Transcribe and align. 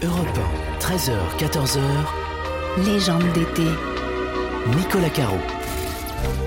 Europe 0.00 0.28
1, 0.80 0.94
13h, 0.94 1.12
14h. 1.40 1.80
Légende 2.86 3.24
d'été. 3.34 3.64
Nicolas 4.76 5.10
Caro. 5.10 5.38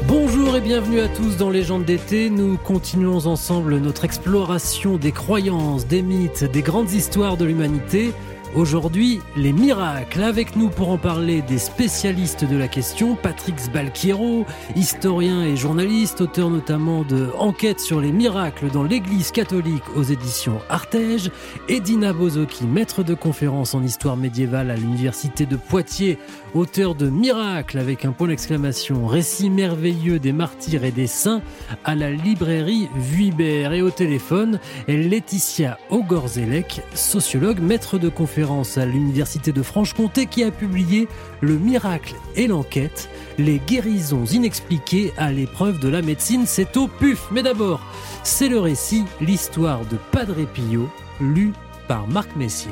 Bonjour 0.08 0.55
et 0.55 0.62
bienvenue 0.62 1.02
à 1.02 1.10
tous 1.10 1.36
dans 1.36 1.50
Légende 1.50 1.84
d'été. 1.84 2.29
Nous 2.29 2.56
continuons 2.56 3.26
ensemble 3.26 3.78
notre 3.79 4.06
exploration 4.06 4.96
des 4.96 5.12
croyances, 5.12 5.86
des 5.86 6.02
mythes, 6.02 6.46
des 6.46 6.62
grandes 6.62 6.94
histoires 6.94 7.36
de 7.36 7.44
l'humanité. 7.44 8.14
Aujourd'hui, 8.54 9.22
les 9.38 9.54
miracles. 9.54 10.24
Avec 10.24 10.58
nous 10.58 10.67
pour 10.67 10.90
en 10.90 10.97
parler 10.97 11.42
des 11.42 11.58
spécialistes 11.58 12.44
de 12.44 12.58
la 12.58 12.67
question, 12.67 13.16
Patrick 13.16 13.58
Sbalchiero, 13.58 14.46
historien 14.76 15.46
et 15.46 15.56
journaliste, 15.56 16.20
auteur 16.20 16.49
notamment 16.49 17.03
de 17.03 17.30
Enquête 17.40 17.80
sur 17.80 18.02
les 18.02 18.12
miracles 18.12 18.70
dans 18.70 18.84
l'Église 18.84 19.31
catholique 19.31 19.84
aux 19.95 20.03
éditions 20.03 20.59
Artege, 20.67 21.31
et 21.70 21.80
Dina 21.80 22.12
Bozoki, 22.12 22.66
maître 22.66 23.03
de 23.03 23.13
conférence 23.13 23.73
en 23.73 23.84
histoire 23.84 24.17
médiévale 24.17 24.70
à 24.70 24.75
l'Université 24.75 25.45
de 25.45 25.55
Poitiers, 25.55 26.20
auteur 26.53 26.94
de 26.94 27.09
Miracles 27.09 27.77
avec 27.77 28.03
un 28.03 28.11
point 28.11 28.27
d'exclamation, 28.27 29.08
récit 29.08 29.49
merveilleux 29.49 30.20
des 30.20 30.33
martyrs 30.33 30.83
et 30.83 30.91
des 30.91 31.08
saints 31.08 31.41
à 31.86 31.95
la 31.95 32.11
librairie 32.11 32.89
Vuibert. 32.97 33.72
Et 33.72 33.81
au 33.81 33.91
téléphone, 33.91 34.59
Laetitia 34.89 35.77
Ogorzelec, 35.89 36.81
sociologue, 36.94 37.61
maître 37.61 37.97
de 37.97 38.09
conférence 38.09 38.41
à 38.41 38.86
l'Université 38.86 39.52
de 39.52 39.62
Franche-Comté 39.62 40.26
qui 40.26 40.44
a 40.44 40.50
publié 40.50 41.08
Le 41.41 41.59
miracle 41.59 42.16
et 42.36 42.48
l'enquête, 42.48 43.08
les 43.38 43.59
guérisons 43.59 44.26
inexpliquées 44.26 45.14
à 45.16 45.31
l'épreuve 45.31 45.80
de 45.80 45.88
la 45.88 46.02
médecine. 46.02 46.45
C'est 46.48 46.76
au 46.76 46.88
PUF. 46.88 47.27
Mais 47.31 47.44
d'abord, 47.44 47.81
c'est 48.23 48.50
le 48.50 48.59
récit, 48.59 49.04
l'histoire 49.20 49.86
de 49.86 49.98
Padre 50.12 50.44
Pio, 50.54 50.90
lu 51.20 51.54
par 51.88 52.08
Marc 52.08 52.36
Messier. 52.36 52.72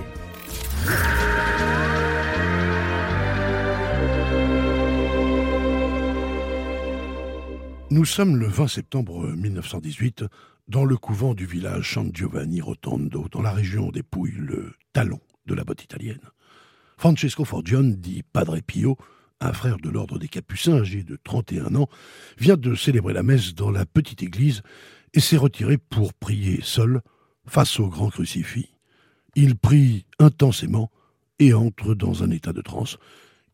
Nous 7.91 8.05
sommes 8.05 8.37
le 8.37 8.47
20 8.47 8.67
septembre 8.67 9.27
1918 9.27 10.23
dans 10.67 10.85
le 10.85 10.97
couvent 10.97 11.35
du 11.35 11.45
village 11.45 11.93
San 11.93 12.09
Giovanni 12.11 12.59
Rotondo, 12.59 13.27
dans 13.31 13.41
la 13.41 13.51
région 13.51 13.91
des 13.91 14.03
Pouilles, 14.03 14.33
le 14.37 14.73
talon 14.93 15.19
de 15.49 15.55
la 15.55 15.63
botte 15.63 15.83
italienne. 15.83 16.21
Francesco 16.97 17.43
Forgione, 17.43 17.95
dit 17.95 18.23
Padre 18.23 18.59
Pio, 18.59 18.97
un 19.41 19.53
frère 19.53 19.77
de 19.77 19.89
l'ordre 19.89 20.19
des 20.19 20.27
Capucins 20.27 20.79
âgé 20.79 21.03
de 21.03 21.17
31 21.23 21.75
ans, 21.75 21.89
vient 22.37 22.57
de 22.57 22.75
célébrer 22.75 23.13
la 23.13 23.23
messe 23.23 23.55
dans 23.55 23.71
la 23.71 23.85
petite 23.85 24.21
église 24.21 24.61
et 25.13 25.19
s'est 25.19 25.37
retiré 25.37 25.77
pour 25.77 26.13
prier 26.13 26.59
seul 26.61 27.01
face 27.45 27.79
au 27.79 27.87
grand 27.87 28.09
crucifix. 28.09 28.69
Il 29.35 29.55
prie 29.55 30.05
intensément 30.19 30.91
et 31.39 31.53
entre 31.53 31.95
dans 31.95 32.23
un 32.23 32.31
état 32.31 32.53
de 32.53 32.61
transe. 32.61 32.97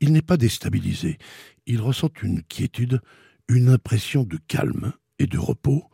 Il 0.01 0.11
n'est 0.11 0.21
pas 0.21 0.38
déstabilisé. 0.38 1.17
Il 1.66 1.81
ressent 1.81 2.09
une 2.23 2.41
quiétude, 2.43 3.01
une 3.47 3.69
impression 3.69 4.23
de 4.23 4.38
calme 4.47 4.93
et 5.19 5.27
de 5.27 5.38
repos, 5.38 5.85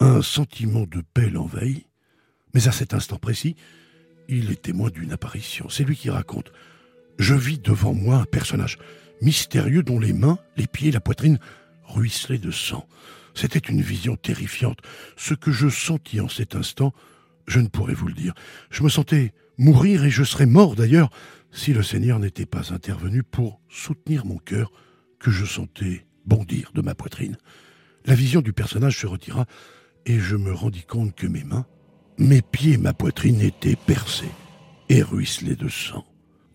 un 0.00 0.20
sentiment 0.20 0.84
de 0.84 1.02
paix 1.14 1.30
l'envahit. 1.30 1.86
Mais 2.54 2.66
à 2.66 2.72
cet 2.72 2.92
instant 2.92 3.16
précis, 3.16 3.56
il 4.28 4.50
est 4.50 4.62
témoin 4.62 4.90
d'une 4.90 5.12
apparition. 5.12 5.68
C'est 5.68 5.84
lui 5.84 5.96
qui 5.96 6.10
raconte. 6.10 6.52
Je 7.18 7.34
vis 7.34 7.58
devant 7.58 7.94
moi 7.94 8.16
un 8.16 8.24
personnage 8.24 8.78
mystérieux 9.20 9.82
dont 9.82 9.98
les 9.98 10.12
mains, 10.12 10.38
les 10.56 10.66
pieds, 10.66 10.92
la 10.92 11.00
poitrine 11.00 11.38
ruisselaient 11.84 12.38
de 12.38 12.50
sang. 12.50 12.86
C'était 13.34 13.58
une 13.58 13.80
vision 13.80 14.16
terrifiante. 14.16 14.78
Ce 15.16 15.34
que 15.34 15.50
je 15.50 15.68
sentis 15.68 16.20
en 16.20 16.28
cet 16.28 16.54
instant, 16.54 16.92
je 17.46 17.60
ne 17.60 17.68
pourrais 17.68 17.94
vous 17.94 18.08
le 18.08 18.14
dire. 18.14 18.34
Je 18.70 18.82
me 18.82 18.88
sentais 18.88 19.32
mourir 19.56 20.04
et 20.04 20.10
je 20.10 20.22
serais 20.22 20.46
mort 20.46 20.76
d'ailleurs 20.76 21.10
si 21.50 21.72
le 21.72 21.82
Seigneur 21.82 22.18
n'était 22.18 22.46
pas 22.46 22.72
intervenu 22.72 23.22
pour 23.22 23.60
soutenir 23.68 24.26
mon 24.26 24.38
cœur 24.38 24.70
que 25.18 25.30
je 25.30 25.44
sentais 25.44 26.06
bondir 26.26 26.70
de 26.74 26.82
ma 26.82 26.94
poitrine. 26.94 27.36
La 28.04 28.14
vision 28.14 28.42
du 28.42 28.52
personnage 28.52 28.98
se 28.98 29.06
retira 29.06 29.46
et 30.06 30.20
je 30.20 30.36
me 30.36 30.52
rendis 30.52 30.84
compte 30.84 31.14
que 31.14 31.26
mes 31.26 31.44
mains, 31.44 31.66
mes 32.18 32.42
pieds 32.42 32.74
et 32.74 32.78
ma 32.78 32.92
poitrine 32.92 33.40
étaient 33.40 33.76
percés 33.76 34.30
et 34.88 35.02
ruisselés 35.02 35.56
de 35.56 35.68
sang. 35.68 36.04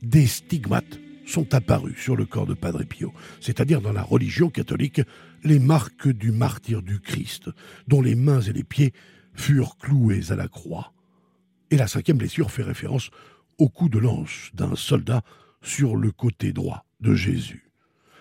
Des 0.01 0.27
stigmates 0.27 0.99
sont 1.25 1.53
apparus 1.53 1.97
sur 1.97 2.17
le 2.17 2.25
corps 2.25 2.45
de 2.45 2.53
Padre 2.53 2.83
Pio, 2.83 3.13
c'est-à-dire 3.39 3.79
dans 3.79 3.93
la 3.93 4.03
religion 4.03 4.49
catholique, 4.49 5.01
les 5.43 5.59
marques 5.59 6.09
du 6.09 6.31
martyr 6.31 6.81
du 6.81 6.99
Christ, 6.99 7.49
dont 7.87 8.01
les 8.01 8.15
mains 8.15 8.41
et 8.41 8.51
les 8.51 8.65
pieds 8.65 8.93
furent 9.33 9.77
cloués 9.77 10.31
à 10.31 10.35
la 10.35 10.49
croix. 10.49 10.93
Et 11.71 11.77
la 11.77 11.87
cinquième 11.87 12.17
blessure 12.17 12.51
fait 12.51 12.63
référence 12.63 13.09
au 13.57 13.69
coup 13.69 13.87
de 13.87 13.99
lance 13.99 14.49
d'un 14.53 14.75
soldat 14.75 15.21
sur 15.61 15.95
le 15.95 16.11
côté 16.11 16.51
droit 16.51 16.85
de 16.99 17.15
Jésus. 17.15 17.71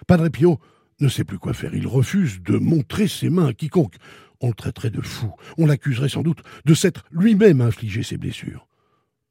Padre 0.07 0.29
Pio 0.29 0.61
ne 1.01 1.09
sait 1.09 1.25
plus 1.25 1.39
quoi 1.39 1.53
faire. 1.53 1.75
Il 1.75 1.87
refuse 1.89 2.41
de 2.43 2.57
montrer 2.57 3.09
ses 3.09 3.31
mains 3.31 3.49
à 3.49 3.53
quiconque 3.53 3.97
on 4.43 4.49
le 4.49 4.55
traiterait 4.55 4.91
de 4.91 5.01
fou, 5.01 5.33
on 5.57 5.67
l'accuserait 5.67 6.09
sans 6.09 6.23
doute 6.23 6.43
de 6.65 6.75
s'être 6.75 7.05
lui-même 7.11 7.61
infligé 7.61 8.03
ses 8.03 8.19
blessures. 8.19 8.67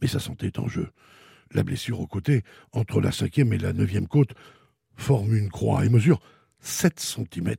Mais 0.02 0.08
sa 0.08 0.20
santé 0.20 0.48
est 0.48 0.60
en 0.60 0.68
jeu. 0.68 0.90
La 1.54 1.64
blessure 1.64 2.00
au 2.00 2.08
côté, 2.08 2.44
entre 2.72 3.02
la 3.02 3.12
cinquième 3.12 3.54
et 3.54 3.58
la 3.58 3.74
neuvième 3.74 4.08
côte, 4.08 4.34
forme 4.96 5.36
une 5.36 5.50
croix 5.50 5.86
et 5.86 5.90
mesure 5.90 6.22
7 6.60 7.00
cm 7.00 7.56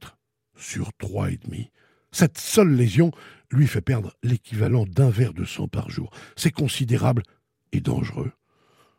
sur 0.56 0.92
trois 0.94 1.30
et 1.30 1.38
demi. 1.38 1.70
Cette 2.10 2.38
seule 2.38 2.74
lésion 2.74 3.10
lui 3.50 3.66
fait 3.66 3.80
perdre 3.80 4.12
l'équivalent 4.22 4.86
d'un 4.86 5.10
verre 5.10 5.34
de 5.34 5.44
sang 5.44 5.68
par 5.68 5.90
jour. 5.90 6.10
C'est 6.36 6.50
considérable 6.50 7.22
et 7.72 7.80
dangereux. 7.80 8.32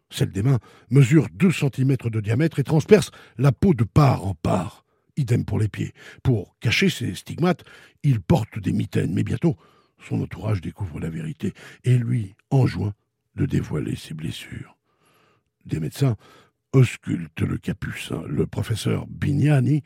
Celle 0.09 0.31
des 0.31 0.43
mains 0.43 0.59
mesure 0.91 1.27
2 1.33 1.51
cm 1.51 1.97
de 1.97 2.19
diamètre 2.19 2.59
et 2.59 2.63
transperce 2.63 3.11
la 3.37 3.51
peau 3.51 3.73
de 3.73 3.83
part 3.83 4.25
en 4.25 4.35
part. 4.35 4.82
Idem 5.18 5.46
pour 5.46 5.59
les 5.59 5.68
pieds. 5.68 5.94
Pour 6.24 6.57
cacher 6.59 6.90
ses 6.90 7.16
stigmates, 7.16 7.63
il 8.03 8.22
porte 8.22 8.59
des 8.59 8.74
mitaines, 8.74 9.13
mais 9.13 9.24
bientôt, 9.24 9.56
son 10.00 10.22
entourage 10.22 10.62
découvre 10.62 11.00
la 11.00 11.09
vérité 11.09 11.53
et 11.84 11.97
lui 11.97 12.35
enjoint 12.50 12.94
de 13.35 13.46
dévoiler 13.46 13.96
ses 13.96 14.13
blessures. 14.13 14.78
Des 15.66 15.79
médecins 15.79 16.18
auscultent 16.74 17.41
le 17.41 17.57
capucin. 17.57 18.24
Le 18.28 18.46
professeur 18.46 19.06
Bignani 19.07 19.84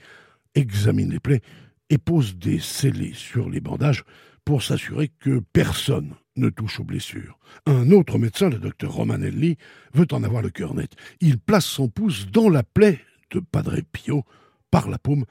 examine 0.55 1.11
les 1.11 1.19
plaies 1.19 1.41
et 1.89 1.97
pose 1.97 2.37
des 2.37 2.59
scellés 2.59 3.13
sur 3.13 3.49
les 3.49 3.61
bandages 3.61 4.03
pour 4.43 4.63
s'assurer 4.63 5.09
que 5.19 5.41
personne 5.53 6.15
ne 6.37 6.49
touche 6.49 6.79
aux 6.79 6.83
blessures. 6.83 7.37
Un 7.65 7.91
autre 7.91 8.17
médecin, 8.17 8.49
le 8.49 8.59
docteur 8.59 8.93
Romanelli, 8.93 9.57
veut 9.93 10.07
en 10.11 10.23
avoir 10.23 10.41
le 10.41 10.49
cœur 10.49 10.73
net. 10.73 10.91
Il 11.19 11.37
place 11.37 11.65
son 11.65 11.89
pouce 11.89 12.27
dans 12.27 12.49
la 12.49 12.63
plaie 12.63 13.01
de 13.31 13.39
Padre 13.39 13.79
Pio 13.91 14.23
par 14.71 14.89
la 14.89 14.97
paume 14.97 15.25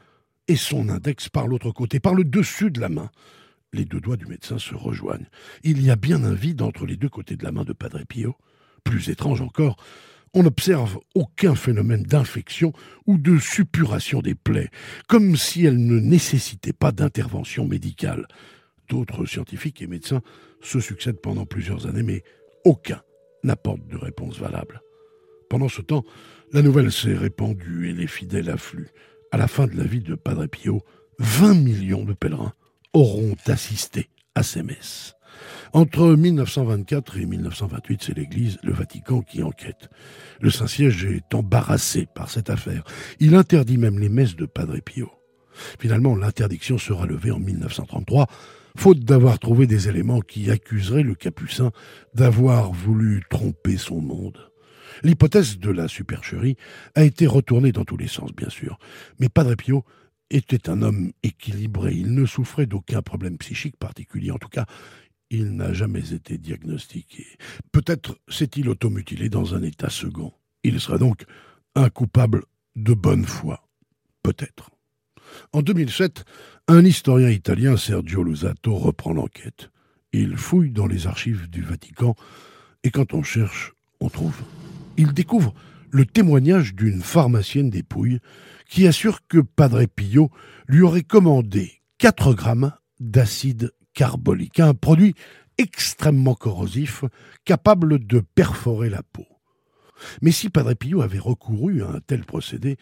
et 0.48 0.56
son 0.56 0.88
index 0.88 1.28
par 1.28 1.48
l'autre 1.48 1.70
côté, 1.70 2.00
par 2.00 2.14
le 2.14 2.24
dessus 2.24 2.70
de 2.70 2.80
la 2.80 2.88
main. 2.88 3.10
Les 3.72 3.84
deux 3.84 4.00
doigts 4.00 4.16
du 4.16 4.26
médecin 4.26 4.58
se 4.58 4.74
rejoignent. 4.74 5.28
Il 5.62 5.82
y 5.82 5.90
a 5.90 5.96
bien 5.96 6.24
un 6.24 6.34
vide 6.34 6.62
entre 6.62 6.86
les 6.86 6.96
deux 6.96 7.08
côtés 7.08 7.36
de 7.36 7.44
la 7.44 7.52
main 7.52 7.64
de 7.64 7.72
Padre 7.72 8.02
Pio. 8.08 8.36
Plus 8.84 9.10
étrange 9.10 9.40
encore, 9.40 9.76
on 10.34 10.42
n'observe 10.42 10.98
aucun 11.14 11.54
phénomène 11.54 12.02
d'infection 12.02 12.72
ou 13.06 13.18
de 13.18 13.38
suppuration 13.38 14.20
des 14.20 14.34
plaies, 14.34 14.70
comme 15.08 15.36
si 15.36 15.64
elles 15.64 15.84
ne 15.84 15.98
nécessitaient 15.98 16.72
pas 16.72 16.92
d'intervention 16.92 17.66
médicale. 17.66 18.26
D'autres 18.88 19.26
scientifiques 19.26 19.82
et 19.82 19.86
médecins 19.86 20.22
se 20.60 20.78
succèdent 20.78 21.20
pendant 21.20 21.46
plusieurs 21.46 21.86
années, 21.86 22.02
mais 22.02 22.22
aucun 22.64 23.02
n'apporte 23.42 23.86
de 23.88 23.96
réponse 23.96 24.38
valable. 24.38 24.82
Pendant 25.48 25.68
ce 25.68 25.80
temps, 25.82 26.04
la 26.52 26.62
nouvelle 26.62 26.92
s'est 26.92 27.14
répandue 27.14 27.88
et 27.88 27.92
les 27.92 28.06
fidèles 28.06 28.50
affluent 28.50 28.92
à 29.36 29.38
la 29.38 29.48
fin 29.48 29.66
de 29.66 29.76
la 29.76 29.84
vie 29.84 30.00
de 30.00 30.14
Padre 30.14 30.46
Pio, 30.46 30.80
20 31.18 31.52
millions 31.52 32.04
de 32.06 32.14
pèlerins 32.14 32.54
auront 32.94 33.36
assisté 33.48 34.08
à 34.34 34.42
ces 34.42 34.62
messes. 34.62 35.14
Entre 35.74 36.16
1924 36.16 37.18
et 37.18 37.26
1928, 37.26 38.02
c'est 38.02 38.16
l'Église, 38.16 38.56
le 38.62 38.72
Vatican 38.72 39.20
qui 39.20 39.42
enquête. 39.42 39.90
Le 40.40 40.48
Saint-Siège 40.48 41.04
est 41.04 41.34
embarrassé 41.34 42.08
par 42.14 42.30
cette 42.30 42.48
affaire. 42.48 42.82
Il 43.20 43.34
interdit 43.34 43.76
même 43.76 43.98
les 43.98 44.08
messes 44.08 44.36
de 44.36 44.46
Padre 44.46 44.78
Pio. 44.82 45.10
Finalement, 45.78 46.16
l'interdiction 46.16 46.78
sera 46.78 47.04
levée 47.04 47.30
en 47.30 47.38
1933, 47.38 48.28
faute 48.74 49.00
d'avoir 49.00 49.38
trouvé 49.38 49.66
des 49.66 49.90
éléments 49.90 50.22
qui 50.22 50.50
accuseraient 50.50 51.02
le 51.02 51.14
Capucin 51.14 51.72
d'avoir 52.14 52.72
voulu 52.72 53.22
tromper 53.28 53.76
son 53.76 54.00
monde. 54.00 54.50
L'hypothèse 55.02 55.58
de 55.58 55.70
la 55.70 55.88
supercherie 55.88 56.56
a 56.94 57.04
été 57.04 57.26
retournée 57.26 57.72
dans 57.72 57.84
tous 57.84 57.96
les 57.96 58.08
sens, 58.08 58.32
bien 58.32 58.50
sûr. 58.50 58.78
Mais 59.18 59.28
Padre 59.28 59.54
Pio 59.54 59.84
était 60.30 60.68
un 60.68 60.82
homme 60.82 61.12
équilibré. 61.22 61.92
Il 61.94 62.14
ne 62.14 62.26
souffrait 62.26 62.66
d'aucun 62.66 63.02
problème 63.02 63.38
psychique 63.38 63.76
particulier. 63.76 64.30
En 64.30 64.38
tout 64.38 64.48
cas, 64.48 64.66
il 65.30 65.56
n'a 65.56 65.72
jamais 65.72 66.12
été 66.12 66.38
diagnostiqué. 66.38 67.26
Peut-être 67.72 68.18
s'est-il 68.28 68.68
automutilé 68.68 69.28
dans 69.28 69.54
un 69.54 69.62
état 69.62 69.90
second. 69.90 70.32
Il 70.62 70.80
sera 70.80 70.98
donc 70.98 71.24
un 71.74 71.90
coupable 71.90 72.44
de 72.74 72.94
bonne 72.94 73.24
foi. 73.24 73.68
Peut-être. 74.22 74.70
En 75.52 75.62
2007, 75.62 76.24
un 76.68 76.84
historien 76.84 77.30
italien, 77.30 77.76
Sergio 77.76 78.22
Lusato, 78.22 78.74
reprend 78.74 79.12
l'enquête. 79.12 79.70
Il 80.12 80.36
fouille 80.36 80.70
dans 80.70 80.86
les 80.86 81.06
archives 81.06 81.48
du 81.50 81.62
Vatican 81.62 82.14
et 82.82 82.90
quand 82.90 83.14
on 83.14 83.22
cherche, 83.22 83.72
on 84.00 84.08
trouve 84.08 84.36
il 84.96 85.12
découvre 85.12 85.54
le 85.90 86.04
témoignage 86.04 86.74
d'une 86.74 87.00
pharmacienne 87.00 87.70
des 87.70 87.82
Pouilles 87.82 88.20
qui 88.68 88.86
assure 88.86 89.20
que 89.28 89.38
Padre 89.38 89.84
Pio 89.84 90.30
lui 90.66 90.82
aurait 90.82 91.02
commandé 91.02 91.82
4 91.98 92.34
grammes 92.34 92.72
d'acide 93.00 93.72
carbolique, 93.94 94.60
un 94.60 94.74
produit 94.74 95.14
extrêmement 95.58 96.34
corrosif, 96.34 97.04
capable 97.44 98.04
de 98.04 98.20
perforer 98.20 98.90
la 98.90 99.02
peau. 99.02 99.26
Mais 100.20 100.32
si 100.32 100.50
Padre 100.50 100.74
Pio 100.74 101.00
avait 101.00 101.18
recouru 101.18 101.82
à 101.82 101.88
un 101.88 102.00
tel 102.00 102.24
procédé, 102.24 102.76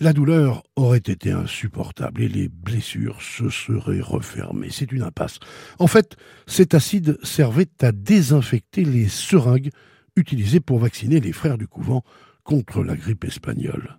la 0.00 0.12
douleur 0.12 0.62
aurait 0.76 0.98
été 0.98 1.32
insupportable 1.32 2.22
et 2.22 2.28
les 2.28 2.48
blessures 2.48 3.20
se 3.20 3.50
seraient 3.50 4.00
refermées. 4.00 4.70
C'est 4.70 4.92
une 4.92 5.02
impasse. 5.02 5.38
En 5.78 5.86
fait, 5.88 6.16
cet 6.46 6.74
acide 6.74 7.18
servait 7.22 7.68
à 7.80 7.92
désinfecter 7.92 8.84
les 8.84 9.08
seringues 9.08 9.70
utilisées 10.18 10.60
pour 10.60 10.78
vacciner 10.78 11.20
les 11.20 11.32
frères 11.32 11.58
du 11.58 11.66
couvent 11.66 12.02
contre 12.44 12.82
la 12.82 12.96
grippe 12.96 13.24
espagnole. 13.24 13.98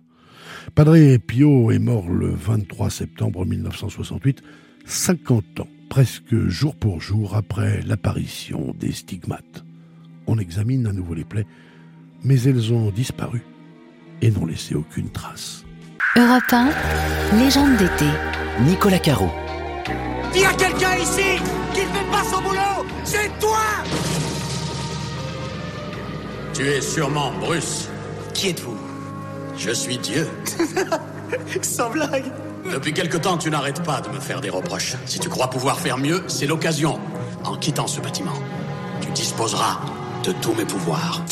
Padre 0.74 1.16
Pio 1.18 1.70
est 1.70 1.78
mort 1.78 2.08
le 2.08 2.30
23 2.30 2.90
septembre 2.90 3.44
1968, 3.44 4.42
50 4.84 5.60
ans, 5.60 5.68
presque 5.88 6.34
jour 6.48 6.74
pour 6.76 7.00
jour 7.00 7.36
après 7.36 7.80
l'apparition 7.82 8.74
des 8.78 8.92
stigmates. 8.92 9.64
On 10.26 10.38
examine 10.38 10.86
à 10.86 10.92
nouveau 10.92 11.14
les 11.14 11.24
plaies, 11.24 11.46
mais 12.22 12.40
elles 12.42 12.72
ont 12.72 12.90
disparu 12.90 13.42
et 14.22 14.30
n'ont 14.30 14.46
laissé 14.46 14.74
aucune 14.74 15.10
trace. 15.10 15.64
Europe 16.16 16.52
1, 16.52 16.70
légende 17.38 17.76
d'été. 17.76 18.06
Nicolas 18.62 18.98
Caro. 18.98 19.30
Il 20.34 20.42
y 20.42 20.44
a 20.44 20.52
quelqu'un 20.52 20.96
ici 20.96 21.40
qui 21.72 21.80
ne 21.80 21.86
fait 21.86 22.10
pas 22.10 22.24
son 22.24 22.42
boulot 22.42 22.86
C'est 23.04 23.30
toi 23.40 23.58
Tu 26.54 26.68
es 26.68 26.80
sûrement 26.80 27.32
Bruce. 27.40 27.88
Qui 28.34 28.48
êtes-vous? 28.48 28.76
Je 29.56 29.70
suis 29.70 29.98
Dieu. 29.98 30.28
Sans 31.62 31.90
blague 31.90 32.24
Depuis 32.70 32.92
quelque 32.92 33.16
temps, 33.16 33.38
tu 33.38 33.50
n'arrêtes 33.50 33.82
pas 33.82 34.00
de 34.00 34.08
me 34.08 34.20
faire 34.20 34.40
des 34.40 34.50
reproches. 34.50 34.96
Si 35.06 35.18
tu 35.18 35.28
crois 35.28 35.48
pouvoir 35.48 35.78
faire 35.78 35.98
mieux, 35.98 36.22
c'est 36.28 36.46
l'occasion. 36.46 36.98
En 37.44 37.56
quittant 37.56 37.86
ce 37.86 38.00
bâtiment, 38.00 38.38
tu 39.00 39.10
disposeras 39.10 39.80
de 40.24 40.32
tous 40.32 40.54
mes 40.54 40.64
pouvoirs. 40.64 41.22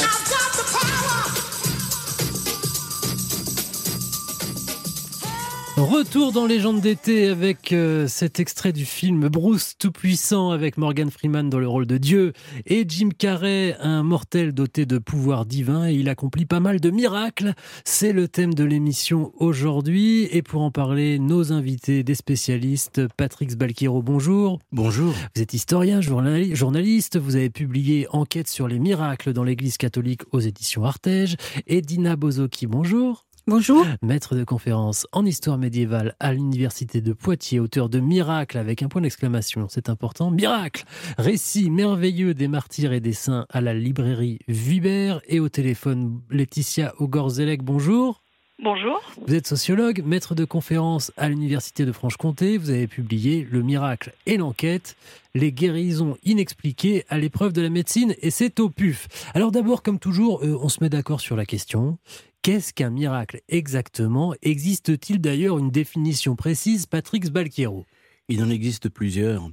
Retour 5.79 6.33
dans 6.33 6.45
Légende 6.45 6.81
d'été 6.81 7.29
avec 7.29 7.73
euh, 7.73 8.09
cet 8.09 8.41
extrait 8.41 8.73
du 8.73 8.85
film 8.85 9.29
Bruce 9.29 9.75
Tout-Puissant 9.79 10.51
avec 10.51 10.77
Morgan 10.77 11.09
Freeman 11.09 11.49
dans 11.49 11.61
le 11.61 11.69
rôle 11.69 11.87
de 11.87 11.99
Dieu 11.99 12.33
et 12.67 12.85
Jim 12.89 13.11
Carrey, 13.17 13.77
un 13.79 14.03
mortel 14.03 14.53
doté 14.53 14.87
de 14.87 14.99
pouvoirs 14.99 15.47
divins 15.47 15.89
et 15.89 15.95
il 15.95 16.09
accomplit 16.09 16.47
pas 16.47 16.59
mal 16.59 16.81
de 16.81 16.91
miracles. 16.91 17.55
C'est 17.85 18.13
le 18.13 18.27
thème 18.27 18.55
de 18.55 18.65
l'émission 18.65 19.31
aujourd'hui 19.37 20.25
et 20.33 20.43
pour 20.43 20.63
en 20.63 20.73
parler, 20.73 21.21
nos 21.21 21.53
invités, 21.53 22.03
des 22.03 22.17
spécialistes, 22.17 23.07
Patrick 23.17 23.53
Sbalkiro, 23.53 24.03
bonjour. 24.03 24.59
Bonjour. 24.73 25.15
Vous 25.37 25.43
êtes 25.43 25.55
historien, 25.55 26.01
journali- 26.01 26.57
journaliste, 26.57 27.19
vous 27.19 27.37
avez 27.37 27.51
publié 27.51 28.09
Enquête 28.11 28.49
sur 28.49 28.67
les 28.67 28.81
miracles 28.81 29.33
dans 29.33 29.45
l'Église 29.45 29.77
catholique 29.77 30.23
aux 30.33 30.41
éditions 30.41 30.85
Artege 30.85 31.37
et 31.69 31.83
Dina 31.83 32.17
Bozoki, 32.17 32.67
bonjour. 32.67 33.28
Bonjour. 33.49 33.87
Maître 34.03 34.35
de 34.35 34.45
conférence 34.45 35.07
en 35.11 35.25
histoire 35.25 35.57
médiévale 35.57 36.15
à 36.21 36.35
l'université 36.35 37.01
de 37.01 37.15
Poitiers, 37.15 37.61
auteur 37.61 37.89
de 37.89 37.99
Miracle 37.99 38.59
avec 38.59 38.83
un 38.83 38.89
point 38.89 39.01
d'exclamation, 39.01 39.69
c'est 39.71 39.89
important, 39.89 40.31
Miracle 40.31 40.85
Récit 41.17 41.71
merveilleux 41.71 42.35
des 42.35 42.47
martyrs 42.47 42.93
et 42.93 43.01
des 43.01 43.15
saints 43.15 43.47
à 43.49 43.63
la 43.63 43.73
librairie 43.73 44.39
Vuibert 44.49 45.23
et 45.29 45.41
au 45.41 45.49
téléphone 45.49 46.21
Laetitia 46.31 46.93
Ogorzelec, 46.99 47.63
bonjour. 47.63 48.21
Bonjour. 48.61 49.01
Vous 49.25 49.35
êtes 49.35 49.47
sociologue, 49.47 50.03
maître 50.05 50.35
de 50.35 50.45
conférence 50.45 51.13
à 51.17 51.29
l'université 51.29 51.85
de 51.85 51.93
Franche-Comté, 51.93 52.59
vous 52.59 52.71
avez 52.71 52.89
publié 52.89 53.47
Le 53.49 53.63
miracle 53.63 54.13
et 54.27 54.37
l'enquête, 54.37 54.97
les 55.37 55.53
guérisons 55.53 56.19
inexpliquées 56.25 57.05
à 57.09 57.19
l'épreuve 57.19 57.53
de 57.53 57.63
la 57.63 57.71
médecine 57.71 58.17
et 58.21 58.33
c'est 58.33 58.59
au 58.59 58.69
PUF. 58.69 59.07
Alors 59.33 59.53
d'abord, 59.53 59.85
comme 59.85 60.01
toujours, 60.01 60.43
euh, 60.43 60.59
on 60.61 60.69
se 60.69 60.83
met 60.83 60.89
d'accord 60.89 61.21
sur 61.21 61.37
la 61.37 61.47
question. 61.47 61.99
Qu'est-ce 62.43 62.75
qu'un 62.75 62.91
miracle 62.91 63.43
exactement? 63.49 64.35
Existe-t-il 64.43 65.21
d'ailleurs 65.21 65.59
une 65.59 65.71
définition 65.71 66.35
précise, 66.35 66.87
Patrick 66.87 67.27
Sbalquiero 67.27 67.87
Il 68.29 68.43
en 68.43 68.51
existe 68.51 68.89
plusieurs. 68.89 69.49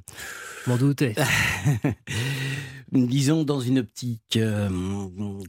M'en 0.66 0.78
doutais. 0.78 1.14
Disons 2.92 3.44
dans 3.44 3.60
une 3.60 3.80
optique 3.80 4.38
euh, 4.38 4.70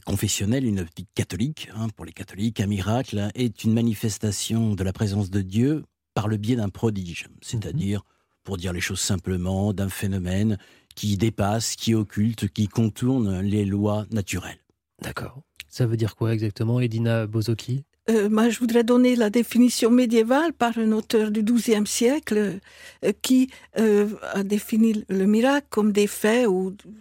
confessionnelle, 0.05 0.65
une 0.65 0.79
optique 0.79 1.09
catholique, 1.13 1.69
hein, 1.75 1.87
pour 1.95 2.05
les 2.05 2.11
catholiques, 2.11 2.59
un 2.59 2.67
miracle 2.67 3.29
est 3.35 3.63
une 3.63 3.73
manifestation 3.73 4.73
de 4.73 4.83
la 4.83 4.91
présence 4.91 5.29
de 5.29 5.41
Dieu 5.41 5.83
par 6.13 6.27
le 6.27 6.37
biais 6.37 6.55
d'un 6.55 6.69
prodige, 6.69 7.29
c'est-à-dire, 7.41 8.03
pour 8.43 8.57
dire 8.57 8.73
les 8.73 8.81
choses 8.81 8.99
simplement, 8.99 9.71
d'un 9.71 9.89
phénomène 9.89 10.57
qui 10.95 11.15
dépasse, 11.15 11.75
qui 11.75 11.93
occulte, 11.93 12.49
qui 12.49 12.67
contourne 12.67 13.41
les 13.41 13.65
lois 13.65 14.07
naturelles. 14.09 14.59
D'accord. 15.01 15.41
Ça 15.69 15.85
veut 15.85 15.97
dire 15.97 16.15
quoi 16.15 16.33
exactement, 16.33 16.79
Edina 16.79 17.27
Bozoki? 17.27 17.83
Euh, 18.09 18.29
moi, 18.29 18.49
je 18.49 18.57
voudrais 18.59 18.83
donner 18.83 19.15
la 19.15 19.29
définition 19.29 19.91
médiévale 19.91 20.53
par 20.53 20.77
un 20.77 20.91
auteur 20.93 21.29
du 21.29 21.43
XIIe 21.43 21.85
siècle 21.85 22.59
euh, 23.03 23.11
qui 23.21 23.49
euh, 23.77 24.09
a 24.33 24.43
défini 24.43 25.03
le 25.09 25.25
miracle 25.25 25.67
comme 25.69 25.91
des 25.91 26.07
faits 26.07 26.47
ou 26.47 26.69
euh, 26.69 26.93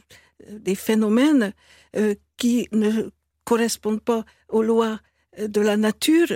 des 0.50 0.74
phénomènes 0.74 1.52
euh, 1.96 2.14
qui 2.36 2.68
ne 2.72 3.10
correspondent 3.44 4.02
pas 4.02 4.24
aux 4.48 4.62
lois 4.62 5.00
euh, 5.38 5.48
de 5.48 5.60
la 5.60 5.76
nature, 5.76 6.28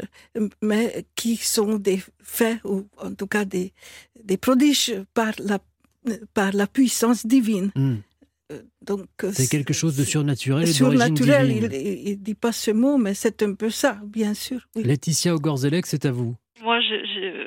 mais 0.63 1.05
qui 1.17 1.37
sont 1.37 1.77
des 1.77 2.01
faits 2.23 2.59
ou 2.65 2.87
en 2.99 3.15
tout 3.15 3.27
cas 3.27 3.45
des, 3.45 3.73
des 4.25 4.37
prodiges 4.37 4.95
par 5.15 5.33
la, 5.39 5.59
par 6.35 6.53
la 6.53 6.67
puissance 6.67 7.27
divine. 7.27 7.71
Hmm. 7.75 7.97
Euh, 8.53 8.63
Donc, 8.83 9.07
C'est 9.33 9.49
quelque 9.49 9.73
chose 9.75 9.97
de 9.97 10.05
surnaturel 10.05 10.69
et 10.69 10.73
d'origine 10.79 11.17
surnaturel. 11.17 11.49
divine. 11.49 11.71
Il 12.07 12.11
ne 12.11 12.15
dit 12.17 12.35
pas 12.35 12.53
ce 12.53 12.71
mot, 12.73 12.97
mais 12.99 13.15
c'est 13.15 13.43
un 13.43 13.55
peu 13.55 13.71
ça, 13.71 14.01
bien 14.05 14.35
sûr. 14.35 14.61
oui. 14.75 14.83
Laetitia 14.83 15.35
Ogorzelec, 15.35 15.87
c'est 15.87 16.05
à 16.07 16.11
vous. 16.13 16.35
Moi, 16.63 16.81
je, 16.81 16.95
je- 17.13 17.40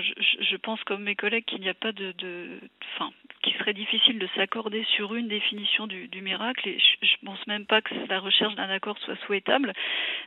je, 0.00 0.56
pense 0.56 0.82
comme 0.84 1.02
mes 1.02 1.14
collègues 1.14 1.44
qu'il 1.44 1.60
n'y 1.60 1.68
a 1.68 1.74
pas 1.74 1.92
de, 1.92 2.12
de, 2.18 2.60
enfin, 2.94 3.10
qu'il 3.42 3.54
serait 3.54 3.74
difficile 3.74 4.18
de 4.18 4.28
s'accorder 4.34 4.84
sur 4.96 5.14
une 5.14 5.28
définition 5.28 5.86
du, 5.86 6.08
du 6.08 6.22
miracle. 6.22 6.68
Et 6.68 6.78
je, 6.78 7.06
je 7.06 7.14
pense 7.24 7.44
même 7.46 7.66
pas 7.66 7.80
que 7.80 7.94
la 8.08 8.20
recherche 8.20 8.54
d'un 8.54 8.70
accord 8.70 8.98
soit 8.98 9.16
souhaitable. 9.26 9.72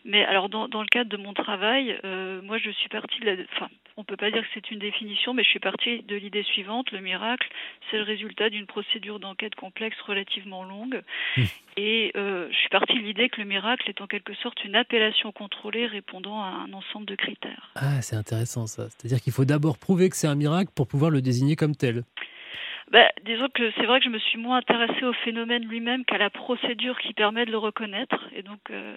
Mais 0.06 0.24
alors, 0.26 0.50
dans, 0.50 0.68
dans 0.68 0.82
le 0.82 0.88
cadre 0.88 1.10
de 1.10 1.18
mon 1.18 1.34
travail, 1.34 2.00
euh, 2.04 2.42
moi, 2.42 2.58
je 2.58 2.70
suis 2.72 2.90
partie 2.90 3.20
de 3.20 3.26
la, 3.26 3.44
enfin, 3.56 3.70
on 4.00 4.06
peut 4.06 4.16
pas 4.16 4.32
dire 4.32 4.44
que 4.44 4.48
c'est 4.54 4.72
une 4.72 4.80
définition, 4.80 5.34
mais 5.34 5.44
je 5.44 5.50
suis 5.50 5.60
partie 5.60 6.02
de 6.04 6.16
l'idée 6.16 6.44
suivante 6.44 6.92
le 6.92 7.02
miracle, 7.02 7.50
c'est 7.92 7.98
le 7.98 8.04
résultat 8.04 8.50
d'une 8.50 8.66
procédure 8.66 9.20
d'enquête 9.20 9.56
complexe 9.56 9.98
relativement 10.08 10.64
longue. 10.64 11.02
Mmh. 11.36 11.44
Et 11.76 12.12
euh, 12.16 12.48
je 12.50 12.58
suis 12.58 12.70
partie 12.70 12.94
de 12.94 13.00
l'idée 13.00 13.28
que 13.30 13.42
le 13.42 13.48
miracle 13.48 13.90
est 13.90 14.00
en 14.00 14.08
quelque 14.08 14.34
sorte 14.36 14.64
une 14.64 14.76
appellation 14.76 15.34
contrôlée 15.34 15.86
répondant 15.86 16.42
à 16.42 16.48
un 16.48 16.72
ensemble 16.72 17.06
de 17.08 17.16
critères. 17.16 17.72
Ah, 17.76 18.02
c'est 18.02 18.16
intéressant 18.16 18.68
ça. 18.68 18.90
C'est-à-dire 18.90 19.20
qu'il 19.22 19.34
faut 19.34 19.46
d'abord 19.46 19.59
prouver 19.60 20.10
que 20.10 20.16
c'est 20.16 20.28
un 20.28 20.36
miracle 20.36 20.72
pour 20.76 20.88
pouvoir 20.88 21.12
le 21.12 21.22
désigner 21.22 21.56
comme 21.56 21.76
tel. 21.76 22.04
Bah, 22.92 23.08
disons 23.24 23.50
que 23.54 23.70
c'est 23.76 23.86
vrai 23.86 24.00
que 24.00 24.06
je 24.06 24.10
me 24.10 24.18
suis 24.18 24.40
moins 24.40 24.58
intéressée 24.58 25.06
au 25.06 25.14
phénomène 25.14 25.64
lui-même 25.64 26.06
qu'à 26.06 26.18
la 26.18 26.32
procédure 26.32 26.98
qui 26.98 27.14
permet 27.14 27.46
de 27.46 27.52
le 27.52 27.60
reconnaître. 27.60 28.18
Et 28.36 28.42
donc, 28.42 28.62
euh, 28.72 28.96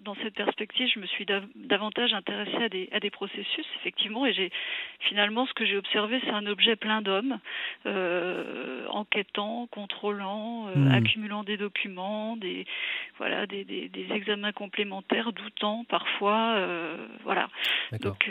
dans 0.00 0.14
cette 0.22 0.32
perspective, 0.32 0.88
je 0.94 0.98
me 0.98 1.04
suis 1.04 1.26
dav- 1.26 1.44
davantage 1.54 2.14
intéressée 2.14 2.64
à 2.64 2.70
des, 2.70 2.88
à 2.90 3.00
des 3.00 3.10
processus, 3.10 3.66
effectivement. 3.80 4.24
Et 4.24 4.32
j'ai 4.32 4.50
finalement, 5.00 5.44
ce 5.46 5.52
que 5.52 5.66
j'ai 5.66 5.76
observé, 5.76 6.22
c'est 6.24 6.30
un 6.30 6.46
objet 6.46 6.74
plein 6.76 7.02
d'hommes, 7.02 7.38
euh, 7.84 8.86
enquêtant, 8.88 9.66
contrôlant, 9.70 10.68
euh, 10.68 10.76
Hmm. 10.76 10.92
accumulant 10.92 11.44
des 11.44 11.58
documents, 11.58 12.34
des 12.38 12.64
voilà, 13.18 13.46
des, 13.46 13.64
des, 13.64 13.90
des 13.90 14.06
examens 14.10 14.52
complémentaires, 14.52 15.34
doutant 15.34 15.84
parfois, 15.84 16.66
voilà. 17.24 17.50
Donc, 18.00 18.30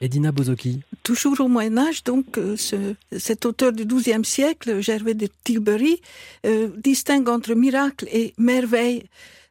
Edina 0.00 0.32
Bozoki. 0.32 0.80
Toujours 1.02 1.40
au 1.40 1.48
Moyen 1.48 1.78
Âge, 1.78 2.02
donc, 2.04 2.36
euh, 2.38 2.56
ce- 2.56 2.94
cet 3.18 3.46
auteur 3.46 3.72
du 3.72 3.84
XIIe 3.86 4.24
siècle, 4.24 4.80
Gervais 4.80 5.14
de 5.14 5.28
Tilbury, 5.44 6.00
euh, 6.46 6.68
distingue 6.76 7.28
entre 7.28 7.54
miracle 7.54 8.06
et 8.12 8.34
merveille. 8.38 9.04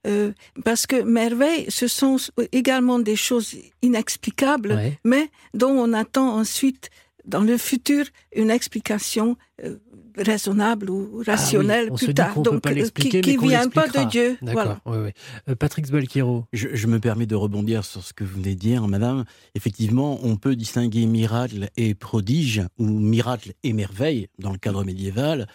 Euh, 0.05 0.33
parce 0.65 0.85
que 0.85 1.01
merveille, 1.01 1.65
ce 1.69 1.87
sont 1.87 2.17
également 2.51 2.99
des 2.99 3.15
choses 3.15 3.55
inexplicables, 3.81 4.73
Ouais. 4.73 4.99
mais 5.05 5.29
dont 5.53 5.71
on 5.71 5.93
attend 5.93 6.35
ensuite 6.37 6.89
dans 7.25 7.41
le 7.41 7.57
futur 7.57 8.05
une 8.35 8.49
explication 8.49 9.37
euh, 9.63 9.77
raisonnable 10.17 10.89
ou 10.89 11.23
rationnelle 11.25 11.85
ah 11.85 11.85
oui, 11.85 11.91
on 11.91 11.95
plus 11.95 12.05
se 12.05 12.11
dit 12.11 12.15
tard. 12.15 12.39
Donc, 12.39 12.61
pas 12.61 12.71
euh, 12.71 12.87
qui, 12.93 13.09
mais 13.13 13.21
qui 13.21 13.35
qu'on 13.35 13.47
vient 13.47 13.69
pas 13.69 13.87
de 13.87 14.09
Dieu. 14.09 14.37
D'accord. 14.41 14.77
Voilà. 14.85 15.11
Euh, 15.49 15.55
Patrick 15.55 15.87
Sbalkiro. 15.87 16.45
Je, 16.53 16.69
je 16.73 16.87
me 16.87 16.99
permets 16.99 17.25
de 17.25 17.35
rebondir 17.35 17.83
sur 17.83 18.03
ce 18.03 18.13
que 18.13 18.23
vous 18.23 18.35
venez 18.35 18.55
de 18.55 18.59
dire, 18.59 18.87
madame. 18.87 19.25
Effectivement, 19.55 20.19
on 20.23 20.35
peut 20.35 20.55
distinguer 20.55 21.05
miracle 21.05 21.69
et 21.77 21.95
prodige, 21.95 22.61
ou 22.77 22.85
miracle 22.85 23.53
et 23.63 23.73
merveille, 23.73 24.27
dans 24.39 24.51
le 24.51 24.59
cadre 24.59 24.83
médiéval. 24.83 25.47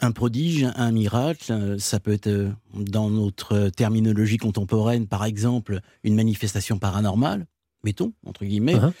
Un 0.00 0.12
prodige, 0.12 0.68
un 0.76 0.92
miracle, 0.92 1.76
ça 1.78 1.98
peut 1.98 2.12
être, 2.12 2.30
dans 2.74 3.10
notre 3.10 3.70
terminologie 3.70 4.36
contemporaine, 4.36 5.06
par 5.06 5.24
exemple, 5.24 5.80
une 6.04 6.14
manifestation 6.14 6.78
paranormale, 6.78 7.46
mettons, 7.82 8.12
entre 8.24 8.44
guillemets, 8.44 8.76
Uh-huh. 8.76 8.92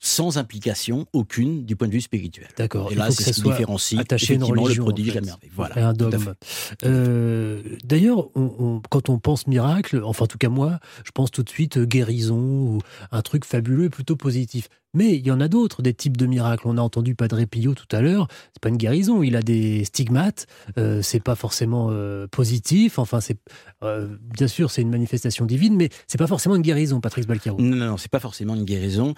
Sans 0.00 0.38
implication 0.38 1.06
aucune 1.12 1.64
du 1.64 1.76
point 1.76 1.88
de 1.88 1.92
vue 1.92 2.00
spirituel. 2.00 2.48
D'accord. 2.56 2.92
Et 2.92 2.94
là, 2.94 3.10
c'est 3.10 3.24
ça 3.24 3.32
ce 3.32 3.36
qui 3.36 3.40
soit 3.40 3.52
différencie 3.52 4.00
attaché 4.00 4.34
à 4.34 4.36
une 4.36 4.44
religion, 4.44 4.84
le 4.84 4.92
prodige 4.92 5.16
en 5.16 5.24
merveille. 5.24 5.50
Voilà. 5.54 5.78
Et 5.78 5.82
un 5.82 5.90
à 5.90 5.92
dogme. 5.92 6.34
Euh, 6.84 7.62
D'ailleurs, 7.84 8.28
quand 8.90 9.08
on 9.08 9.18
pense 9.18 9.46
miracle, 9.46 10.02
enfin 10.04 10.24
en 10.24 10.28
tout 10.28 10.38
cas 10.38 10.48
moi, 10.48 10.78
je 11.04 11.10
pense 11.10 11.30
tout 11.30 11.42
de 11.42 11.50
suite 11.50 11.78
euh, 11.78 11.84
guérison 11.84 12.38
ou 12.38 12.78
un 13.10 13.22
truc 13.22 13.44
fabuleux 13.44 13.84
et 13.84 13.90
plutôt 13.90 14.16
positif. 14.16 14.68
Mais 14.94 15.16
il 15.16 15.26
y 15.26 15.30
en 15.30 15.40
a 15.40 15.48
d'autres, 15.48 15.82
des 15.82 15.92
types 15.92 16.16
de 16.16 16.26
miracles. 16.26 16.66
On 16.66 16.78
a 16.78 16.80
entendu 16.80 17.14
Padre 17.14 17.44
Pio 17.44 17.74
tout 17.74 17.94
à 17.94 18.00
l'heure. 18.00 18.26
C'est 18.52 18.62
pas 18.62 18.70
une 18.70 18.78
guérison, 18.78 19.22
il 19.22 19.36
a 19.36 19.42
des 19.42 19.84
stigmates. 19.84 20.46
Euh, 20.78 21.02
c'est 21.02 21.20
pas 21.20 21.34
forcément 21.34 21.88
euh, 21.90 22.26
positif. 22.26 22.98
Enfin, 22.98 23.20
c'est 23.20 23.38
euh, 23.82 24.16
bien 24.36 24.48
sûr 24.48 24.70
c'est 24.70 24.82
une 24.82 24.90
manifestation 24.90 25.44
divine, 25.44 25.76
mais 25.76 25.90
c'est 26.06 26.18
pas 26.18 26.26
forcément 26.26 26.56
une 26.56 26.62
guérison, 26.62 27.00
Patrice 27.00 27.26
Balcaro. 27.26 27.60
Non, 27.60 27.76
non, 27.76 27.86
non, 27.86 27.96
c'est 27.96 28.10
pas 28.10 28.20
forcément 28.20 28.54
une 28.54 28.64
guérison. 28.64 29.14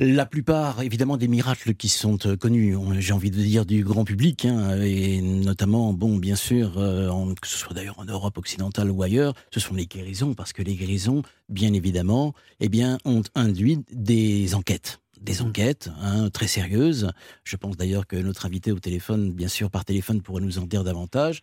La 0.00 0.26
plupart, 0.26 0.80
évidemment, 0.82 1.16
des 1.16 1.26
miracles 1.26 1.74
qui 1.74 1.88
sont 1.88 2.18
euh, 2.24 2.36
connus, 2.36 2.76
on- 2.76 3.00
j'ai 3.00 3.12
envie 3.12 3.32
de 3.32 3.42
dire 3.42 3.66
du 3.66 3.82
grand 3.82 4.04
public, 4.04 4.44
hein, 4.44 4.80
et 4.80 5.20
notamment, 5.20 5.92
bon, 5.92 6.18
bien 6.18 6.36
sûr, 6.36 6.78
euh, 6.78 7.08
en- 7.08 7.34
que 7.34 7.48
ce 7.48 7.58
soit 7.58 7.74
d'ailleurs 7.74 7.98
en 7.98 8.04
Europe 8.04 8.38
occidentale 8.38 8.92
ou 8.92 9.02
ailleurs, 9.02 9.34
ce 9.52 9.58
sont 9.58 9.74
les 9.74 9.86
guérisons, 9.86 10.34
parce 10.34 10.52
que 10.52 10.62
les 10.62 10.76
guérisons, 10.76 11.22
bien 11.48 11.72
évidemment, 11.72 12.32
eh 12.60 12.68
bien, 12.68 12.98
ont 13.04 13.22
induit 13.34 13.80
des 13.92 14.54
enquêtes. 14.54 15.00
Des 15.20 15.42
enquêtes 15.42 15.90
hein, 16.00 16.30
très 16.30 16.46
sérieuses. 16.46 17.10
Je 17.42 17.56
pense 17.56 17.76
d'ailleurs 17.76 18.06
que 18.06 18.14
notre 18.14 18.46
invité 18.46 18.70
au 18.70 18.78
téléphone, 18.78 19.32
bien 19.32 19.48
sûr 19.48 19.68
par 19.68 19.84
téléphone, 19.84 20.22
pourrait 20.22 20.42
nous 20.42 20.60
en 20.60 20.66
dire 20.66 20.84
davantage. 20.84 21.40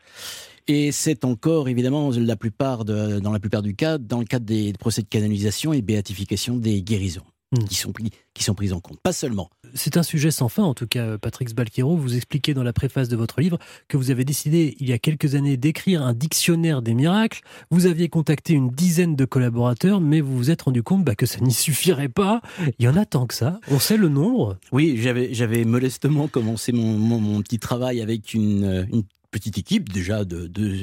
Et 0.70 0.94
c'est 0.94 1.26
encore 1.26 1.68
évidemment 1.68 2.10
la 2.12 2.38
plupart 2.38 2.86
de- 2.86 3.20
dans 3.20 3.34
la 3.34 3.40
plupart 3.42 3.62
du 3.64 3.76
cas, 3.76 3.98
dans 3.98 4.20
le 4.20 4.26
cadre 4.26 4.46
des 4.46 4.72
procès 4.80 5.02
de 5.02 5.08
canalisation 5.10 5.74
et 5.74 5.82
béatification 5.82 6.56
des 6.56 6.82
guérisons 6.84 7.26
Mm. 7.62 7.66
qui 7.66 7.76
sont 7.76 7.92
pris, 7.92 8.12
qui 8.34 8.44
sont 8.44 8.54
prises 8.54 8.74
en 8.74 8.80
compte. 8.80 9.00
Pas 9.02 9.14
seulement. 9.14 9.50
C'est 9.74 9.98
un 9.98 10.04
sujet 10.04 10.32
sans 10.32 10.48
fin, 10.50 10.64
en 10.64 10.74
tout 10.74 10.88
cas, 10.88 11.18
Patrick 11.18 11.50
Sbalkero. 11.50 11.98
Vous 11.98 12.16
expliquez 12.16 12.54
dans 12.54 12.64
la 12.64 12.74
préface 12.74 13.10
de 13.10 13.16
votre 13.16 13.42
livre 13.42 13.58
que 13.88 13.98
vous 13.98 14.12
avez 14.12 14.24
décidé, 14.24 14.76
il 14.80 14.88
y 14.88 14.94
a 14.94 15.00
quelques 15.00 15.36
années, 15.36 15.58
d'écrire 15.58 16.02
un 16.02 16.14
dictionnaire 16.14 16.82
des 16.82 16.94
miracles. 16.94 17.42
Vous 17.72 17.86
aviez 17.86 18.10
contacté 18.10 18.54
une 18.54 18.70
dizaine 18.70 19.16
de 19.16 19.26
collaborateurs, 19.26 20.02
mais 20.02 20.22
vous 20.22 20.36
vous 20.36 20.52
êtes 20.52 20.64
rendu 20.64 20.84
compte 20.84 21.04
bah, 21.04 21.16
que 21.16 21.26
ça 21.26 21.40
n'y 21.40 21.54
suffirait 21.54 22.10
pas. 22.10 22.42
Il 22.80 22.86
y 22.86 22.88
en 22.88 22.96
a 22.96 23.06
tant 23.06 23.26
que 23.26 23.34
ça. 23.34 23.60
On 23.70 23.80
sait 23.80 23.98
le 23.98 24.10
nombre. 24.10 24.58
Oui, 24.72 24.98
j'avais 24.98 25.66
modestement 25.66 26.28
commencé 26.28 26.72
mon, 26.72 26.98
mon, 26.98 27.20
mon 27.20 27.42
petit 27.42 27.60
travail 27.60 28.02
avec 28.02 28.34
une, 28.34 28.88
une 28.92 29.04
petite 29.32 29.58
équipe 29.58 29.92
déjà 29.92 30.24
de, 30.24 30.48
de 30.48 30.74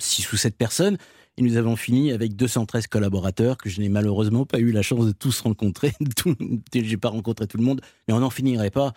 6 0.00 0.32
ou 0.32 0.36
7 0.36 0.56
personnes. 0.56 0.98
Et 1.36 1.42
nous 1.42 1.56
avons 1.56 1.74
fini 1.74 2.12
avec 2.12 2.36
213 2.36 2.86
collaborateurs 2.86 3.56
que 3.56 3.68
je 3.68 3.80
n'ai 3.80 3.88
malheureusement 3.88 4.46
pas 4.46 4.60
eu 4.60 4.70
la 4.70 4.82
chance 4.82 5.06
de 5.06 5.12
tous 5.12 5.40
rencontrer. 5.40 5.92
J'ai 6.72 6.96
pas 6.96 7.08
rencontré 7.08 7.48
tout 7.48 7.56
le 7.56 7.64
monde, 7.64 7.80
mais 8.06 8.14
on 8.14 8.20
n'en 8.20 8.30
finirait 8.30 8.70
pas. 8.70 8.92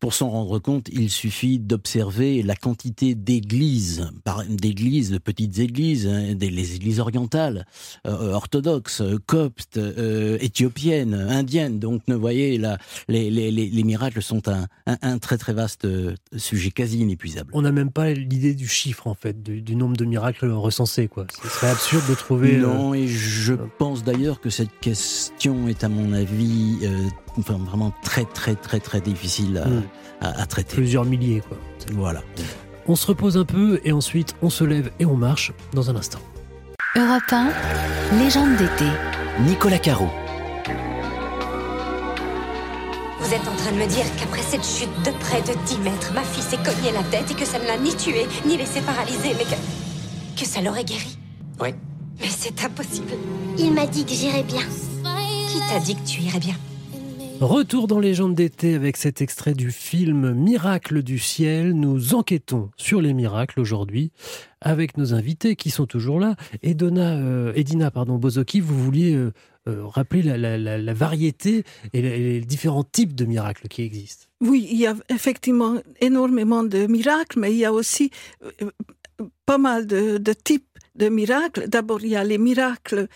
Pour 0.00 0.12
s'en 0.12 0.28
rendre 0.28 0.58
compte, 0.58 0.88
il 0.92 1.08
suffit 1.08 1.58
d'observer 1.58 2.42
la 2.42 2.56
quantité 2.56 3.14
d'églises, 3.14 4.10
d'églises, 4.50 5.10
de 5.10 5.18
petites 5.18 5.58
églises, 5.60 6.06
hein, 6.06 6.34
des, 6.34 6.50
les 6.50 6.74
églises 6.74 7.00
orientales, 7.00 7.64
euh, 8.06 8.32
orthodoxes, 8.32 9.00
euh, 9.00 9.18
coptes, 9.24 9.78
euh, 9.78 10.36
éthiopiennes, 10.40 11.14
indiennes. 11.14 11.78
Donc, 11.78 12.02
vous 12.06 12.20
voyez, 12.20 12.58
là, 12.58 12.76
les, 13.08 13.30
les, 13.30 13.50
les, 13.50 13.70
les 13.70 13.82
miracles 13.82 14.20
sont 14.20 14.46
un, 14.48 14.66
un, 14.86 14.98
un 15.00 15.18
très 15.18 15.38
très 15.38 15.54
vaste 15.54 15.86
sujet, 16.36 16.70
quasi 16.70 16.98
inépuisable. 16.98 17.50
On 17.54 17.62
n'a 17.62 17.72
même 17.72 17.90
pas 17.90 18.12
l'idée 18.12 18.54
du 18.54 18.68
chiffre, 18.68 19.06
en 19.06 19.14
fait, 19.14 19.42
du, 19.42 19.62
du 19.62 19.74
nombre 19.74 19.96
de 19.96 20.04
miracles 20.04 20.50
recensés. 20.50 21.08
Quoi. 21.08 21.26
Ce 21.42 21.48
serait 21.48 21.70
absurde 21.70 22.04
de 22.10 22.14
trouver... 22.14 22.56
euh, 22.56 22.60
Non, 22.66 22.92
et 22.92 23.06
je 23.06 23.54
pense 23.78 24.04
d'ailleurs 24.04 24.40
que 24.42 24.50
cette 24.50 24.78
question 24.82 25.66
est, 25.66 25.82
à 25.82 25.88
mon 25.88 26.12
avis, 26.12 26.76
enfin, 27.38 27.58
vraiment 27.58 27.92
très 28.02 28.24
très 28.24 28.54
très 28.54 28.80
très 28.80 29.00
difficile 29.00 29.58
à, 29.58 29.68
Mm. 29.68 29.82
à, 30.20 30.42
à 30.42 30.46
traiter. 30.46 30.74
plusieurs 30.76 31.04
milliers. 31.04 31.42
Quoi. 31.48 31.56
Voilà. 31.92 32.22
On 32.86 32.96
se 32.96 33.06
repose 33.06 33.36
un 33.38 33.44
peu 33.44 33.80
et 33.84 33.92
ensuite 33.92 34.34
on 34.42 34.50
se 34.50 34.64
lève 34.64 34.90
et 34.98 35.06
on 35.06 35.16
marche 35.16 35.52
dans 35.72 35.90
un 35.90 35.96
instant. 35.96 36.18
Europe 36.96 37.22
1, 37.30 37.48
légende 38.18 38.56
d'été. 38.56 38.84
Nicolas 39.46 39.78
Caro. 39.78 40.08
Vous 43.20 43.32
êtes 43.32 43.48
en 43.48 43.56
train 43.56 43.72
de 43.72 43.78
me 43.78 43.86
dire 43.86 44.04
qu'après 44.18 44.42
cette 44.42 44.64
chute 44.64 44.90
de 45.04 45.10
près 45.18 45.40
de 45.40 45.58
10 45.66 45.78
mètres, 45.78 46.12
ma 46.14 46.22
fille 46.22 46.42
s'est 46.42 46.58
cognée 46.58 46.92
la 46.92 47.02
tête 47.04 47.30
et 47.30 47.34
que 47.34 47.44
ça 47.46 47.58
ne 47.58 47.64
l'a 47.64 47.78
ni 47.78 47.94
tuée, 47.96 48.26
ni 48.46 48.56
laissée 48.56 48.82
paralysée, 48.82 49.34
mais 49.38 49.44
que. 49.44 50.40
que 50.40 50.46
ça 50.46 50.60
l'aurait 50.60 50.84
guérie 50.84 51.18
Oui. 51.60 51.70
Mais 52.20 52.28
c'est 52.28 52.62
impossible. 52.64 53.12
Il 53.58 53.72
m'a 53.72 53.86
dit 53.86 54.04
que 54.04 54.12
j'irais 54.12 54.42
bien. 54.42 54.60
Qui 55.48 55.58
t'a 55.70 55.80
dit 55.80 55.94
que 55.96 56.06
tu 56.06 56.20
irais 56.20 56.38
bien? 56.38 56.54
Retour 57.40 57.88
dans 57.88 57.98
Légende 57.98 58.34
d'été 58.34 58.74
avec 58.74 58.96
cet 58.96 59.20
extrait 59.20 59.54
du 59.54 59.72
film 59.72 60.32
Miracle 60.34 61.02
du 61.02 61.18
ciel. 61.18 61.72
Nous 61.72 62.14
enquêtons 62.14 62.70
sur 62.76 63.00
les 63.00 63.12
miracles 63.12 63.60
aujourd'hui 63.60 64.12
avec 64.60 64.96
nos 64.96 65.14
invités 65.14 65.56
qui 65.56 65.70
sont 65.70 65.86
toujours 65.86 66.20
là. 66.20 66.36
Edona, 66.62 67.16
euh, 67.18 67.52
Edina 67.54 67.90
pardon, 67.90 68.18
Bozoki, 68.18 68.60
vous 68.60 68.78
vouliez 68.78 69.14
euh, 69.14 69.32
euh, 69.68 69.84
rappeler 69.86 70.22
la, 70.22 70.94
variété 70.94 71.64
et 71.92 72.02
les, 72.02 72.40
différents 72.40 72.84
types 72.84 73.14
de 73.14 73.24
miracles 73.24 73.66
qui 73.68 73.82
existent. 73.82 74.26
Oui, 74.40 74.68
il 74.70 74.78
y 74.78 74.86
a 74.86 74.94
effectivement 75.08 75.76
énormément 76.00 76.62
de 76.62 76.86
miracles, 76.86 77.40
mais 77.40 77.52
il 77.52 77.58
y 77.58 77.64
a 77.64 77.72
aussi 77.72 78.10
euh, 78.60 78.70
pas 79.44 79.58
mal 79.58 79.86
de, 79.86 80.32
types 80.32 80.68
de 80.94 81.08
miracles. 81.08 81.68
D'abord, 81.68 82.02
il 82.02 82.10
y 82.10 82.16
a 82.16 82.24
les 82.24 82.38
miracles 82.38 83.08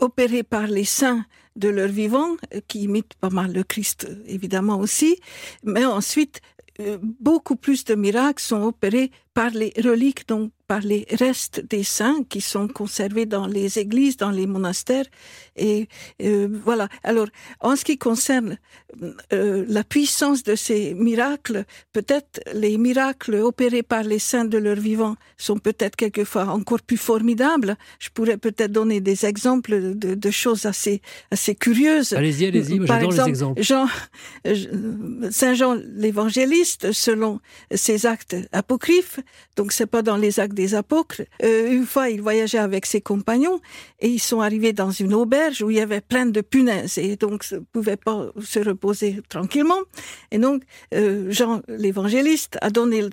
opérés 0.00 0.42
par 0.42 0.66
les 0.66 0.84
saints 0.84 1.24
de 1.56 1.68
leur 1.68 1.88
vivant, 1.88 2.36
qui 2.68 2.82
imitent 2.82 3.14
pas 3.20 3.30
mal 3.30 3.52
le 3.52 3.62
Christ, 3.62 4.08
évidemment 4.26 4.78
aussi. 4.78 5.18
Mais 5.64 5.84
ensuite, 5.84 6.40
euh, 6.80 6.98
beaucoup 7.02 7.56
plus 7.56 7.84
de 7.84 7.94
miracles 7.94 8.42
sont 8.42 8.62
opérés 8.62 9.10
par 9.34 9.50
les 9.50 9.72
reliques, 9.82 10.28
donc 10.28 10.52
par 10.66 10.80
les 10.80 11.06
restes 11.10 11.64
des 11.68 11.84
saints 11.84 12.22
qui 12.28 12.40
sont 12.40 12.68
conservés 12.68 13.26
dans 13.26 13.46
les 13.46 13.78
églises, 13.78 14.16
dans 14.16 14.30
les 14.30 14.46
monastères. 14.46 15.06
Et 15.56 15.88
euh, 16.22 16.48
voilà. 16.64 16.88
Alors, 17.04 17.28
en 17.60 17.76
ce 17.76 17.84
qui 17.84 17.98
concerne 17.98 18.58
euh, 19.32 19.64
la 19.68 19.84
puissance 19.84 20.42
de 20.42 20.54
ces 20.56 20.94
miracles, 20.94 21.64
peut-être 21.92 22.40
les 22.52 22.78
miracles 22.78 23.36
opérés 23.36 23.82
par 23.82 24.02
les 24.02 24.18
saints 24.18 24.44
de 24.44 24.58
leur 24.58 24.76
vivant 24.76 25.16
sont 25.36 25.58
peut-être 25.58 25.96
quelquefois 25.96 26.46
encore 26.48 26.82
plus 26.82 26.96
formidables. 26.96 27.76
Je 27.98 28.08
pourrais 28.10 28.36
peut-être 28.36 28.72
donner 28.72 29.00
des 29.00 29.24
exemples 29.24 29.94
de, 29.94 30.14
de 30.14 30.30
choses 30.30 30.66
assez, 30.66 31.00
assez 31.30 31.54
curieuses. 31.54 32.12
Allez-y, 32.12 32.46
allez-y, 32.46 32.86
j'adore 32.86 33.10
les 33.10 33.20
exemple, 33.20 33.28
exemples. 33.28 33.62
Jean, 33.62 33.86
euh, 34.46 35.30
Saint 35.30 35.54
Jean 35.54 35.74
l'évangéliste, 35.94 36.92
selon 36.92 37.40
ses 37.74 38.06
actes 38.06 38.36
apocryphes, 38.52 39.20
donc 39.56 39.72
c'est 39.72 39.86
pas 39.86 40.02
dans 40.02 40.16
les 40.16 40.40
actes 40.40 40.55
des 40.56 40.74
apôtres, 40.74 41.22
euh, 41.44 41.70
une 41.70 41.86
fois 41.86 42.08
il 42.10 42.20
voyageait 42.20 42.58
avec 42.70 42.86
ses 42.86 43.00
compagnons 43.00 43.60
et 44.00 44.08
ils 44.08 44.24
sont 44.30 44.40
arrivés 44.40 44.72
dans 44.72 44.90
une 44.90 45.14
auberge 45.14 45.62
où 45.62 45.70
il 45.70 45.76
y 45.76 45.80
avait 45.80 46.00
plein 46.00 46.26
de 46.26 46.40
punaises 46.40 46.98
et 46.98 47.14
donc 47.14 47.44
ne 47.52 47.58
pouvaient 47.58 48.02
pas 48.08 48.32
se 48.42 48.58
reposer 48.58 49.20
tranquillement. 49.28 49.82
Et 50.32 50.38
donc 50.38 50.62
euh, 50.94 51.30
Jean 51.30 51.62
l'évangéliste 51.68 52.58
a 52.60 52.70
donné 52.70 53.04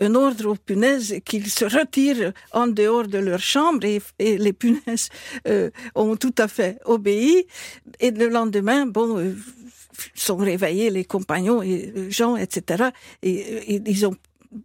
un 0.00 0.14
ordre 0.14 0.46
aux 0.52 0.54
punaises 0.54 1.16
qu'ils 1.24 1.50
se 1.50 1.64
retirent 1.64 2.32
en 2.52 2.66
dehors 2.68 3.08
de 3.08 3.18
leur 3.18 3.40
chambre 3.40 3.84
et, 3.84 4.38
les 4.46 4.52
punaises 4.52 5.08
euh, 5.48 5.70
ont 5.94 6.16
tout 6.16 6.34
à 6.38 6.46
fait 6.46 6.78
obéi. 6.84 7.46
Et 8.00 8.10
le 8.10 8.28
lendemain, 8.28 8.86
bon, 8.86 9.34
sont 10.14 10.36
réveillés 10.36 10.90
les 10.90 11.04
compagnons 11.04 11.62
et 11.62 11.92
Jean, 12.10 12.36
etc. 12.36 12.90
Et, 13.22 13.34
et 13.74 13.82
ils 13.86 14.06
ont 14.06 14.16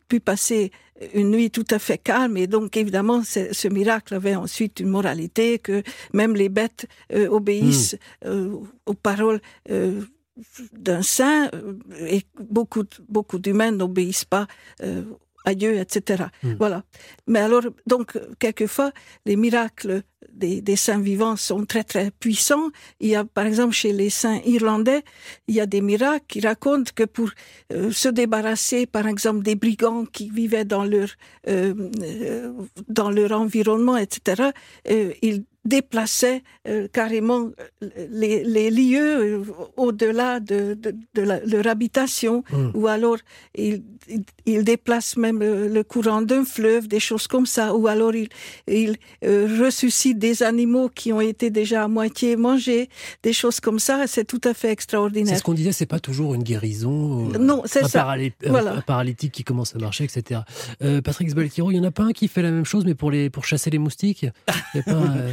pu 0.08 0.20
passer 0.20 0.72
une 1.14 1.32
nuit 1.32 1.52
tout 1.52 1.66
à 1.70 1.80
fait 1.80 1.98
calme. 1.98 2.38
Et 2.38 2.48
donc 2.48 2.78
évidemment 2.78 3.24
ce, 3.24 3.68
miracle 3.68 4.14
avait 4.14 4.36
ensuite 4.36 4.80
une 4.80 4.90
moralité 4.90 5.60
que 5.60 5.84
même 6.14 6.36
les 6.36 6.50
bêtes 6.50 6.88
euh, 7.14 7.28
obéissent 7.30 7.98
euh, 8.26 8.56
aux 8.86 8.94
paroles 8.94 9.42
euh, 9.70 10.02
d'un 10.74 11.02
saint 11.02 11.50
et 12.08 12.24
beaucoup 12.40 12.86
beaucoup 13.08 13.38
d'humains 13.38 13.72
n'obéissent 13.72 14.26
pas 14.26 14.48
euh, 14.82 15.04
adieu, 15.46 15.78
etc. 15.78 16.26
Hmm. 16.44 16.54
Voilà. 16.60 16.84
Mais 17.28 17.40
alors, 17.40 17.64
donc, 17.88 18.18
quelquefois, 18.40 18.92
les 19.26 19.36
miracles 19.36 20.04
des, 20.34 20.62
des 20.62 20.76
saints 20.76 21.00
vivants 21.00 21.36
sont 21.36 21.66
très, 21.66 21.84
très 21.84 22.12
puissants. 22.12 22.70
Il 23.00 23.10
y 23.10 23.16
a, 23.16 23.24
par 23.24 23.46
exemple, 23.46 23.74
chez 23.74 23.94
les 23.94 24.10
saints 24.10 24.40
irlandais, 24.46 25.04
il 25.48 25.56
y 25.56 25.62
a 25.62 25.66
des 25.66 25.82
miracles 25.82 26.26
qui 26.28 26.42
racontent 26.42 26.92
que 26.96 27.04
pour 27.04 27.30
euh, 27.74 27.92
se 27.92 28.10
débarrasser, 28.10 28.86
par 28.86 29.08
exemple, 29.08 29.44
des 29.44 29.56
brigands 29.56 30.06
qui 30.06 30.30
vivaient 30.30 30.66
dans 30.66 30.86
leur, 30.86 31.10
euh, 31.48 31.74
euh, 32.02 32.54
dans 32.88 33.10
leur 33.10 33.32
environnement, 33.34 33.98
etc., 33.98 34.52
euh, 34.90 35.14
ils 35.22 35.44
déplaçaient 35.66 36.42
euh, 36.68 36.88
carrément 36.92 37.50
euh, 37.84 37.88
les, 38.12 38.44
les 38.44 38.72
lieux 38.72 39.40
euh, 39.40 39.44
au-delà 39.78 40.40
de, 40.40 40.74
de, 40.74 40.96
de 41.14 41.22
la- 41.22 41.40
leur 41.46 41.68
habitation, 41.68 42.44
Mm. 42.52 42.72
ou 42.74 42.88
alors 42.88 43.18
ils, 43.56 43.84
ils, 44.10 44.24
ils 44.46 44.64
déplacent 44.64 45.18
même 45.18 45.40
le, 45.40 45.68
le 45.68 45.84
courant 45.84 46.22
d'un 46.22 46.44
fleuve, 46.46 46.88
des 46.88 47.00
choses 47.00 47.28
comme 47.28 47.46
ça, 47.46 47.76
ou 47.76 47.88
alors 47.88 48.14
ils, 48.16 48.30
ils 48.68 48.96
euh, 49.24 49.48
ressuscitent 49.64 50.18
des 50.20 50.44
animaux 50.44 50.90
qui 50.90 51.14
ont 51.14 51.22
été 51.22 51.50
déjà 51.50 51.84
à 51.84 51.88
moitié 51.88 52.36
mangés, 52.36 52.90
des 53.24 53.34
choses 53.34 53.60
comme 53.60 53.80
ça, 53.80 54.06
c'est 54.08 54.26
tout 54.26 54.42
à 54.44 54.54
fait 54.54 54.68
C'est 54.68 54.72
extraordinaire. 54.74 55.38
ce 55.38 55.44
qu'on 55.44 55.54
disait, 55.54 55.72
c'est 55.72 55.86
pas 55.86 56.00
toujours 56.00 56.34
une 56.36 56.44
guérison. 56.44 57.30
euh, 57.34 57.38
Non, 57.38 57.62
c'est 57.66 57.84
un, 57.84 57.88
ça. 57.88 58.12
euh, 58.18 58.30
Voilà. 58.48 58.74
un 58.74 58.82
paralytique 58.82 59.32
qui 59.32 59.44
commence 59.44 59.76
à 59.76 59.80
marcher, 59.80 60.04
etc. 60.06 60.42
Euh, 60.84 61.02
Patrick 61.02 61.30
Sbalkiro, 61.30 61.72
il 61.72 61.78
y 61.78 61.80
en 61.80 61.84
a 61.84 61.92
pas 61.92 62.04
un 62.04 62.12
qui 62.12 62.28
fait 62.28 62.42
la 62.42 62.52
même 62.52 62.66
chose, 62.66 62.86
mais 62.86 62.96
pour 62.96 63.12
les 63.12 63.30
pour 63.30 63.46
chasser 63.46 63.70
les 63.70 63.78
moustiques? 63.78 64.26
Il 64.74 64.78
y 64.78 64.80
a 64.80 64.84
pas, 64.84 64.92
un, 64.94 65.18
euh, 65.18 65.32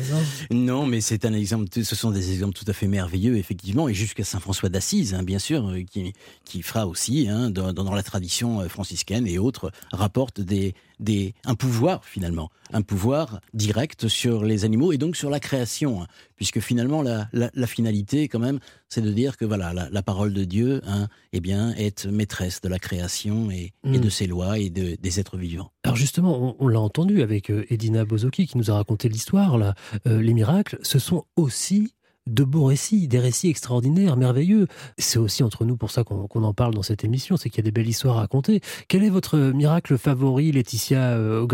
non 0.51 0.87
mais 0.87 1.01
c'est 1.01 1.25
un 1.25 1.33
exemple. 1.33 1.67
Ce 1.73 1.95
sont 1.95 2.11
des 2.11 2.33
exemples 2.33 2.55
tout 2.55 2.65
à 2.69 2.73
fait 2.73 2.87
merveilleux, 2.87 3.37
effectivement, 3.37 3.89
et 3.89 3.95
jusqu'à 3.95 4.25
saint 4.25 4.41
François 4.41 4.69
d'Assise, 4.69 5.15
hein, 5.15 5.23
bien 5.23 5.39
sûr, 5.39 5.69
euh, 5.69 5.83
qui 5.83 6.13
qui 6.45 6.63
fera 6.63 6.87
aussi, 6.87 7.29
hein, 7.29 7.51
dans, 7.51 7.73
dans 7.73 7.95
la 7.95 8.03
tradition 8.03 8.61
euh, 8.61 8.69
franciscaine 8.69 9.27
et 9.27 9.39
autres, 9.39 9.71
rapporte 9.93 10.41
des 10.41 10.75
des 11.01 11.35
un 11.45 11.55
pouvoir 11.55 12.05
finalement, 12.05 12.51
un 12.73 12.83
pouvoir 12.83 13.41
direct 13.55 14.09
sur 14.09 14.45
les 14.45 14.65
animaux 14.65 14.93
et 14.93 14.99
donc 14.99 15.17
sur 15.17 15.31
la 15.31 15.41
création, 15.41 16.03
hein, 16.03 16.07
puisque 16.37 16.61
finalement 16.61 17.03
la, 17.03 17.29
la, 17.33 17.51
la 17.55 17.67
finalité 17.67 18.29
quand 18.29 18.39
même, 18.39 18.59
c'est 18.89 19.01
de 19.03 19.13
dire 19.13 19.37
que 19.37 19.45
voilà 19.45 19.73
la, 19.73 19.89
la 19.91 20.03
parole 20.03 20.33
de 20.33 20.45
Dieu, 20.45 20.81
hein, 20.87 21.09
eh 21.33 21.41
bien, 21.41 21.73
est 21.75 22.07
maîtresse 22.07 22.61
de 22.61 22.69
la 22.69 22.79
création 22.79 23.51
et, 23.51 23.73
et 23.85 23.99
Mm. 23.99 24.01
de 24.01 24.09
ses 24.11 24.27
lois 24.27 24.59
et 24.59 24.71
de, 24.71 24.97
des 25.01 25.21
êtres 25.21 25.37
vivants. 25.39 25.71
Alors 25.85 25.97
justement, 25.97 26.39
on, 26.43 26.57
on 26.59 26.69
l'a 26.69 26.81
entendu 26.81 27.23
avec 27.23 27.51
euh, 27.51 27.65
Edina 27.71 28.05
Bozoki 28.05 28.47
qui 28.47 28.59
nous 28.59 28.71
a 28.71 28.75
raconté 28.75 29.09
l'histoire. 29.09 29.57
Là, 29.59 29.75
Euh, 30.07 30.21
les 30.23 30.35
miracles, 30.35 30.79
ce 30.83 30.99
sont 30.99 31.25
aussi 31.37 31.95
de 32.35 32.45
beaux 32.45 32.65
récits, 32.65 33.09
des 33.09 33.19
récits 33.19 33.49
extraordinaires, 33.49 34.17
merveilleux. 34.17 34.67
C'est 34.97 35.19
aussi 35.19 35.43
entre 35.43 35.65
nous 35.65 35.77
pour 35.77 35.91
ça 35.91 36.05
qu'on 36.05 36.43
en 36.43 36.55
parle 36.55 36.75
dans 36.75 36.83
cette 36.83 37.05
émission, 37.05 37.37
c'est 37.37 37.51
qu'il 37.51 37.59
y 37.59 37.67
a 37.67 37.71
des 37.71 37.73
belles 37.73 37.89
histoires 37.89 38.19
à 38.19 38.21
raconter. 38.21 38.61
Quel 38.89 39.05
est 39.05 39.11
votre 39.11 39.37
miracle 39.39 39.99
favori, 39.99 40.53
Laetitia 40.53 41.17
euh, 41.17 41.47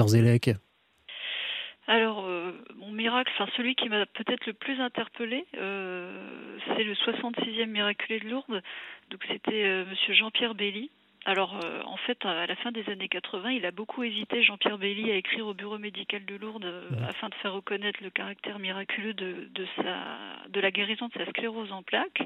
Alors, 1.86 2.24
euh, 2.26 2.52
mon 2.76 2.92
miracle, 2.92 3.30
enfin 3.34 3.50
celui 3.56 3.74
qui 3.74 3.88
m'a 3.88 4.06
peut-être 4.06 4.46
le 4.46 4.52
plus 4.52 4.80
interpellé, 4.80 5.46
euh, 5.56 6.58
c'est 6.68 6.84
le 6.84 6.94
66e 6.94 7.66
miraculé 7.66 8.20
de 8.20 8.28
Lourdes. 8.28 8.62
Donc 9.10 9.20
c'était 9.28 9.64
euh, 9.64 9.84
Monsieur 9.88 10.14
Jean-Pierre 10.14 10.54
Belly. 10.54 10.90
Alors, 11.26 11.58
euh, 11.64 11.80
en 11.86 11.96
fait, 11.96 12.18
à 12.26 12.46
la 12.46 12.54
fin 12.56 12.70
des 12.70 12.86
années 12.90 13.08
80, 13.08 13.52
il 13.52 13.64
a 13.64 13.70
beaucoup 13.70 14.02
hésité, 14.02 14.42
Jean-Pierre 14.42 14.76
Belly, 14.76 15.10
à 15.10 15.16
écrire 15.16 15.46
au 15.46 15.54
bureau 15.54 15.78
médical 15.78 16.24
de 16.26 16.36
Lourdes 16.36 16.66
euh, 16.66 16.90
afin 17.08 17.30
de 17.30 17.34
faire 17.36 17.54
reconnaître 17.54 17.98
le 18.02 18.10
caractère 18.10 18.58
miraculeux 18.58 19.14
de, 19.14 19.48
de, 19.54 19.66
sa, 19.76 20.48
de 20.50 20.60
la 20.60 20.70
guérison 20.70 21.08
de 21.08 21.14
sa 21.14 21.24
sclérose 21.30 21.72
en 21.72 21.82
plaques. 21.82 22.22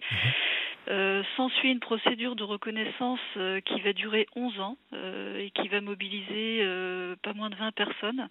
Euh, 0.91 1.23
S'ensuit 1.37 1.71
une 1.71 1.81
procédure 1.81 2.35
de 2.37 2.45
reconnaissance 2.45 3.21
euh, 3.37 3.61
qui 3.61 3.81
va 3.81 3.93
durer 3.93 4.27
11 4.37 4.59
ans 4.61 4.77
euh, 4.95 5.39
et 5.39 5.51
qui 5.51 5.69
va 5.69 5.81
mobiliser 5.81 6.65
pas 7.23 7.33
moins 7.35 7.51
de 7.51 7.57
20 7.57 7.73
personnes. 7.73 8.29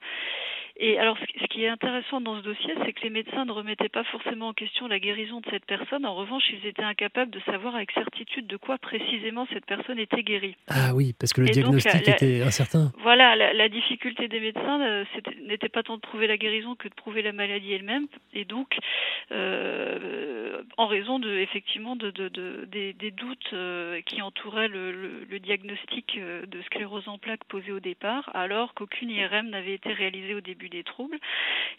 Et 0.80 1.00
alors, 1.00 1.18
ce 1.42 1.46
qui 1.48 1.64
est 1.64 1.68
intéressant 1.70 2.22
dans 2.22 2.38
ce 2.38 2.44
dossier, 2.44 2.72
c'est 2.86 2.94
que 2.94 3.02
les 3.02 3.10
médecins 3.10 3.46
ne 3.46 3.52
remettaient 3.52 3.90
pas 3.90 4.04
forcément 4.04 4.50
en 4.50 4.54
question 4.54 4.88
la 4.88 5.00
guérison 5.00 5.40
de 5.42 5.46
cette 5.50 5.66
personne. 5.66 6.06
En 6.06 6.14
revanche, 6.14 6.44
ils 6.52 6.68
étaient 6.68 6.84
incapables 6.84 7.32
de 7.32 7.40
savoir 7.48 7.76
avec 7.76 7.92
certitude 7.94 8.46
de 8.46 8.58
quoi 8.58 8.78
précisément 8.78 9.48
cette 9.52 9.66
personne 9.66 9.98
était 9.98 10.22
guérie. 10.22 10.56
Ah 10.68 10.94
oui, 10.94 11.14
parce 11.20 11.34
que 11.34 11.42
le 11.42 11.48
Et 11.48 11.52
diagnostic 11.52 12.06
la- 12.06 12.14
était 12.14 12.42
incertain. 12.44 12.92
Voilà, 13.02 13.36
la, 13.36 13.54
la 13.54 13.70
difficulté 13.70 14.28
des 14.28 14.40
médecins 14.40 15.04
n'était 15.48 15.70
pas 15.70 15.82
tant 15.82 15.96
de 15.96 16.02
prouver 16.02 16.28
la 16.28 16.38
guérison 16.38 16.76
que 16.76 16.88
de 16.90 16.94
prouver 16.94 17.24
la 17.24 17.32
maladie 17.34 17.74
elle-même, 17.74 18.06
et 18.34 18.46
donc 18.46 18.78
en 20.78 20.86
raison 20.88 21.18
de 21.18 21.38
effectivement 21.38 21.96
de, 21.96 22.12
de- 22.12 22.30
de- 22.30 22.47
des, 22.68 22.94
doutes 23.12 23.54
euh, 23.54 24.02
qui 24.02 24.22
entouraient 24.22 24.68
le, 24.68 24.92
le- 25.30 25.40
diagnostic 25.40 26.18
euh, 26.18 26.46
de 26.46 26.62
sclérose 26.64 27.08
en 27.08 27.18
plaques 27.18 27.44
posé 27.46 27.72
au 27.72 27.80
départ, 27.80 28.30
alors 28.34 28.74
qu'aucune 28.74 29.10
IRM 29.10 29.50
n'avait 29.50 29.76
été 29.76 29.94
réalisée 29.94 30.34
au 30.34 30.42
début 30.42 30.70
des 30.70 30.84
troubles. 30.84 31.18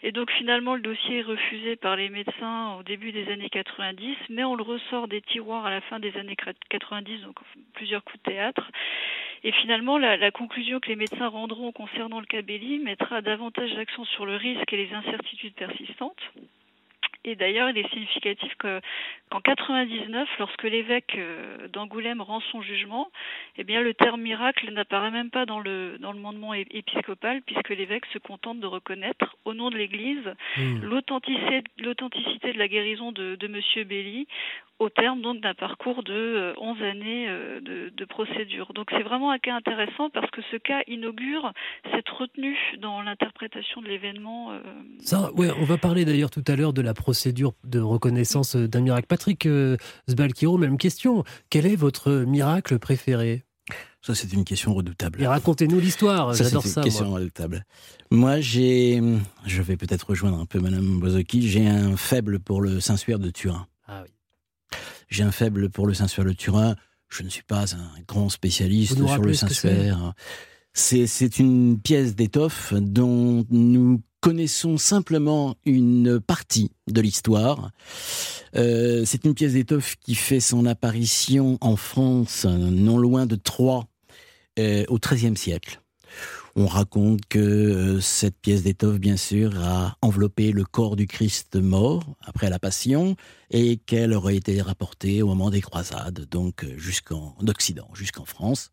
Et 0.03 0.11
donc 0.11 0.31
finalement 0.31 0.75
le 0.75 0.81
dossier 0.81 1.19
est 1.19 1.23
refusé 1.23 1.75
par 1.75 1.95
les 1.95 2.09
médecins 2.09 2.75
au 2.79 2.83
début 2.83 3.11
des 3.11 3.29
années 3.31 3.49
90, 3.49 4.15
mais 4.29 4.43
on 4.43 4.55
le 4.55 4.63
ressort 4.63 5.07
des 5.07 5.21
tiroirs 5.21 5.65
à 5.65 5.69
la 5.71 5.81
fin 5.81 5.99
des 5.99 6.15
années 6.17 6.37
90, 6.69 7.21
donc 7.21 7.35
plusieurs 7.73 8.03
coups 8.03 8.23
de 8.23 8.31
théâtre. 8.31 8.71
Et 9.43 9.51
finalement, 9.53 9.97
la, 9.97 10.17
la 10.17 10.31
conclusion 10.31 10.79
que 10.79 10.89
les 10.89 10.95
médecins 10.95 11.27
rendront 11.27 11.71
concernant 11.71 12.19
le 12.19 12.25
cas 12.25 12.41
Belli 12.41 12.79
mettra 12.79 13.21
davantage 13.21 13.73
l'accent 13.73 14.03
sur 14.05 14.25
le 14.25 14.35
risque 14.35 14.71
et 14.73 14.77
les 14.77 14.93
incertitudes 14.93 15.53
persistantes. 15.53 16.21
Et 17.25 17.35
d'ailleurs, 17.35 17.69
il 17.69 17.77
est 17.77 17.89
significatif 17.89 18.53
que, 18.59 18.79
qu'en 19.29 19.41
99, 19.41 20.29
lorsque 20.39 20.63
l'évêque 20.63 21.15
euh, 21.17 21.67
d'Angoulême 21.67 22.21
rend 22.21 22.39
son 22.51 22.61
jugement, 22.61 23.11
eh 23.57 23.65
bien, 23.65 23.81
le 23.81 23.93
terme 23.93 24.21
miracle 24.21 24.71
n'apparaît 24.71 25.11
même 25.11 25.29
pas 25.29 25.45
dans 25.45 25.59
le, 25.59 25.97
dans 25.99 26.13
le 26.13 26.19
mandement 26.19 26.53
épiscopal, 26.53 27.41
puisque 27.41 27.69
l'évêque 27.69 28.05
se 28.13 28.19
contente 28.19 28.59
de 28.59 28.67
reconnaître, 28.67 29.35
au 29.43 29.53
nom 29.53 29.69
de 29.69 29.77
l'Église, 29.77 30.33
l'authenticité, 30.81 31.63
l'authenticité 31.77 32.53
de 32.53 32.57
la 32.57 32.67
guérison 32.67 33.11
de, 33.11 33.35
de 33.35 33.47
Monsieur 33.47 33.83
Belli, 33.83 34.27
au 34.79 34.89
terme 34.89 35.21
donc 35.21 35.41
d'un 35.41 35.53
parcours 35.53 36.03
de 36.03 36.13
euh, 36.13 36.53
11 36.59 36.81
années 36.81 37.27
euh, 37.29 37.59
de, 37.61 37.91
de 37.95 38.05
procédure. 38.05 38.71
Donc 38.73 38.87
c'est 38.91 39.03
vraiment 39.03 39.31
un 39.31 39.37
cas 39.39 39.55
intéressant 39.55 40.09
parce 40.09 40.29
que 40.31 40.41
ce 40.51 40.57
cas 40.57 40.81
inaugure 40.87 41.51
cette 41.93 42.07
retenue 42.09 42.57
dans 42.81 43.01
l'interprétation 43.01 43.81
de 43.81 43.87
l'événement. 43.87 44.51
euh, 44.51 44.59
Ça, 45.01 45.31
ouais, 45.33 45.49
on 45.59 45.65
va 45.65 45.77
parler 45.77 46.05
d'ailleurs 46.05 46.29
tout 46.31 46.43
à 46.47 46.55
l'heure 46.55 46.73
de 46.73 46.81
la 46.81 46.93
procédure 46.93 47.53
de 47.63 47.79
reconnaissance 47.79 48.55
euh, 48.55 48.67
d'un 48.67 48.81
miracle. 48.81 49.07
Patrick 49.07 49.45
euh, 49.45 49.75
Sbalkiro, 50.07 50.57
même 50.57 50.77
question. 50.77 51.23
Quel 51.49 51.65
est 51.65 51.75
votre 51.75 52.11
miracle 52.11 52.79
préféré? 52.79 53.43
Ça, 54.01 54.15
c'est 54.15 54.31
une 54.31 54.45
question 54.45 54.73
redoutable. 54.73 55.21
Et 55.21 55.27
racontez-nous 55.27 55.79
l'histoire. 55.79 56.33
Ça, 56.33 56.45
J'adore 56.45 56.61
c'est 56.63 56.69
une 56.69 56.73
ça. 56.75 56.81
question 56.81 57.05
moi. 57.09 57.19
redoutable. 57.19 57.65
Moi, 58.11 58.39
j'ai, 58.39 59.01
je 59.45 59.61
vais 59.61 59.75
peut-être 59.75 60.09
rejoindre 60.11 60.39
un 60.39 60.45
peu 60.45 60.59
Madame 60.59 60.99
Bozoki, 61.01 61.47
j'ai 61.49 61.67
un 61.67 61.97
faible 61.97 62.39
pour 62.39 62.61
le 62.61 62.79
Saint-Suaire 62.79 63.19
de 63.19 63.29
Turin. 63.29 63.67
J'ai 65.09 65.23
un 65.23 65.31
faible 65.31 65.69
pour 65.69 65.87
le 65.87 65.93
Saint-Suaire 65.93 66.25
de 66.25 66.33
Turin. 66.33 66.75
Je 67.09 67.23
ne 67.23 67.29
suis 67.29 67.43
pas 67.43 67.75
un 67.75 68.01
grand 68.07 68.29
spécialiste 68.29 68.95
sur 68.95 69.21
le 69.21 69.33
Saint-Suaire. 69.33 70.13
C'est, 70.73 71.39
une 71.39 71.79
pièce 71.79 72.15
d'étoffe 72.15 72.73
dont 72.73 73.43
nous 73.49 74.01
connaissons 74.21 74.77
simplement 74.77 75.55
une 75.65 76.19
partie 76.19 76.71
de 76.87 77.01
l'histoire. 77.01 77.71
Euh, 78.55 79.03
c'est 79.05 79.25
une 79.25 79.33
pièce 79.33 79.53
d'étoffe 79.53 79.95
qui 79.99 80.15
fait 80.15 80.39
son 80.39 80.65
apparition 80.65 81.57
en 81.61 81.75
France, 81.75 82.45
non 82.45 82.97
loin 82.97 83.25
de 83.25 83.35
Troyes, 83.35 83.87
euh, 84.59 84.85
au 84.89 84.99
XIIIe 84.99 85.37
siècle. 85.37 85.81
On 86.55 86.65
raconte 86.65 87.21
que 87.29 87.39
euh, 87.39 88.01
cette 88.01 88.37
pièce 88.39 88.63
d'étoffe, 88.63 88.99
bien 88.99 89.17
sûr, 89.17 89.53
a 89.63 89.95
enveloppé 90.01 90.51
le 90.51 90.65
corps 90.65 90.95
du 90.95 91.07
Christ 91.07 91.55
mort 91.55 92.03
après 92.21 92.49
la 92.49 92.59
Passion 92.59 93.15
et 93.51 93.77
qu'elle 93.77 94.13
aurait 94.13 94.35
été 94.35 94.61
rapportée 94.61 95.21
au 95.21 95.27
moment 95.27 95.49
des 95.51 95.61
croisades, 95.61 96.25
donc 96.29 96.63
euh, 96.63 96.77
jusqu'en 96.77 97.35
Occident, 97.47 97.87
jusqu'en 97.93 98.25
France. 98.25 98.71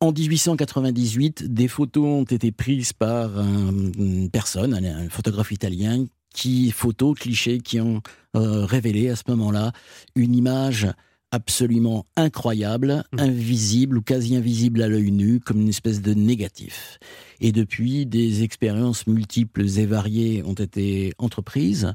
En 0.00 0.12
1898, 0.12 1.44
des 1.52 1.68
photos 1.68 2.04
ont 2.04 2.24
été 2.24 2.52
prises 2.52 2.92
par 2.92 3.38
un- 3.38 3.92
une 3.96 4.28
personne, 4.30 4.74
un, 4.74 4.84
un 5.06 5.08
photographe 5.08 5.50
italien, 5.52 6.04
qui 6.34 6.72
photos 6.72 7.16
clichés 7.18 7.58
qui 7.60 7.80
ont 7.80 8.02
euh, 8.36 8.64
révélé 8.66 9.08
à 9.08 9.16
ce 9.16 9.22
moment-là 9.28 9.72
une 10.16 10.34
image 10.34 10.88
absolument 11.34 12.06
incroyable, 12.16 13.02
invisible 13.18 13.98
ou 13.98 14.02
quasi 14.02 14.36
invisible 14.36 14.82
à 14.82 14.88
l'œil 14.88 15.10
nu, 15.10 15.40
comme 15.40 15.60
une 15.60 15.68
espèce 15.68 16.00
de 16.00 16.14
négatif. 16.14 16.98
Et 17.40 17.50
depuis, 17.50 18.06
des 18.06 18.44
expériences 18.44 19.06
multiples 19.08 19.66
et 19.78 19.84
variées 19.86 20.42
ont 20.46 20.54
été 20.54 21.12
entreprises, 21.18 21.92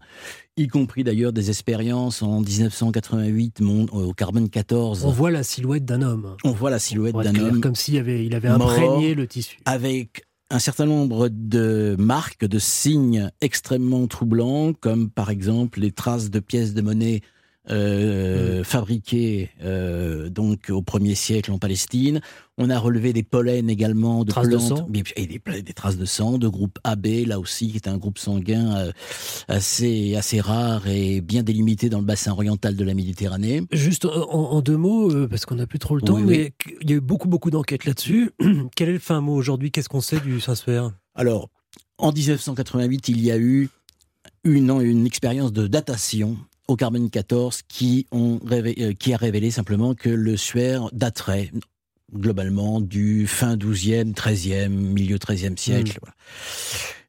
y 0.57 0.67
compris 0.67 1.05
d'ailleurs 1.05 1.31
des 1.31 1.49
expériences 1.49 2.21
en 2.21 2.41
1988 2.41 3.61
mon- 3.61 3.85
au 3.85 4.13
carbone 4.13 4.49
14. 4.49 5.05
On 5.05 5.09
voit 5.11 5.31
la 5.31 5.43
silhouette 5.43 5.85
d'un 5.85 6.01
homme. 6.01 6.35
On 6.43 6.51
voit 6.51 6.69
la 6.69 6.79
silhouette 6.79 7.15
d'un 7.15 7.35
homme 7.35 7.61
Comme 7.61 7.75
s'il 7.75 7.97
avait, 7.97 8.25
il 8.25 8.35
avait 8.35 8.49
mort, 8.57 8.69
imprégné 8.71 9.15
le 9.15 9.25
tissu. 9.25 9.57
avec 9.65 10.23
un 10.51 10.59
certain 10.59 10.85
nombre 10.85 11.29
de 11.31 11.95
marques, 11.97 12.45
de 12.45 12.59
signes 12.59 13.29
extrêmement 13.39 14.05
troublants, 14.07 14.73
comme 14.73 15.09
par 15.09 15.29
exemple 15.29 15.79
les 15.79 15.91
traces 15.91 16.29
de 16.29 16.39
pièces 16.39 16.73
de 16.73 16.81
monnaie 16.81 17.21
euh, 17.71 18.63
fabriqués 18.63 19.49
euh, 19.63 20.29
donc 20.29 20.69
au 20.69 20.81
premier 20.81 21.15
siècle 21.15 21.51
en 21.51 21.57
Palestine. 21.57 22.21
On 22.57 22.69
a 22.69 22.77
relevé 22.77 23.13
des 23.13 23.23
pollens 23.23 23.69
également 23.69 24.25
de 24.25 24.31
Traces 24.31 24.49
de 24.49 24.57
plantes 24.57 24.77
sang. 24.79 24.87
et 25.15 25.27
des, 25.27 25.61
des 25.61 25.73
traces 25.73 25.97
de 25.97 26.05
sang 26.05 26.37
de 26.37 26.47
groupe 26.47 26.77
AB 26.83 27.07
là 27.25 27.39
aussi 27.39 27.69
qui 27.69 27.77
est 27.77 27.87
un 27.87 27.97
groupe 27.97 28.17
sanguin 28.17 28.75
euh, 28.75 28.91
assez 29.47 30.15
assez 30.15 30.41
rare 30.41 30.87
et 30.87 31.21
bien 31.21 31.43
délimité 31.43 31.89
dans 31.89 31.99
le 31.99 32.05
bassin 32.05 32.31
oriental 32.31 32.75
de 32.75 32.83
la 32.83 32.93
Méditerranée. 32.93 33.63
Juste 33.71 34.05
en, 34.05 34.29
en 34.29 34.61
deux 34.61 34.77
mots, 34.77 35.27
parce 35.27 35.45
qu'on 35.45 35.55
n'a 35.55 35.67
plus 35.67 35.79
trop 35.79 35.95
le 35.95 36.01
temps, 36.01 36.15
Oui, 36.15 36.23
mais 36.25 36.53
il 36.81 36.89
y 36.89 36.93
a 36.93 36.97
eu 36.97 37.01
beaucoup, 37.01 37.27
beaucoup 37.27 37.51
d'enquêtes 37.51 37.85
là-dessus. 37.85 38.31
Quel 38.75 38.89
est 38.89 38.93
le 38.93 38.99
fin 38.99 39.21
mot 39.21 39.35
aujourd'hui? 39.35 39.71
Qu'est-ce 39.71 39.89
qu'on 39.89 40.01
sait 40.01 40.19
du 40.19 40.39
Saint-Suaire 40.41 40.91
Alors, 41.15 41.49
en 41.97 42.11
1988, 42.11 43.09
il 43.09 43.21
y 43.21 43.31
a 43.31 43.37
eu 43.37 43.69
une, 44.43 44.69
une 44.81 45.05
expérience 45.05 45.53
de 45.53 45.67
datation 45.67 46.37
au 46.69 46.75
carbone 46.75 47.09
14 47.09 47.63
qui, 47.67 48.05
ont 48.11 48.39
euh, 48.51 48.93
qui 48.93 49.13
a 49.13 49.17
révélé 49.17 49.51
simplement 49.51 49.95
que 49.95 50.09
le 50.09 50.37
suaire 50.37 50.89
daterait 50.93 51.51
globalement 52.13 52.81
du 52.81 53.27
fin 53.27 53.55
12e, 53.55 54.13
13e, 54.13 54.69
milieu 54.69 55.17
13e 55.17 55.57
siècle. 55.57 55.93
Mm. 55.93 55.99
voilà. 56.01 56.15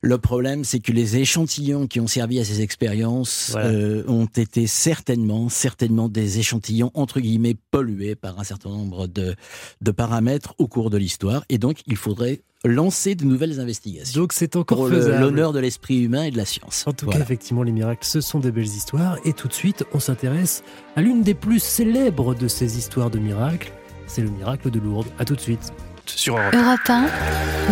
Le 0.03 0.17
problème, 0.17 0.65
c'est 0.65 0.81
que 0.81 0.93
les 0.93 1.19
échantillons 1.19 1.87
qui 1.87 2.01
ont 2.01 2.07
servi 2.07 2.41
à 2.41 2.45
ces 2.45 2.63
expériences 2.63 3.49
Voilà. 3.53 3.69
euh, 3.69 4.03
ont 4.09 4.25
été 4.25 4.67
certainement, 4.67 5.51
certainement 5.51 6.09
des 6.09 6.39
échantillons 6.39 6.91
entre 6.95 7.21
guillemets 7.21 7.55
pollués 7.71 8.15
par 8.15 8.41
un 8.41 8.45
certain 8.45 8.71
nombre 8.71 9.07
de, 9.09 9.35
de 9.83 9.91
paramètres 9.91 10.55
au 10.57 10.69
cours 10.69 10.89
de 10.89 10.97
l'histoire, 10.97 11.45
et 11.51 11.59
donc 11.59 11.83
il 11.87 11.97
faudrait 11.97 12.41
lancer 12.65 13.15
de 13.15 13.25
nouvelles 13.27 13.61
investigations. 13.61 14.21
Donc 14.23 14.33
c'est 14.33 14.57
encore 14.57 14.79
pour 14.79 14.89
le- 14.89 15.19
l'honneur 15.21 15.53
de 15.53 15.59
l'esprit 15.61 16.03
humain 16.03 16.23
et 16.25 16.31
de 16.31 16.37
la 16.39 16.47
science. 16.47 16.85
En 16.87 16.93
tout 16.95 17.05
Voilà. 17.05 17.21
cas, 17.21 17.25
effectivement, 17.25 17.63
les 17.63 17.73
miracles, 17.73 18.07
ce 18.07 18.23
sont 18.23 18.39
des 18.39 18.53
belles 18.53 18.65
histoires. 18.65 19.19
Et 19.27 19.35
tout 19.35 19.49
de 19.49 19.53
suite, 19.55 19.85
on 19.93 20.01
s'intéresse 20.01 20.63
à 20.97 21.03
l'une 21.03 21.23
des 21.23 21.35
plus 21.35 21.59
célèbres 21.63 22.35
de 22.35 22.49
ces 22.49 22.79
histoires 22.79 23.11
de 23.11 23.19
miracles. 23.19 23.73
C'est 24.13 24.23
le 24.23 24.31
miracle 24.31 24.73
de 24.73 24.81
Lourdes. 24.81 25.07
À 25.21 25.25
tout 25.25 25.37
de 25.37 25.41
suite. 25.41 25.73
Sur 26.05 26.37
Europe 26.37 26.53
Europe 26.53 26.81
1, 26.89 27.07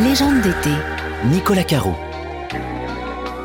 légende 0.05 0.41
d'été. 0.41 0.71
Nicolas 1.33 1.65
Caro. 1.65 1.93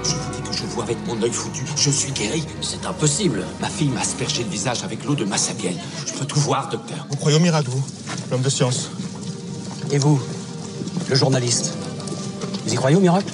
Je 0.03 0.12
vous 0.13 0.32
dis 0.32 0.41
que 0.47 0.56
je 0.56 0.63
vois 0.65 0.84
avec 0.84 0.97
mon 1.08 1.19
œil 1.23 1.32
foutu. 1.32 1.63
Je 1.75 1.89
suis 1.89 2.12
guéri. 2.12 2.45
C'est 2.62 2.86
impossible. 2.86 3.45
Ma 3.60 3.67
fille 3.67 3.89
m'a 3.89 4.01
aspergé 4.01 4.43
le 4.43 4.49
visage 4.49 4.84
avec 4.84 5.06
l'eau 5.06 5.15
de 5.15 5.25
ma 5.25 5.38
sabienne. 5.38 5.79
Je 6.06 6.13
peux 6.13 6.25
tout 6.25 6.39
voir, 6.39 6.69
docteur. 6.69 7.08
Vous 7.10 7.15
croyez 7.15 7.38
au 7.38 7.41
miracle, 7.41 7.71
vous 7.71 7.84
L'homme 8.29 8.43
de 8.43 8.49
science? 8.49 8.91
Et 9.91 9.97
vous, 9.97 10.21
le 11.10 11.15
journaliste? 11.15 11.73
Vous 12.63 12.73
y 12.73 12.75
croyez 12.75 12.95
au 12.95 13.01
miracle? 13.01 13.34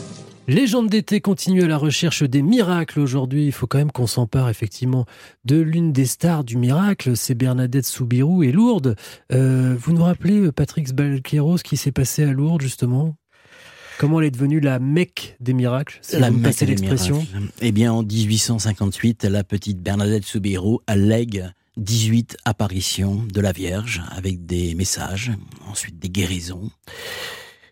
Légende 0.49 0.89
d'été 0.89 1.21
continue 1.21 1.61
à 1.61 1.67
la 1.67 1.77
recherche 1.77 2.23
des 2.23 2.41
miracles 2.41 2.99
aujourd'hui. 3.01 3.45
Il 3.45 3.51
faut 3.51 3.67
quand 3.67 3.77
même 3.77 3.91
qu'on 3.91 4.07
s'empare 4.07 4.49
effectivement 4.49 5.05
de 5.45 5.57
l'une 5.57 5.93
des 5.93 6.07
stars 6.07 6.43
du 6.43 6.57
miracle, 6.57 7.15
c'est 7.15 7.35
Bernadette 7.35 7.85
Soubirou 7.85 8.41
et 8.41 8.51
Lourdes. 8.51 8.95
Euh, 9.31 9.75
vous 9.79 9.93
nous 9.93 10.03
rappelez, 10.03 10.39
euh, 10.39 10.51
Patrick 10.51 10.91
Balqueros, 10.91 11.59
ce 11.59 11.63
qui 11.63 11.77
s'est 11.77 11.91
passé 11.91 12.23
à 12.23 12.31
Lourdes 12.31 12.63
justement? 12.63 13.15
Comment 13.99 14.21
elle 14.21 14.25
est 14.25 14.31
devenue 14.31 14.59
la 14.59 14.79
Mecque 14.79 15.35
des 15.39 15.53
miracles 15.53 15.99
si 16.01 16.17
La 16.17 16.31
vous 16.31 16.37
me 16.37 16.41
Mecque 16.41 16.61
l'expression? 16.61 17.23
Eh 17.61 17.71
bien, 17.71 17.93
en 17.93 18.01
1858, 18.01 19.25
la 19.25 19.43
petite 19.43 19.83
Bernadette 19.83 20.25
Soubirous 20.25 20.79
allègue 20.87 21.45
18 21.77 22.37
apparitions 22.45 23.23
de 23.31 23.39
la 23.39 23.51
Vierge 23.51 24.01
avec 24.09 24.47
des 24.47 24.73
messages, 24.73 25.31
ensuite 25.67 25.99
des 25.99 26.09
guérisons. 26.09 26.71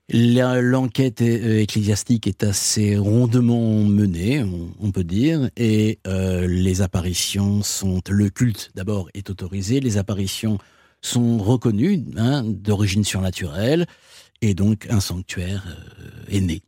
L'enquête 0.10 1.22
euh, 1.22 1.60
ecclésiastique 1.60 2.28
est 2.28 2.44
assez 2.44 2.96
rondement 2.96 3.84
menée, 3.84 4.42
on, 4.80 4.92
peut 4.92 5.04
dire, 5.04 5.50
et 5.58 6.00
euh, 6.08 6.48
les 6.48 6.82
apparitions 6.82 7.62
sont... 7.62 8.00
Le 8.10 8.30
culte, 8.30 8.72
d'abord, 8.74 9.10
est 9.14 9.30
autorisé, 9.30 9.82
les 9.82 9.98
apparitions 9.98 10.60
sont 11.02 11.38
reconnues, 11.38 12.06
hein, 12.16 12.44
d'origine 12.46 13.04
surnaturelle, 13.04 13.86
et 14.42 14.54
donc 14.54 14.88
un 14.90 15.02
sanctuaire 15.02 15.66
euh, 15.68 16.34
est 16.34 16.42
né 16.42 16.62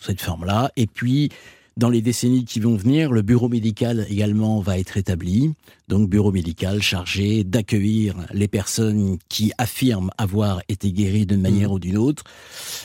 cette 0.00 0.20
forme-là. 0.20 0.72
Et 0.74 0.88
puis, 0.88 1.28
dans 1.76 1.90
les 1.90 2.02
décennies 2.02 2.44
qui 2.44 2.58
vont 2.58 2.76
venir, 2.76 3.12
le 3.12 3.22
bureau 3.22 3.48
médical 3.48 4.04
également 4.10 4.60
va 4.60 4.78
être 4.78 4.96
établi. 4.96 5.54
Donc, 5.90 6.08
bureau 6.08 6.30
médical 6.30 6.80
chargé 6.80 7.42
d'accueillir 7.42 8.14
les 8.32 8.46
personnes 8.46 9.18
qui 9.28 9.50
affirment 9.58 10.12
avoir 10.18 10.62
été 10.68 10.92
guéries 10.92 11.26
d'une 11.26 11.40
manière 11.40 11.72
ou 11.72 11.80
d'une 11.80 11.98
autre. 11.98 12.22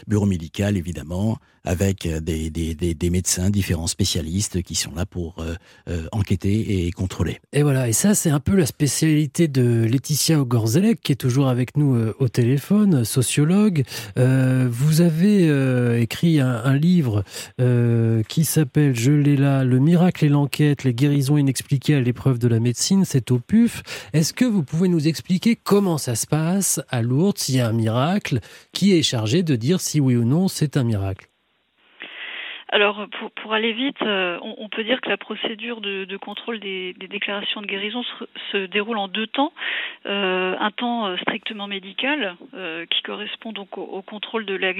Bureau 0.07 0.25
médical, 0.25 0.75
évidemment, 0.75 1.37
avec 1.65 2.07
des, 2.07 2.49
des, 2.49 2.75
des, 2.75 2.93
des 2.93 3.09
médecins, 3.09 3.49
différents 3.49 3.87
spécialistes 3.87 4.61
qui 4.61 4.75
sont 4.75 4.93
là 4.95 5.05
pour 5.05 5.35
euh, 5.39 5.55
euh, 5.89 6.07
enquêter 6.11 6.85
et 6.85 6.91
contrôler. 6.91 7.39
Et 7.53 7.63
voilà, 7.63 7.89
et 7.89 7.93
ça 7.93 8.13
c'est 8.13 8.29
un 8.29 8.39
peu 8.39 8.55
la 8.55 8.65
spécialité 8.65 9.47
de 9.47 9.85
Laetitia 9.89 10.39
Ogorzelec 10.39 11.01
qui 11.01 11.11
est 11.11 11.15
toujours 11.15 11.47
avec 11.47 11.75
nous 11.75 11.95
euh, 11.95 12.15
au 12.19 12.29
téléphone, 12.29 13.03
sociologue. 13.03 13.83
Vous 14.15 15.01
avez 15.01 16.01
écrit 16.01 16.39
un, 16.39 16.61
un 16.63 16.75
livre 16.75 17.23
qui 18.27 18.45
s'appelle, 18.45 18.95
je 18.95 19.11
l'ai 19.11 19.35
là, 19.35 19.63
Le 19.63 19.79
miracle 19.79 20.25
et 20.25 20.29
l'enquête, 20.29 20.83
les 20.83 20.93
guérisons 20.93 21.37
inexpliquées 21.37 21.95
à 21.95 22.01
l'épreuve 22.01 22.39
de 22.39 22.47
la 22.47 22.59
médecine, 22.59 22.94
c'est 23.03 23.31
au 23.31 23.39
PUF. 23.39 23.83
Est-ce 24.13 24.31
que 24.31 24.45
vous 24.45 24.63
pouvez 24.63 24.87
nous 24.87 25.07
expliquer 25.07 25.55
comment 25.55 25.97
ça 25.97 26.15
se 26.15 26.27
passe 26.27 26.79
à 26.89 27.01
Lourdes, 27.01 27.37
s'il 27.37 27.55
y 27.55 27.59
a 27.59 27.67
un 27.67 27.73
miracle, 27.73 28.39
qui 28.71 28.93
est 28.93 29.03
chargé 29.03 29.43
de 29.43 29.55
dire 29.55 29.81
si 29.81 29.99
oui 29.99 30.15
ou 30.15 30.23
non 30.23 30.47
c'est 30.47 30.77
un 30.77 30.83
miracle? 30.83 31.29
Alors, 32.75 33.05
pour, 33.37 33.53
aller 33.53 33.71
vite, 33.71 34.01
euh, 34.01 34.37
on, 34.41 34.67
peut 34.67 34.83
dire 34.83 34.99
que 34.99 35.07
la 35.07 35.15
procédure 35.15 35.79
de, 35.79 36.17
contrôle 36.17 36.59
des, 36.59 36.93
déclarations 36.93 37.61
de 37.61 37.67
guérison 37.67 38.03
se, 38.51 38.65
déroule 38.65 38.97
en 38.97 39.07
deux 39.07 39.27
temps. 39.27 39.53
Euh, 40.05 40.57
un 40.59 40.71
temps 40.71 41.07
euh, 41.07 41.15
strictement 41.21 41.67
médical, 41.67 42.35
qui 42.89 43.01
correspond 43.01 43.53
donc 43.53 43.77
au, 43.77 44.01
contrôle 44.01 44.45
de 44.45 44.55
la, 44.55 44.73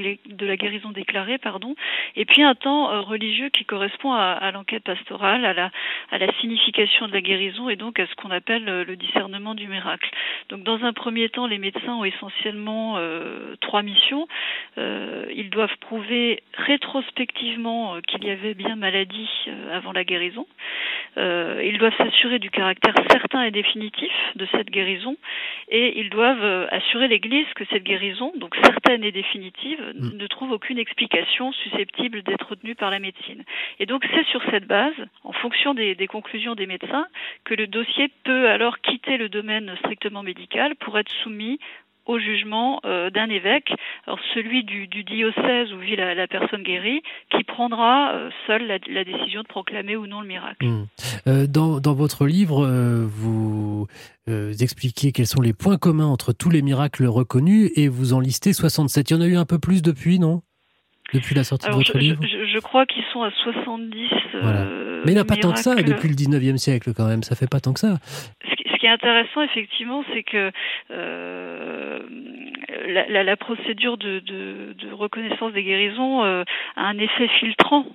guérison 0.56 0.90
déclarée, 0.90 1.38
pardon, 1.38 1.74
et 2.16 2.26
puis 2.26 2.42
un 2.42 2.54
temps 2.54 3.02
religieux 3.02 3.48
qui 3.48 3.64
correspond 3.64 4.12
à, 4.12 4.50
l'enquête 4.50 4.84
pastorale, 4.84 5.46
à 5.46 5.54
la, 5.54 5.70
à 6.10 6.18
la 6.18 6.30
signification 6.34 7.08
de 7.08 7.14
la 7.14 7.22
guérison 7.22 7.70
et 7.70 7.76
donc 7.76 7.98
à 7.98 8.06
ce 8.06 8.14
qu'on 8.16 8.30
appelle 8.30 8.64
le 8.64 8.96
discernement 8.96 9.54
du 9.54 9.68
miracle. 9.68 10.10
Donc, 10.50 10.64
dans 10.64 10.84
un 10.84 10.92
premier 10.92 11.30
temps, 11.30 11.46
les 11.46 11.58
médecins 11.58 11.94
ont 11.94 12.04
essentiellement 12.04 12.98
trois 13.62 13.82
missions. 13.82 14.28
Ils 14.76 15.48
doivent 15.50 15.76
prouver 15.80 16.42
rétrospectivement 16.58 17.85
euh, 17.94 18.00
qu'il 18.06 18.24
y 18.24 18.30
avait 18.30 18.54
bien 18.54 18.76
maladie 18.76 19.28
euh, 19.48 19.76
avant 19.76 19.92
la 19.92 20.04
guérison. 20.04 20.46
Euh, 21.16 21.62
ils 21.64 21.78
doivent 21.78 21.96
s'assurer 21.96 22.38
du 22.38 22.50
caractère 22.50 22.94
certain 23.10 23.42
et 23.44 23.50
définitif 23.50 24.12
de 24.34 24.46
cette 24.52 24.68
guérison 24.68 25.16
et 25.68 25.98
ils 26.00 26.10
doivent 26.10 26.68
assurer 26.70 27.08
l'Église 27.08 27.46
que 27.54 27.64
cette 27.70 27.84
guérison, 27.84 28.32
donc 28.36 28.54
certaine 28.56 29.02
et 29.02 29.12
définitive, 29.12 29.80
Mm. 29.94 30.16
ne 30.16 30.26
trouve 30.26 30.52
aucune 30.52 30.78
explication 30.78 31.52
susceptible 31.52 32.22
d'être 32.22 32.48
retenue 32.48 32.74
par 32.74 32.90
la 32.90 32.98
médecine. 32.98 33.44
Et 33.78 33.86
donc 33.86 34.04
c'est 34.14 34.26
sur 34.26 34.42
cette 34.50 34.66
base, 34.66 34.94
en 35.24 35.32
fonction 35.32 35.74
des, 35.74 35.94
des 35.94 36.06
conclusions 36.06 36.54
des 36.54 36.66
médecins, 36.66 37.06
que 37.44 37.54
le 37.54 37.66
dossier 37.66 38.10
peut 38.24 38.48
alors 38.48 38.80
quitter 38.80 39.16
le 39.16 39.28
domaine 39.28 39.74
strictement 39.78 40.22
médical 40.22 40.76
pour 40.76 40.98
être 40.98 41.10
soumis 41.22 41.58
au 42.06 42.18
jugement 42.18 42.80
euh, 42.84 43.10
d'un 43.10 43.28
évêque, 43.28 43.72
alors 44.06 44.18
celui 44.34 44.64
du, 44.64 44.86
diocèse 44.86 45.72
où 45.72 45.78
vit 45.78 45.96
la, 45.96 46.26
personne 46.26 46.62
guérie, 46.62 47.02
qui 47.30 47.44
prendra 47.44 48.12
euh, 48.14 48.30
seul 48.46 48.66
la, 48.66 49.04
décision 49.04 49.42
de 49.42 49.48
proclamer 49.48 49.96
ou 49.96 50.06
non 50.06 50.20
le 50.20 50.26
miracle. 50.26 50.66
Hmm. 50.66 50.86
Euh, 51.26 51.46
dans, 51.46 51.80
dans 51.80 51.94
votre 51.94 52.26
livre, 52.26 52.66
euh, 52.66 53.04
vous 53.06 53.86
expliquez 54.60 55.12
quels 55.12 55.26
sont 55.26 55.40
les 55.40 55.52
points 55.52 55.76
communs 55.76 56.06
entre 56.06 56.32
tous 56.32 56.50
les 56.50 56.60
miracles 56.60 57.06
reconnus 57.06 57.70
et 57.76 57.86
vous 57.86 58.12
en 58.12 58.18
listez 58.18 58.52
67. 58.52 59.10
Il 59.10 59.14
y 59.14 59.16
en 59.16 59.20
a 59.20 59.26
eu 59.26 59.36
un 59.36 59.44
peu 59.44 59.60
plus 59.60 59.82
depuis, 59.82 60.18
non? 60.18 60.42
Depuis 61.14 61.34
la 61.34 61.44
sortie 61.44 61.66
Alors 61.66 61.78
de 61.78 61.84
je, 61.84 61.92
votre 61.92 61.98
livre 62.04 62.20
je- 62.22 62.46
je 62.46 62.58
crois 62.58 62.84
qu'ils 62.86 63.04
sont 63.12 63.22
à 63.22 63.30
70. 63.30 64.08
Voilà. 64.40 64.60
euh, 64.62 65.02
Mais 65.04 65.12
il 65.12 65.14
n'y 65.14 65.20
en 65.20 65.22
a 65.22 65.26
pas 65.26 65.36
tant 65.36 65.52
que 65.52 65.58
ça 65.60 65.74
depuis 65.76 66.08
le 66.08 66.14
19e 66.14 66.56
siècle 66.58 66.92
quand 66.96 67.06
même, 67.06 67.22
ça 67.22 67.36
fait 67.36 67.48
pas 67.48 67.60
tant 67.60 67.72
que 67.72 67.80
ça. 67.80 67.96
Ce 68.48 68.54
qui, 68.56 68.64
ce 68.68 68.76
qui 68.78 68.86
est 68.86 68.90
intéressant, 68.90 69.42
effectivement, 69.42 70.04
c'est 70.12 70.22
que 70.24 70.50
euh, 70.90 72.00
la, 72.88 73.06
la- 73.08 73.22
la 73.24 73.36
procédure 73.36 73.96
de, 73.98 74.18
de- 74.20 74.74
de 74.78 74.92
reconnaissance 74.92 75.52
des 75.52 75.62
guérisons 75.62 76.24
euh, 76.24 76.42
a 76.76 76.84
un 76.86 76.98
effet 76.98 77.28
filtrant. 77.40 77.86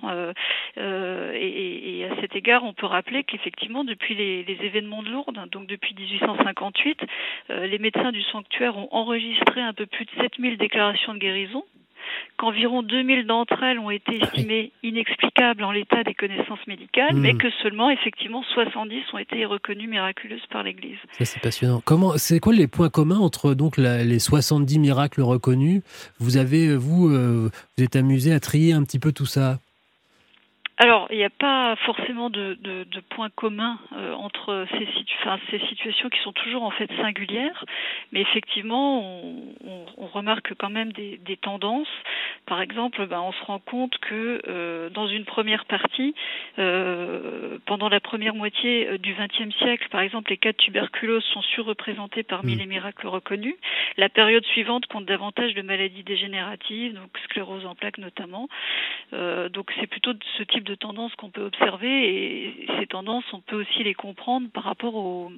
et, 0.76 2.06
à 2.10 2.20
cet 2.20 2.34
égard, 2.36 2.64
on 2.64 2.72
peut 2.72 2.86
rappeler 2.86 3.24
qu'effectivement, 3.24 3.84
depuis 3.84 4.14
les, 4.14 4.42
les 4.44 4.58
événements 4.64 5.02
de 5.02 5.10
Lourdes, 5.10 5.38
donc 5.50 5.66
depuis 5.66 5.94
1858, 5.94 7.00
euh, 7.50 7.66
les 7.66 7.78
médecins 7.78 8.12
du 8.12 8.22
sanctuaire 8.22 8.76
ont 8.76 8.88
enregistré 8.90 9.60
un 9.60 9.72
peu 9.72 9.86
plus 9.86 10.04
de 10.04 10.10
7000 10.20 10.56
déclarations 10.58 11.14
de 11.14 11.18
guérison 11.18 11.64
qu'environ 12.36 12.82
2000 12.82 13.26
d'entre 13.26 13.62
elles 13.62 13.78
ont 13.78 13.90
été 13.90 14.22
estimées 14.22 14.72
inexplicables 14.82 15.64
en 15.64 15.72
l'état 15.72 16.02
des 16.04 16.14
connaissances 16.14 16.64
médicales, 16.66 17.14
mais 17.14 17.34
que 17.34 17.48
seulement 17.62 17.90
effectivement 17.90 18.42
70 18.54 19.02
ont 19.12 19.18
été 19.18 19.44
reconnues 19.44 19.86
miraculeuses 19.88 20.46
par 20.50 20.62
l'Église. 20.62 20.96
Ça 21.18 21.24
c'est 21.24 21.40
passionnant. 21.40 21.80
Comment, 21.84 22.12
c'est 22.16 22.40
quoi 22.40 22.52
les 22.52 22.66
points 22.68 22.90
communs 22.90 23.18
entre 23.18 23.54
donc 23.54 23.76
la- 23.76 24.04
les 24.04 24.18
70 24.18 24.78
miracles 24.78 25.20
reconnus? 25.22 25.82
Vous 26.18 26.36
avez, 26.36 26.74
vous, 26.76 27.08
euh, 27.08 27.50
vous 27.76 27.84
êtes 27.84 27.96
amusé 27.96 28.32
à 28.32 28.40
trier 28.40 28.72
un 28.72 28.82
petit 28.84 28.98
peu 28.98 29.12
tout 29.12 29.26
ça? 29.26 29.58
Alors, 30.82 31.06
il 31.10 31.16
n'y 31.16 31.24
a 31.24 31.30
pas 31.30 31.76
forcément 31.86 32.28
de, 32.28 32.58
de, 32.60 32.82
de 32.82 33.00
points 33.10 33.30
communs 33.30 33.78
euh, 33.96 34.14
entre 34.14 34.66
ces, 34.72 34.86
situ 34.96 35.14
enfin, 35.20 35.38
ces 35.48 35.60
situations 35.68 36.08
qui 36.08 36.18
sont 36.24 36.32
toujours 36.32 36.64
en 36.64 36.72
fait 36.72 36.90
singulières, 37.00 37.64
mais 38.10 38.20
effectivement, 38.20 39.00
on, 39.00 39.86
on, 39.96 40.06
remarque 40.08 40.54
quand 40.58 40.70
même 40.70 40.90
des 40.92 41.38
tendances. 41.40 41.86
Par 42.46 42.60
exemple, 42.60 43.06
ben, 43.06 43.20
on 43.20 43.32
se 43.32 43.44
rend 43.44 43.60
compte 43.60 43.96
que 43.98 44.42
euh, 44.48 44.90
dans 44.90 45.06
une 45.06 45.24
première 45.24 45.64
partie, 45.64 46.14
euh, 46.58 47.58
pendant 47.66 47.88
la 47.88 48.00
première 48.00 48.34
moitié 48.34 48.88
euh, 48.88 48.98
du 48.98 49.14
XXe 49.14 49.56
siècle, 49.58 49.86
par 49.90 50.00
exemple, 50.00 50.30
les 50.30 50.36
cas 50.36 50.50
de 50.50 50.56
tuberculose 50.56 51.22
sont 51.32 51.42
surreprésentés 51.42 52.24
parmi 52.24 52.56
mmh. 52.56 52.58
les 52.58 52.66
miracles 52.66 53.06
reconnus. 53.06 53.54
La 53.96 54.08
période 54.08 54.44
suivante 54.46 54.86
compte 54.86 55.06
davantage 55.06 55.54
de 55.54 55.62
maladies 55.62 56.02
dégénératives, 56.02 56.94
donc 56.94 57.10
sclérose 57.24 57.64
en 57.64 57.76
plaques 57.76 57.98
notamment. 57.98 58.48
Euh, 59.12 59.48
donc 59.48 59.70
c'est 59.78 59.86
plutôt 59.86 60.12
ce 60.36 60.42
type 60.42 60.64
de 60.64 60.74
tendance 60.74 61.14
qu'on 61.14 61.30
peut 61.30 61.44
observer 61.44 61.88
et 61.88 62.66
ces 62.80 62.86
tendances, 62.86 63.24
on 63.32 63.40
peut 63.40 63.60
aussi 63.60 63.84
les 63.84 63.94
comprendre 63.94 64.48
par 64.52 64.64
rapport, 64.64 64.96
au, 64.96 65.30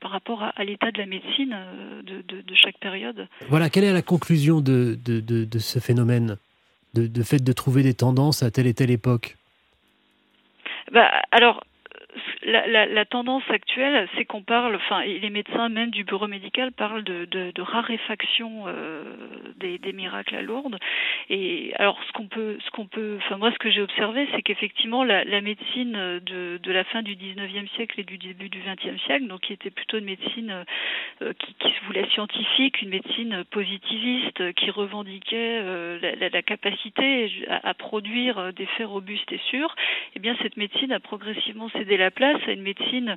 par 0.00 0.10
rapport 0.10 0.42
à, 0.42 0.48
à 0.56 0.64
l'état 0.64 0.90
de 0.90 0.98
la 0.98 1.06
médecine 1.06 1.56
de, 2.04 2.22
de, 2.22 2.40
de, 2.40 2.54
chaque 2.54 2.78
période. 2.78 3.28
Voilà, 3.48 3.70
quelle 3.70 3.84
est 3.84 3.92
la 3.92 4.02
conclusion 4.02 4.60
de, 4.60 4.98
de 5.04 5.58
ce 5.58 5.78
phénomène? 5.78 6.36
De, 7.06 7.22
fait 7.22 7.42
de 7.42 7.52
trouver 7.52 7.82
des 7.82 7.94
tendances 7.94 8.42
à 8.42 8.50
telle 8.50 8.66
et 8.66 8.74
telle 8.74 8.90
époque? 8.90 9.36
Bah, 10.92 11.08
alors, 11.30 11.62
la, 12.42 13.04
tendance 13.04 13.48
actuelle, 13.50 14.08
c'est 14.16 14.24
qu'on 14.24 14.42
parle, 14.42 14.76
enfin, 14.76 15.02
les 15.04 15.30
médecins 15.30 15.68
même 15.68 15.90
du 15.90 16.04
bureau 16.04 16.26
médical 16.26 16.72
parlent 16.72 17.02
de, 17.02 17.60
raréfaction 17.60 18.64
euh, 18.66 19.02
des, 19.56 19.92
miracles 19.92 20.36
à 20.36 20.42
Lourdes. 20.42 20.78
Et 21.30 21.72
alors, 21.76 21.98
ce 22.06 22.12
qu'on 22.12 22.26
peut, 22.26 22.58
ce 22.64 22.70
qu'on 22.70 22.86
peut, 22.86 23.18
enfin 23.18 23.36
moi, 23.36 23.50
ce 23.52 23.58
que 23.58 23.70
j'ai 23.70 23.80
observé, 23.80 24.28
c'est 24.34 24.42
qu'effectivement, 24.42 25.04
la, 25.04 25.24
médecine 25.40 26.20
de, 26.20 26.72
la 26.72 26.84
fin 26.84 27.02
du 27.02 27.16
19e 27.16 27.68
siècle 27.74 28.00
et 28.00 28.04
du 28.04 28.18
début 28.18 28.48
du 28.48 28.60
20e 28.60 28.98
siècle, 29.04 29.26
donc 29.26 29.40
qui 29.40 29.52
était 29.52 29.70
plutôt 29.70 29.98
une 29.98 30.04
médecine 30.04 30.64
euh, 31.22 31.32
qui, 31.58 31.68
se 31.68 31.84
voulait 31.86 32.06
scientifique, 32.10 32.82
une 32.82 32.90
médecine 32.90 33.44
positiviste, 33.50 34.52
qui 34.54 34.70
revendiquait 34.70 35.60
euh, 35.62 35.98
la, 36.32 36.42
capacité 36.42 37.30
à, 37.48 37.68
à, 37.68 37.74
produire 37.74 38.52
des 38.52 38.66
faits 38.66 38.86
robustes 38.86 39.32
et 39.32 39.40
sûrs, 39.50 39.74
eh 40.16 40.18
bien, 40.18 40.36
cette 40.42 40.56
médecine 40.56 40.92
a 40.92 41.00
progressivement 41.00 41.68
cédé 41.70 41.96
la 41.96 42.07
place 42.10 42.40
à 42.46 42.52
une 42.52 42.62
médecine 42.62 43.16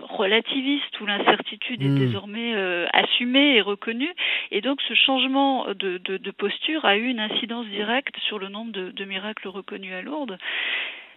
relativiste 0.00 1.00
où 1.00 1.06
l'incertitude 1.06 1.82
mmh. 1.82 1.96
est 1.96 1.98
désormais 1.98 2.54
euh, 2.54 2.86
assumée 2.92 3.56
et 3.56 3.60
reconnue. 3.60 4.12
Et 4.50 4.60
donc 4.60 4.80
ce 4.82 4.94
changement 4.94 5.66
de, 5.68 5.98
de, 5.98 6.16
de, 6.16 6.30
posture 6.30 6.84
a 6.84 6.96
eu 6.96 7.08
une 7.08 7.20
incidence 7.20 7.66
directe 7.66 8.16
sur 8.26 8.38
le 8.38 8.48
nombre 8.48 8.72
de, 8.72 8.90
de 8.90 9.04
miracles 9.04 9.48
reconnus 9.48 9.92
à 9.94 10.02
Lourdes. 10.02 10.38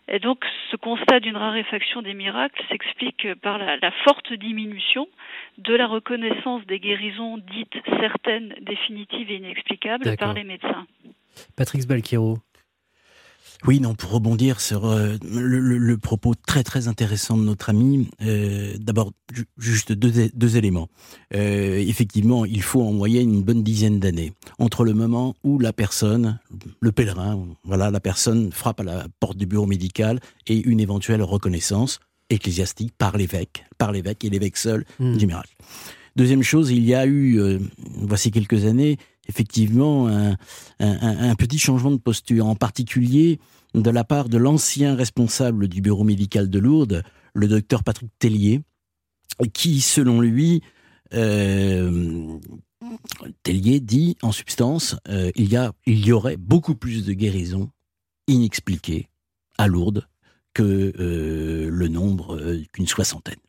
Et 0.10 0.20
donc, 0.20 0.44
ce 0.70 0.76
constat 0.76 1.22
d'une 1.22 1.38
raréfaction 1.38 2.02
des 2.02 2.14
miracles 2.14 2.62
s'explique 2.68 3.34
par 3.36 3.58
la, 3.58 3.78
la, 3.78 3.92
forte 4.04 4.34
diminution 4.34 5.08
de 5.60 5.74
la 5.74 5.88
reconnaissance 5.88 6.66
des 6.66 6.80
guérisons 6.80 7.38
dites 7.38 7.78
certaines, 8.02 8.54
définitives 8.60 9.32
et 9.32 9.36
inexplicables 9.36 10.18
par 10.18 10.34
les 10.34 10.44
médecins. 10.44 10.86
Patrick 11.56 11.88
Balquero, 11.88 12.38
oui, 13.66 13.80
non, 13.80 13.96
pour 13.96 14.12
rebondir 14.12 14.60
sur 14.60 14.86
euh, 14.86 15.16
le, 15.24 15.60
le, 15.60 15.78
le, 15.78 15.98
propos 15.98 16.34
très 16.36 16.64
très 16.64 16.88
intéressant 16.88 17.38
de 17.38 17.44
notre 17.44 17.70
ami, 17.70 18.10
euh, 18.22 18.74
d'abord 18.78 19.14
juste 19.58 19.94
deux, 19.94 20.30
deux 20.34 20.58
éléments. 20.58 20.90
Euh, 21.34 21.78
effectivement, 21.78 22.44
il 22.46 22.62
faut 22.62 22.82
en 22.82 22.92
moyenne 22.92 23.34
une 23.34 23.44
bonne 23.44 23.64
dizaine 23.64 24.00
d'années 24.00 24.34
entre 24.60 24.84
le 24.84 24.94
moment 24.94 25.36
où 25.44 25.60
la 25.60 25.72
personne, 25.72 26.40
le 26.82 26.92
pèlerin, 26.92 27.40
voilà, 27.64 27.90
la 27.90 28.00
personne 28.02 28.52
frappe 28.52 28.82
à 28.82 28.84
la 28.84 29.08
porte 29.20 29.38
du 29.38 29.46
bureau 29.46 29.66
médical 29.66 30.20
et 30.48 30.60
une 30.60 30.82
éventuelle 30.82 31.22
reconnaissance 31.22 32.00
ecclésiastique 32.30 32.94
par 32.98 33.16
l'évêque, 33.18 33.66
par 33.78 33.92
l'évêque 33.92 34.26
et 34.26 34.30
l'évêque 34.30 34.58
seul 34.58 34.86
mmh. 35.00 35.18
du 35.18 35.28
miracle. 35.28 35.56
Deuxième 36.16 36.44
chose, 36.44 36.70
il 36.70 36.86
y 36.86 36.94
a 36.94 37.08
eu, 37.08 37.60
voici 37.98 38.30
quelques 38.30 38.66
années, 38.66 38.98
effectivement 39.28 40.08
un, 40.80 41.36
petit 41.36 41.58
changement 41.58 41.92
de 41.92 41.98
posture, 41.98 42.46
en 42.48 42.56
particulier 42.56 43.40
de 43.74 43.90
la 43.90 44.04
part 44.04 44.30
de 44.30 44.38
l'ancien 44.38 44.96
responsable 44.96 45.68
du 45.68 45.82
bureau 45.82 46.04
médical 46.04 46.50
de 46.50 46.60
Lourdes, 46.60 47.04
le 47.34 47.48
docteur 47.48 47.84
Patrick 47.84 48.12
Tellier, 48.20 48.62
qui, 49.54 49.82
selon 49.82 50.22
lui, 50.22 50.62
euh, 51.14 52.40
Tellier 53.44 53.80
dit 53.80 54.18
en 54.22 54.32
substance, 54.32 54.96
euh, 55.10 55.32
il, 55.36 55.52
y 55.52 55.56
a, 55.56 55.74
il 55.86 56.06
y 56.06 56.12
aurait 56.12 56.38
beaucoup 56.38 56.76
plus 56.76 57.06
de 57.06 57.14
guérisons 57.14 57.70
inexpliquées 58.28 59.10
à 59.58 59.68
Lourdes 59.68 60.08
que 60.54 60.94
euh, 61.00 61.70
le 61.70 61.88
nombre 61.88 62.58
qu'une 62.72 62.88
soixantaine. 62.88 63.40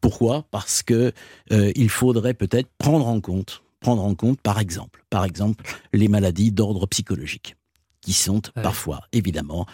Pourquoi? 0.00 0.46
Parce 0.50 0.82
que 0.82 1.12
il 1.50 1.90
faudrait 1.90 2.34
peut-être 2.34 2.70
prendre 2.78 3.06
en 3.06 3.20
compte, 3.20 3.62
prendre 3.80 4.04
en 4.04 4.14
compte, 4.14 4.40
par 4.40 4.58
exemple, 4.58 5.04
par 5.10 5.24
exemple, 5.24 5.64
les 5.92 6.08
maladies 6.08 6.52
d'ordre 6.52 6.86
psychologique, 6.86 7.56
qui 8.00 8.12
sont 8.12 8.42
ouais. 8.56 8.62
parfois, 8.62 9.00
évidemment, 9.12 9.66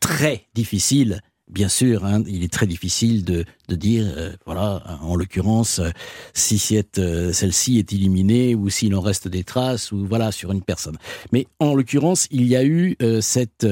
très 0.00 0.46
difficiles. 0.54 1.20
Bien 1.50 1.68
sûr, 1.68 2.06
hein, 2.06 2.22
il 2.26 2.42
est 2.42 2.52
très 2.52 2.66
difficile 2.66 3.22
de, 3.22 3.44
de 3.68 3.76
dire, 3.76 4.06
euh, 4.16 4.32
voilà, 4.46 4.82
en 5.02 5.14
l'occurrence, 5.14 5.78
euh, 5.78 5.90
si 6.32 6.58
cette, 6.58 6.98
euh, 6.98 7.34
celle-ci 7.34 7.78
est 7.78 7.92
éliminée 7.92 8.54
ou 8.54 8.70
s'il 8.70 8.94
en 8.94 9.02
reste 9.02 9.28
des 9.28 9.44
traces 9.44 9.92
ou 9.92 10.06
voilà 10.06 10.32
sur 10.32 10.52
une 10.52 10.62
personne. 10.62 10.96
Mais 11.32 11.46
en 11.58 11.74
l'occurrence, 11.74 12.28
il 12.30 12.46
y 12.46 12.56
a 12.56 12.64
eu 12.64 12.96
cette, 13.20 13.66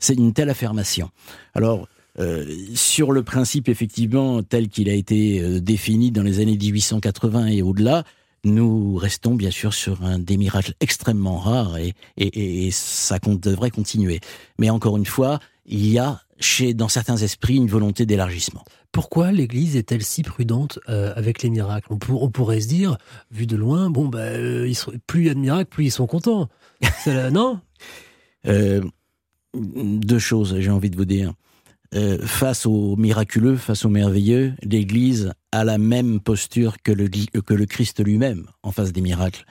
c'est 0.00 0.14
une 0.14 0.32
telle 0.32 0.48
affirmation. 0.48 1.10
Alors, 1.52 1.88
euh, 2.18 2.44
sur 2.74 3.10
le 3.10 3.22
principe 3.22 3.70
effectivement 3.70 4.42
tel 4.42 4.68
qu'il 4.68 4.90
a 4.90 4.92
été 4.92 5.40
euh, 5.40 5.60
défini 5.60 6.10
dans 6.10 6.22
les 6.22 6.40
années 6.40 6.58
1880 6.58 7.46
et 7.46 7.62
au-delà, 7.62 8.04
nous 8.44 8.96
restons 8.96 9.34
bien 9.34 9.50
sûr 9.50 9.72
sur 9.72 10.02
un 10.02 10.18
des 10.18 10.36
miracles 10.36 10.74
extrêmement 10.80 11.38
rares 11.38 11.78
et, 11.78 11.94
et, 12.16 12.66
et 12.66 12.70
ça 12.70 13.18
devrait 13.18 13.70
continuer. 13.70 14.20
Mais 14.58 14.70
encore 14.70 14.96
une 14.96 15.06
fois, 15.06 15.38
il 15.66 15.86
y 15.86 15.98
a 15.98 16.20
chez 16.40 16.74
dans 16.74 16.88
certains 16.88 17.16
esprits 17.16 17.56
une 17.56 17.68
volonté 17.68 18.04
d'élargissement. 18.04 18.64
Pourquoi 18.90 19.32
l'Église 19.32 19.76
est-elle 19.76 20.02
si 20.02 20.22
prudente 20.22 20.78
euh, 20.88 21.12
avec 21.16 21.42
les 21.42 21.50
miracles? 21.50 21.88
On, 21.90 21.98
pour, 21.98 22.22
on, 22.22 22.30
pourrait 22.30 22.60
se 22.60 22.68
dire, 22.68 22.98
vu 23.30 23.46
de 23.46 23.56
loin, 23.56 23.88
bon, 23.88 24.08
bah, 24.08 24.18
euh, 24.18 24.68
ils 24.68 24.74
sont, 24.74 24.92
plus 25.06 25.22
il 25.22 25.26
y 25.28 25.30
a 25.30 25.34
de 25.34 25.38
miracles, 25.38 25.70
plus 25.70 25.86
ils 25.86 25.90
sont 25.90 26.06
contents. 26.06 26.48
Non? 27.06 27.60
Euh, 28.46 28.82
Deux 29.54 30.18
choses, 30.18 30.56
j'ai 30.58 30.70
envie 30.70 30.90
de 30.90 30.96
vous 30.96 31.04
dire 31.04 31.32
euh, 31.94 32.18
face 32.22 32.66
au 32.66 32.96
miraculeux, 32.96 33.56
face 33.56 33.84
au 33.84 33.88
merveilleux, 33.88 34.54
l'Église 34.62 35.32
a 35.52 35.64
la 35.64 35.78
même 35.78 36.20
posture 36.20 36.76
que 36.82 36.92
le, 36.92 37.08
que 37.08 37.54
le 37.54 37.66
Christ 37.66 38.02
lui-même 38.04 38.46
en 38.62 38.70
face 38.72 38.92
des 38.92 39.00
miracles. 39.00 39.44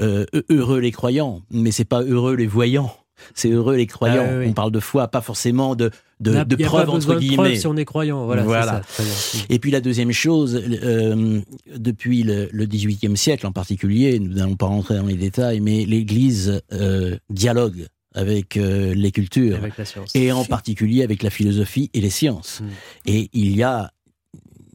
Euh, 0.00 0.24
heureux 0.48 0.80
les 0.80 0.90
croyants, 0.90 1.42
mais 1.50 1.70
c'est 1.70 1.84
pas 1.84 2.02
heureux 2.02 2.34
les 2.34 2.46
voyants. 2.46 2.94
C'est 3.34 3.50
heureux 3.50 3.76
les 3.76 3.86
croyants. 3.86 4.24
Ah, 4.26 4.32
oui, 4.32 4.44
oui. 4.44 4.46
On 4.48 4.52
parle 4.52 4.72
de 4.72 4.80
foi, 4.80 5.08
pas 5.08 5.20
forcément 5.20 5.76
de, 5.76 5.90
de, 6.20 6.42
de 6.44 6.56
preuves 6.64 6.90
entre 6.90 7.18
guillemets. 7.18 7.36
Preuve 7.36 7.54
si 7.54 7.66
on 7.66 7.76
est 7.76 7.84
croyant, 7.84 8.24
voilà. 8.24 8.42
voilà. 8.42 8.82
Ça, 8.88 9.02
Et 9.48 9.58
puis 9.58 9.70
la 9.70 9.80
deuxième 9.80 10.12
chose, 10.12 10.60
euh, 10.82 11.40
depuis 11.76 12.22
le, 12.22 12.48
le 12.52 12.66
18e 12.66 13.16
siècle 13.16 13.46
en 13.46 13.52
particulier, 13.52 14.18
nous 14.18 14.34
n'allons 14.34 14.56
pas 14.56 14.66
rentrer 14.66 14.96
dans 14.96 15.06
les 15.06 15.14
détails, 15.14 15.60
mais 15.60 15.84
l'Église 15.84 16.62
euh, 16.72 17.16
dialogue 17.30 17.86
avec 18.14 18.56
euh, 18.56 18.94
les 18.94 19.10
cultures 19.10 19.56
avec 19.56 19.74
et 20.14 20.32
en 20.32 20.44
particulier 20.44 21.02
avec 21.02 21.22
la 21.22 21.30
philosophie 21.30 21.90
et 21.94 22.00
les 22.00 22.10
sciences. 22.10 22.60
Mmh. 22.60 22.66
Et 23.06 23.30
il 23.32 23.56
y 23.56 23.62
a 23.62 23.92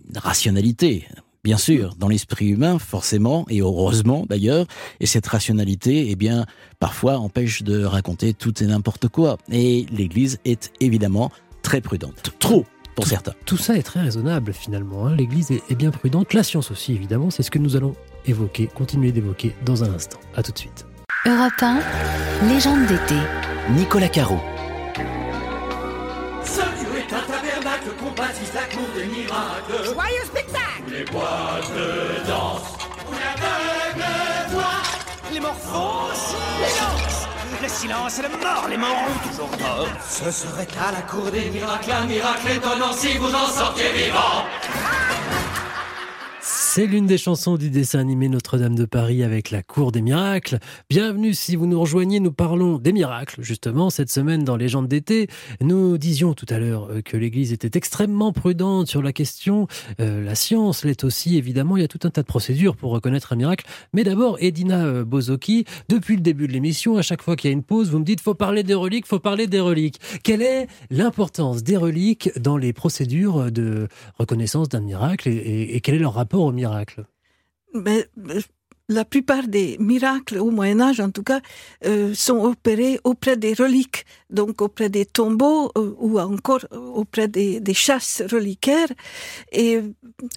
une 0.09 0.17
rationalité, 0.17 1.07
bien 1.43 1.57
sûr, 1.57 1.95
dans 1.95 2.07
l'esprit 2.07 2.47
humain, 2.47 2.79
forcément, 2.79 3.45
et 3.49 3.61
heureusement 3.61 4.25
d'ailleurs, 4.27 4.65
et 4.99 5.05
cette 5.05 5.27
rationalité, 5.27 6.09
eh 6.09 6.15
bien, 6.15 6.45
parfois 6.79 7.17
empêche 7.17 7.63
de 7.63 7.83
raconter 7.83 8.33
tout 8.33 8.63
et 8.63 8.67
n'importe 8.67 9.07
quoi. 9.07 9.37
Et 9.51 9.85
l'Église 9.91 10.39
est 10.45 10.71
évidemment 10.79 11.31
très 11.61 11.81
prudente, 11.81 12.31
trop 12.39 12.65
pour 12.95 13.05
tout, 13.05 13.11
certains. 13.11 13.33
Tout 13.45 13.57
ça 13.57 13.77
est 13.77 13.83
très 13.83 14.01
raisonnable 14.01 14.53
finalement. 14.53 15.07
Hein. 15.07 15.15
L'Église 15.15 15.51
est, 15.51 15.61
est 15.69 15.75
bien 15.75 15.91
prudente, 15.91 16.33
la 16.33 16.43
science 16.43 16.71
aussi 16.71 16.93
évidemment, 16.93 17.29
c'est 17.29 17.43
ce 17.43 17.51
que 17.51 17.59
nous 17.59 17.75
allons 17.75 17.93
évoquer, 18.25 18.67
continuer 18.67 19.11
d'évoquer 19.11 19.53
dans 19.65 19.83
un 19.83 19.93
instant. 19.93 20.19
À 20.35 20.43
tout 20.43 20.51
de 20.51 20.57
suite. 20.57 20.85
Europe 21.27 21.61
1, 21.61 21.79
légende 22.47 22.85
d'été. 22.85 23.15
Nicolas 23.71 24.07
Caro. 24.07 24.39
Ce 26.41 26.61
Dieu 26.61 26.99
est 26.99 27.13
un 27.13 27.19
tabernacle 27.19 27.89
qu'on 27.99 28.11
baptise 28.11 28.53
la 28.53 28.61
cour 28.73 28.87
des 28.95 29.03
miracles. 29.07 29.93
Joyeux 29.93 30.23
spectacle 30.23 30.83
Les 30.89 31.03
boîtes 31.03 31.69
de 31.75 32.25
danse. 32.29 32.77
Où 33.09 33.11
l'aveugle 33.11 34.05
voit. 34.51 34.83
Les 35.33 35.41
morts 35.41 35.59
font 35.59 36.15
silence. 36.15 37.27
Le 37.61 37.67
silence 37.67 38.19
est 38.19 38.21
le 38.21 38.29
mort, 38.29 38.67
les 38.69 38.77
morts 38.77 38.95
ont 39.09 39.27
toujours 39.27 39.51
tort. 39.57 39.89
Ce 40.09 40.31
serait 40.31 40.67
à 40.79 40.93
la 40.93 41.01
cour 41.01 41.29
des 41.29 41.49
miracles 41.49 41.91
un 41.91 42.05
miracle 42.05 42.51
étonnant 42.55 42.93
si 42.93 43.17
vous 43.17 43.35
en 43.35 43.47
sortiez 43.47 43.91
vivant. 43.91 44.45
C'est 46.77 46.85
l'une 46.85 47.07
des 47.07 47.17
chansons 47.17 47.57
du 47.57 47.71
dessin 47.71 47.97
animé 47.97 48.29
Notre-Dame 48.29 48.75
de 48.75 48.85
Paris 48.85 49.23
avec 49.23 49.49
la 49.49 49.63
Cour 49.63 49.91
des 49.91 50.03
Miracles. 50.03 50.59
Bienvenue 50.91 51.33
si 51.33 51.55
vous 51.55 51.65
nous 51.65 51.79
rejoignez, 51.81 52.19
nous 52.19 52.31
parlons 52.31 52.77
des 52.77 52.93
miracles. 52.93 53.41
Justement, 53.41 53.89
cette 53.89 54.11
semaine 54.11 54.43
dans 54.43 54.55
Légendes 54.55 54.87
d'été, 54.87 55.25
nous 55.59 55.97
disions 55.97 56.35
tout 56.35 56.45
à 56.49 56.59
l'heure 56.59 56.87
euh, 56.91 57.01
que 57.01 57.17
l'Église 57.17 57.51
était 57.51 57.75
extrêmement 57.75 58.31
prudente 58.31 58.85
sur 58.85 59.01
la 59.01 59.11
question. 59.11 59.65
Euh, 59.99 60.23
la 60.23 60.35
science 60.35 60.85
l'est 60.85 61.03
aussi, 61.03 61.35
évidemment. 61.35 61.77
Il 61.77 61.81
y 61.81 61.83
a 61.83 61.87
tout 61.87 62.01
un 62.03 62.11
tas 62.11 62.21
de 62.21 62.27
procédures 62.27 62.75
pour 62.75 62.91
reconnaître 62.91 63.33
un 63.33 63.37
miracle. 63.37 63.65
Mais 63.93 64.03
d'abord, 64.03 64.37
Edina 64.39 64.85
euh, 64.85 65.03
Bozoki, 65.03 65.65
depuis 65.89 66.15
le 66.15 66.21
début 66.21 66.47
de 66.47 66.53
l'émission, 66.53 66.97
à 66.97 67.01
chaque 67.01 67.23
fois 67.23 67.35
qu'il 67.35 67.49
y 67.49 67.51
a 67.51 67.55
une 67.55 67.63
pause, 67.63 67.89
vous 67.89 67.97
me 67.97 68.05
dites 68.05 68.21
faut 68.21 68.35
parler 68.35 68.61
des 68.61 68.75
reliques, 68.75 69.07
faut 69.07 69.17
parler 69.17 69.47
des 69.47 69.61
reliques. 69.61 69.99
Quelle 70.23 70.43
est 70.43 70.67
l'importance 70.91 71.63
des 71.63 71.75
reliques 71.75 72.29
dans 72.39 72.55
les 72.55 72.71
procédures 72.71 73.51
de 73.51 73.87
reconnaissance 74.19 74.69
d'un 74.69 74.81
miracle 74.81 75.27
et, 75.27 75.75
et 75.75 75.81
quel 75.81 75.95
est 75.95 75.99
leur 75.99 76.13
rapport 76.13 76.43
au 76.43 76.51
miracle 76.51 76.66
Euh, 77.75 78.03
la 78.89 79.03
plupart 79.03 79.47
des 79.47 79.77
miracles 79.79 80.37
au 80.37 80.49
Moyen 80.49 80.79
Âge, 80.79 80.99
en 81.01 81.11
tout 81.11 81.23
cas, 81.23 81.41
euh, 81.85 82.13
sont 82.13 82.37
opérés 82.37 82.99
auprès 83.03 83.35
des 83.35 83.53
reliques, 83.53 84.05
donc 84.29 84.61
auprès 84.61 84.89
des 84.89 85.05
tombeaux 85.05 85.71
euh, 85.77 85.93
ou 85.99 86.19
encore 86.19 86.65
auprès 86.71 87.27
des, 87.27 87.61
chasses 87.73 88.23
reliquaires. 88.31 88.87
Et 89.51 89.81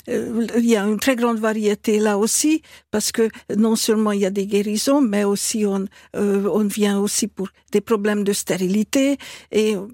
euh, 0.09 0.47
il 0.57 0.67
y 0.67 0.77
a 0.77 0.85
une 0.85 0.99
très 0.99 1.15
grande 1.15 1.39
variété 1.39 2.01
là 2.01 2.19
aussi, 2.19 2.63
parce 2.91 3.13
que 3.13 3.29
non 3.57 3.77
seulement 3.77 4.13
il 4.13 4.21
y 4.21 4.27
a 4.27 4.31
des 4.31 4.47
guérisons, 4.47 5.01
mais 5.01 5.23
aussi 5.23 5.65
euh, 5.65 5.87
on 6.15 6.65
vient 6.65 6.99
aussi 6.99 7.29
pour 7.29 7.49
des 7.73 7.81
problèmes 7.81 8.25
de 8.25 8.33
stérilité. 8.33 9.19
Et 9.53 9.77
euh, 9.77 9.87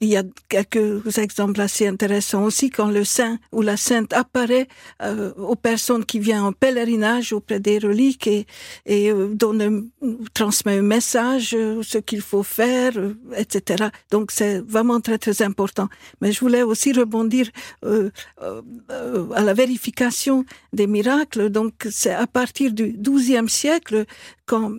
il 0.00 0.08
y 0.08 0.16
a 0.16 0.22
quelques 0.48 1.18
exemples 1.18 1.60
assez 1.60 1.86
intéressants 1.86 2.44
aussi 2.44 2.70
quand 2.70 2.90
le 2.90 3.04
saint 3.04 3.38
ou 3.52 3.62
la 3.62 3.76
sainte 3.76 4.12
apparaît 4.12 4.68
euh, 5.02 5.32
aux 5.34 5.56
personnes 5.56 6.04
qui 6.04 6.18
viennent 6.18 6.42
en 6.42 6.52
pèlerinage 6.52 7.32
auprès 7.32 7.60
des 7.60 7.78
reliques 7.78 8.26
et, 8.26 8.46
et 8.86 9.10
euh, 9.10 9.28
donne, 9.34 9.90
transmet 10.34 10.78
un 10.78 10.82
message, 10.82 11.50
ce 11.50 11.98
qu'il 11.98 12.22
faut 12.22 12.42
faire, 12.42 12.92
etc. 13.36 13.88
Donc 14.10 14.30
c'est 14.30 14.60
vraiment 14.60 15.00
très 15.00 15.18
très 15.18 15.42
important. 15.42 15.88
Mais 16.20 16.32
je 16.32 16.40
voulais 16.40 16.62
aussi 16.62 16.92
rebondir 16.92 17.50
à 17.82 19.42
la 19.42 19.54
vérification 19.54 20.44
des 20.72 20.86
miracles. 20.86 21.50
Donc 21.50 21.74
c'est 21.90 22.14
à 22.14 22.26
partir 22.26 22.72
du 22.72 22.94
XIIe 22.98 23.48
siècle 23.48 24.04
quand 24.46 24.72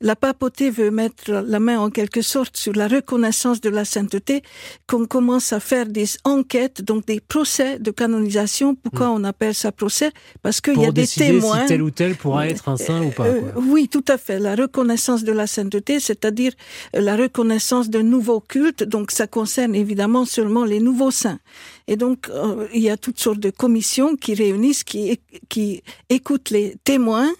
la 0.00 0.16
papauté 0.16 0.70
veut 0.70 0.90
mettre 0.90 1.37
la 1.42 1.60
main 1.60 1.78
en 1.78 1.90
quelque 1.90 2.22
sorte 2.22 2.56
sur 2.56 2.72
la 2.72 2.88
reconnaissance 2.88 3.60
de 3.60 3.68
la 3.68 3.84
sainteté, 3.84 4.42
qu'on 4.86 5.06
commence 5.06 5.52
à 5.52 5.60
faire 5.60 5.86
des 5.86 6.08
enquêtes, 6.24 6.82
donc 6.82 7.06
des 7.06 7.20
procès 7.20 7.78
de 7.78 7.90
canonisation. 7.90 8.74
Pourquoi 8.74 9.10
on 9.10 9.24
appelle 9.24 9.54
ça 9.54 9.72
procès? 9.72 10.10
Parce 10.42 10.60
qu'il 10.60 10.80
y 10.80 10.86
a 10.86 10.92
des 10.92 11.06
témoins. 11.06 11.62
si 11.62 11.66
tel 11.66 11.82
ou 11.82 11.90
tel 11.90 12.14
pourra 12.16 12.48
être 12.48 12.68
un 12.68 12.76
saint 12.76 13.02
ou 13.02 13.10
pas. 13.10 13.26
Euh, 13.26 13.40
oui, 13.56 13.88
tout 13.88 14.04
à 14.08 14.18
fait. 14.18 14.38
La 14.38 14.54
reconnaissance 14.54 15.24
de 15.24 15.32
la 15.32 15.46
sainteté, 15.46 16.00
c'est-à-dire 16.00 16.52
euh, 16.96 17.00
la 17.00 17.16
reconnaissance 17.16 17.90
d'un 17.90 18.02
nouveau 18.02 18.40
culte. 18.40 18.82
Donc, 18.84 19.10
ça 19.10 19.26
concerne 19.26 19.74
évidemment 19.74 20.24
seulement 20.24 20.64
les 20.64 20.80
nouveaux 20.80 21.10
saints. 21.10 21.38
Et 21.86 21.96
donc, 21.96 22.28
euh, 22.28 22.66
il 22.74 22.82
y 22.82 22.90
a 22.90 22.96
toutes 22.96 23.18
sortes 23.18 23.40
de 23.40 23.50
commissions 23.50 24.14
qui 24.16 24.34
réunissent, 24.34 24.84
qui, 24.84 25.20
qui 25.48 25.82
écoutent 26.10 26.50
les 26.50 26.76
témoins, 26.84 27.32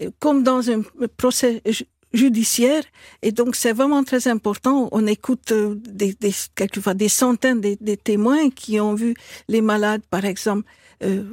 euh, 0.00 0.10
comme 0.18 0.42
dans 0.42 0.70
un 0.70 0.82
procès 1.16 1.62
judiciaire. 2.12 2.84
Et 3.22 3.32
donc, 3.32 3.56
c'est 3.56 3.72
vraiment 3.72 4.04
très 4.04 4.28
important. 4.28 4.88
On 4.92 5.06
écoute 5.06 5.52
euh, 5.52 5.74
des, 5.76 6.14
des, 6.20 6.32
quelquefois 6.54 6.94
des 6.94 7.08
centaines 7.08 7.60
de, 7.60 7.76
de 7.80 7.94
témoins 7.94 8.50
qui 8.50 8.80
ont 8.80 8.94
vu 8.94 9.14
les 9.48 9.60
malades, 9.60 10.02
par 10.10 10.24
exemple, 10.24 10.64
euh, 11.04 11.24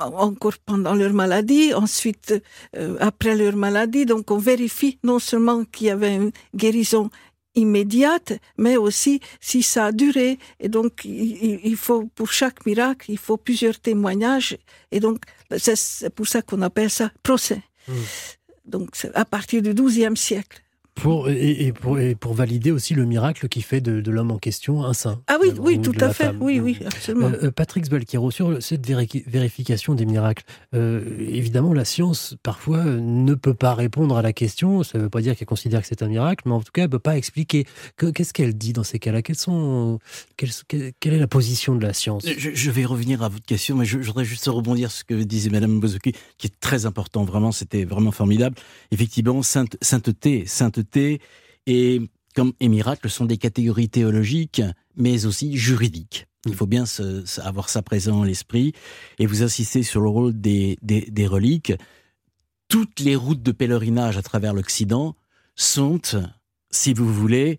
encore 0.00 0.54
pendant 0.64 0.94
leur 0.94 1.12
maladie, 1.12 1.74
ensuite 1.74 2.34
euh, 2.76 2.96
après 3.00 3.36
leur 3.36 3.56
maladie. 3.56 4.06
Donc 4.06 4.30
on 4.30 4.38
vérifie 4.38 4.98
non 5.04 5.18
seulement 5.18 5.64
qu'il 5.64 5.88
y 5.88 5.90
avait 5.90 6.14
une 6.16 6.30
guérison 6.54 7.10
immédiate, 7.54 8.32
mais 8.56 8.76
aussi 8.76 9.20
si 9.40 9.62
ça 9.62 9.86
a 9.86 9.92
duré. 9.92 10.38
Et 10.60 10.68
donc 10.68 11.04
il, 11.04 11.60
il- 11.64 11.76
faut 11.76 12.04
pour 12.14 12.32
chaque 12.32 12.64
miracle, 12.66 13.10
il 13.10 13.18
faut 13.18 13.36
plusieurs 13.36 13.78
témoignages. 13.80 14.56
Et 14.92 15.00
donc 15.00 15.18
c'est- 15.58 16.08
pour 16.10 16.26
ça 16.28 16.40
qu'on 16.42 16.62
appelle 16.62 16.90
ça 16.90 17.10
procès. 17.22 17.62
Hmm. 17.88 17.92
Donc 18.68 18.90
à 19.14 19.24
partir 19.24 19.62
du 19.62 19.74
XIIe 19.74 20.16
siècle. 20.16 20.62
Pour, 21.00 21.28
et, 21.28 21.66
et 21.66 21.72
pour, 21.72 21.98
et 21.98 22.14
pour 22.14 22.34
valider 22.34 22.70
aussi 22.70 22.94
le 22.94 23.04
miracle 23.04 23.48
qui 23.48 23.62
fait 23.62 23.80
de, 23.80 24.00
de 24.00 24.10
l'homme 24.10 24.30
en 24.32 24.38
question 24.38 24.84
un 24.84 24.92
saint. 24.92 25.20
Ah 25.28 25.36
oui, 25.40 25.50
Euh, 25.50 25.60
oui, 25.60 25.78
ou 25.78 25.82
tout 25.82 25.92
à 26.00 26.08
fait. 26.12 26.24
femme. 26.24 26.38
Oui, 26.40 26.58
oui, 26.60 26.78
absolument. 26.84 27.28
Euh, 27.28 27.44
euh, 27.44 27.50
Patrick 27.52 27.84
Sbalkero, 27.86 28.30
sur 28.30 28.60
cette 28.62 28.86
véri- 28.86 29.22
vérification 29.26 29.94
des 29.94 30.04
miracles, 30.06 30.44
euh, 30.74 31.00
évidemment, 31.20 31.72
la 31.72 31.84
science, 31.84 32.36
parfois, 32.42 32.84
ne 32.84 33.34
peut 33.34 33.54
pas 33.54 33.74
répondre 33.74 34.16
à 34.16 34.22
la 34.22 34.32
question. 34.32 34.82
Ça 34.82 34.98
ne 34.98 35.04
veut 35.04 35.08
pas 35.10 35.20
dire 35.20 35.36
qu'elle 35.36 35.46
considère 35.46 35.82
que 35.82 35.86
c'est 35.86 36.02
un 36.02 36.08
miracle, 36.08 36.42
mais 36.46 36.52
en 36.54 36.60
tout 36.60 36.72
cas, 36.72 36.82
elle 36.82 36.88
ne 36.88 36.92
peut 36.92 36.98
pas 36.98 37.16
expliquer. 37.16 37.64
Que- 37.96 38.10
Qu'est-ce 38.10 38.32
qu'elle 38.32 38.54
dit 38.56 38.72
dans 38.72 38.84
ces 38.84 38.98
cas-là? 38.98 39.20
Sont, 39.34 39.98
quelle, 40.36 40.50
quelle 41.00 41.12
est 41.14 41.18
la 41.18 41.26
position 41.28 41.74
de 41.76 41.82
la 41.82 41.92
science? 41.92 42.24
Je, 42.26 42.50
je 42.54 42.70
vais 42.70 42.84
revenir 42.84 43.22
à 43.22 43.28
votre 43.28 43.44
question, 43.44 43.76
mais 43.76 43.84
je, 43.84 44.00
je 44.00 44.06
voudrais 44.06 44.24
juste 44.24 44.46
rebondir 44.46 44.90
sur 44.90 45.00
ce 45.00 45.04
que 45.04 45.14
disait 45.22 45.50
Madame 45.50 45.78
Bozoki, 45.80 46.12
qui 46.38 46.46
est 46.48 46.54
très 46.60 46.86
important, 46.86 47.24
vraiment, 47.24 47.52
c'était 47.52 47.84
vraiment 47.84 48.10
formidable. 48.10 48.56
Effectivement, 48.90 49.42
sainte- 49.42 49.76
sainteté, 49.82 50.44
sainteté 50.46 50.87
et, 50.96 52.00
comme, 52.34 52.52
et 52.60 52.68
miracle 52.68 53.08
sont 53.10 53.26
des 53.26 53.36
catégories 53.36 53.88
théologiques, 53.88 54.62
mais 54.96 55.26
aussi 55.26 55.56
juridiques. 55.56 56.26
Il 56.46 56.54
faut 56.54 56.66
bien 56.66 56.84
avoir 57.38 57.68
ça 57.68 57.82
présent 57.82 58.22
à 58.22 58.26
l'esprit. 58.26 58.72
Et 59.18 59.26
vous 59.26 59.42
insistez 59.42 59.82
sur 59.82 60.00
le 60.00 60.08
rôle 60.08 60.40
des, 60.40 60.78
des, 60.82 61.02
des 61.02 61.26
reliques. 61.26 61.72
Toutes 62.68 63.00
les 63.00 63.16
routes 63.16 63.42
de 63.42 63.52
pèlerinage 63.52 64.16
à 64.16 64.22
travers 64.22 64.54
l'Occident 64.54 65.16
sont, 65.56 66.00
si 66.70 66.94
vous 66.94 67.12
voulez, 67.12 67.58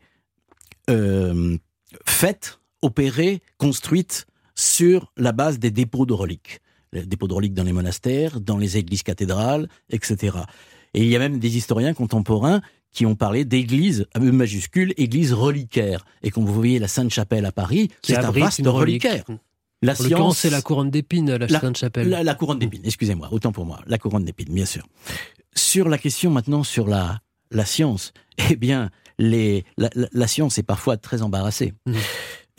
euh, 0.89 1.57
faites, 2.05 2.59
opérées, 2.81 3.41
construites 3.57 4.25
sur 4.55 5.11
la 5.17 5.31
base 5.31 5.59
des 5.59 5.71
dépôts 5.71 6.05
de 6.05 6.13
reliques. 6.13 6.61
Les 6.93 7.05
dépôts 7.05 7.27
de 7.27 7.33
reliques 7.33 7.53
dans 7.53 7.63
les 7.63 7.73
monastères, 7.73 8.39
dans 8.39 8.57
les 8.57 8.77
églises 8.77 9.03
cathédrales, 9.03 9.67
etc. 9.89 10.37
Et 10.93 11.03
il 11.03 11.09
y 11.09 11.15
a 11.15 11.19
même 11.19 11.39
des 11.39 11.57
historiens 11.57 11.93
contemporains 11.93 12.61
qui 12.91 13.05
ont 13.05 13.15
parlé 13.15 13.45
d'églises, 13.45 14.07
à 14.13 14.19
E 14.19 14.31
majuscule, 14.31 14.93
églises 14.97 15.33
reliquaires. 15.33 16.05
Et 16.23 16.31
quand 16.31 16.41
vous 16.43 16.53
voyez 16.53 16.79
la 16.79 16.87
Sainte-Chapelle 16.87 17.45
à 17.45 17.51
Paris, 17.51 17.89
c'est 18.01 18.17
un 18.17 18.31
vaste 18.31 18.61
reliquaire. 18.65 19.23
La 19.81 19.93
En 19.93 19.95
science, 19.95 20.37
c'est 20.39 20.49
la 20.49 20.61
couronne 20.61 20.89
d'épines, 20.89 21.29
la, 21.35 21.47
La- 21.47 21.59
Sainte-Chapelle. 21.59 22.09
la, 22.09 22.23
la 22.23 22.35
couronne 22.35 22.59
d'épines, 22.59 22.81
excusez-moi, 22.83 23.29
autant 23.31 23.51
pour 23.53 23.65
moi, 23.65 23.79
la 23.87 23.97
couronne 23.97 24.25
d'épines, 24.25 24.53
bien 24.53 24.65
sûr. 24.65 24.85
Sur 25.55 25.87
la 25.87 25.97
question 25.97 26.31
maintenant 26.31 26.63
sur 26.63 26.87
la, 26.87 27.21
la 27.51 27.63
science, 27.65 28.11
eh 28.49 28.55
bien, 28.57 28.89
les, 29.17 29.63
la, 29.77 30.27
science 30.27 30.57
est 30.57 30.63
parfois 30.63 30.97
très 30.97 31.21
embarrassée. 31.21 31.73
Mhm. 31.85 31.95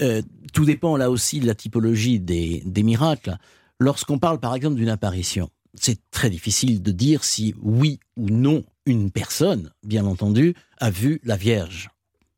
Euh, 0.01 0.23
tout 0.55 0.65
dépend 0.65 0.97
là 0.97 1.11
aussi 1.11 1.41
de 1.41 1.47
la 1.47 1.55
typologie 1.55 2.21
des, 2.21 2.63
des 2.65 2.83
miracles. 2.83 3.37
Lorsqu'on 3.79 4.19
parle 4.19 4.41
par 4.41 4.55
exemple 4.55 4.77
d'une 4.77 4.89
apparition, 4.89 5.51
c'est 5.75 5.99
très 6.11 6.31
difficile 6.31 6.81
de 6.83 6.91
dire 6.91 7.23
si 7.23 7.55
oui 7.61 8.01
ou 8.17 8.31
non 8.31 8.65
une 8.87 9.11
personne, 9.11 9.73
bien 9.83 10.07
entendu, 10.07 10.55
a 10.79 10.91
vu 10.91 11.21
la 11.25 11.37
Vierge 11.37 11.91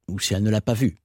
ou 0.08 0.18
si 0.18 0.34
elle 0.34 0.42
ne 0.42 0.50
l'a 0.50 0.60
pas 0.60 0.74
vue. 0.74 0.98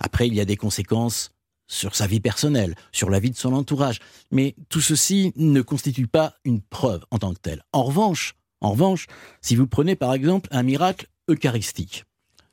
Après, 0.00 0.26
il 0.26 0.34
y 0.34 0.40
a 0.40 0.44
des 0.44 0.56
conséquences 0.56 1.30
sur 1.66 1.96
sa 1.96 2.06
vie 2.06 2.20
personnelle, 2.20 2.74
sur 2.92 3.10
la 3.10 3.18
vie 3.18 3.30
de 3.30 3.36
son 3.36 3.52
entourage. 3.52 4.00
Mais 4.30 4.54
tout 4.68 4.80
ceci 4.80 5.32
ne 5.36 5.62
constitue 5.62 6.06
pas 6.06 6.34
une 6.44 6.60
preuve 6.60 7.04
en 7.10 7.18
tant 7.18 7.34
que 7.34 7.40
telle. 7.40 7.64
En 7.72 7.84
revanche, 7.84 8.34
en 8.60 8.70
revanche, 8.70 9.06
si 9.42 9.56
vous 9.56 9.66
prenez 9.66 9.96
par 9.96 10.14
exemple 10.14 10.48
un 10.52 10.62
miracle 10.62 11.08
eucharistique, 11.28 12.04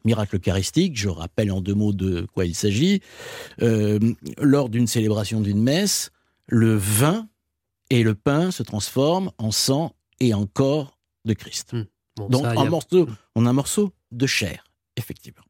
miracle 0.04 0.38
eucharistique, 0.38 0.98
je 0.98 1.10
rappelle 1.10 1.52
en 1.52 1.62
deux 1.62 1.76
mots 1.76 1.94
de 1.94 2.28
quoi 2.34 2.46
il 2.46 2.56
s'agit, 2.56 3.02
euh, 3.62 4.00
lors 4.40 4.70
d'une 4.70 4.88
célébration 4.88 5.42
d'une 5.42 5.62
messe, 5.62 6.12
le 6.48 6.76
vin 6.76 7.28
et 7.90 8.04
le 8.04 8.16
pain 8.16 8.52
se 8.52 8.64
transforment 8.64 9.32
en 9.38 9.52
sang 9.52 9.96
et 10.20 10.34
en 10.34 10.46
corps 10.46 10.98
de 11.26 11.34
Christ. 11.34 11.76
Bon, 12.16 12.30
Donc 12.30 12.44
ça, 12.46 12.54
y 12.56 12.58
en, 12.58 12.66
a- 12.68 12.70
morceau, 12.70 13.08
en 13.36 13.46
un 13.46 13.54
morceau 13.54 13.92
de 14.12 14.28
chair, 14.28 14.64
effectivement. 14.98 15.44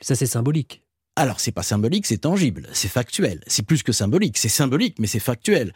Ça, 0.00 0.14
c'est 0.14 0.26
symbolique. 0.26 0.82
Alors, 1.16 1.40
c'est 1.40 1.52
pas 1.52 1.62
symbolique, 1.62 2.04
c'est 2.06 2.18
tangible, 2.18 2.68
c'est 2.72 2.88
factuel. 2.88 3.42
C'est 3.46 3.64
plus 3.64 3.82
que 3.82 3.92
symbolique, 3.92 4.36
c'est 4.36 4.50
symbolique, 4.50 4.98
mais 4.98 5.06
c'est 5.06 5.18
factuel. 5.20 5.72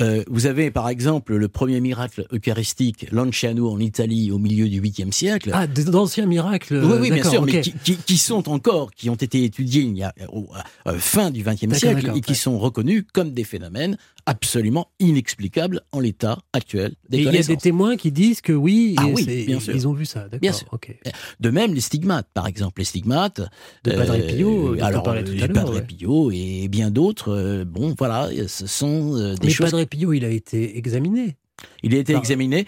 Euh, 0.00 0.22
vous 0.30 0.46
avez 0.46 0.70
par 0.70 0.88
exemple 0.88 1.34
le 1.34 1.48
premier 1.48 1.80
miracle 1.80 2.24
eucharistique, 2.32 3.08
Lanciano 3.10 3.68
en 3.68 3.80
Italie 3.80 4.30
au 4.30 4.38
milieu 4.38 4.68
du 4.68 4.80
8e 4.80 5.10
siècle. 5.10 5.50
Ah, 5.52 5.66
des- 5.66 5.82
d'anciens 5.82 6.26
miracles. 6.26 6.80
oui, 6.84 6.98
oui, 7.00 7.10
bien 7.10 7.24
sûr, 7.28 7.44
mais 7.44 7.60
qui, 7.62 7.72
qui- 7.82 7.96
qui 7.96 8.16
sont 8.16 8.48
encore, 8.48 8.92
qui 8.92 9.10
ont 9.10 9.16
été 9.16 9.42
étudiés 9.42 9.82
il 9.82 9.96
y 9.98 10.04
a 10.04 10.14
au 10.32 10.46
euh, 10.86 10.98
fin 11.00 11.32
du 11.32 11.42
XXe 11.42 11.62
D'accord, 11.62 11.76
siècle 11.78 12.02
d'accord, 12.02 12.16
et 12.16 12.20
qui 12.20 12.30
ouais. 12.30 12.36
sont 12.36 12.58
reconnus 12.60 13.02
comme 13.12 13.32
des 13.32 13.42
phénomènes 13.42 13.98
absolument 14.24 14.86
inexplicables 15.00 15.80
en 15.90 15.98
l'état 15.98 16.38
actuel 16.52 16.94
des 17.08 17.18
Et 17.18 17.22
il 17.22 17.32
y 17.34 17.38
a 17.38 17.42
des 17.42 17.56
témoins 17.56 17.96
qui 17.96 18.12
disent 18.12 18.40
que 18.40 18.52
oui, 18.52 18.94
Ah 18.98 19.08
et 19.08 19.12
oui, 19.14 19.24
c'est- 19.24 19.46
bien 19.46 19.58
sûr. 19.58 19.74
ils 19.74 19.88
ont 19.88 19.94
vu 19.94 20.04
ça. 20.04 20.20
D'accord. 20.24 20.38
Bien 20.40 20.52
sûr. 20.52 20.68
ok. 20.70 20.96
De 21.40 21.50
même, 21.50 21.74
les 21.74 21.80
stigmates, 21.80 22.28
par 22.34 22.46
exemple, 22.46 22.80
les 22.80 22.84
stigmates 22.84 23.40
De 23.82 23.90
Padre 23.90 24.16
Pio, 24.28 24.76
dont 24.76 24.80
on 24.80 24.84
alors 24.84 25.02
tout 25.02 25.10
à 25.42 25.48
Padre 25.48 25.74
ouais. 25.74 25.82
Pio 25.82 26.30
et 26.30 26.68
bien 26.68 26.92
d'autres. 26.92 27.30
euh, 27.32 27.64
bon, 27.64 27.96
voilà, 27.98 28.28
ce 28.46 28.68
sont 28.68 29.16
euh, 29.16 29.34
des 29.34 29.48
Mais 29.48 29.52
choses. 29.52 29.70
Padre 29.72 29.87
Pillot, 29.88 30.12
il 30.12 30.24
a 30.24 30.30
été 30.30 30.78
examiné. 30.78 31.36
Il 31.82 31.94
a 31.94 31.98
été 31.98 32.14
examiné. 32.14 32.66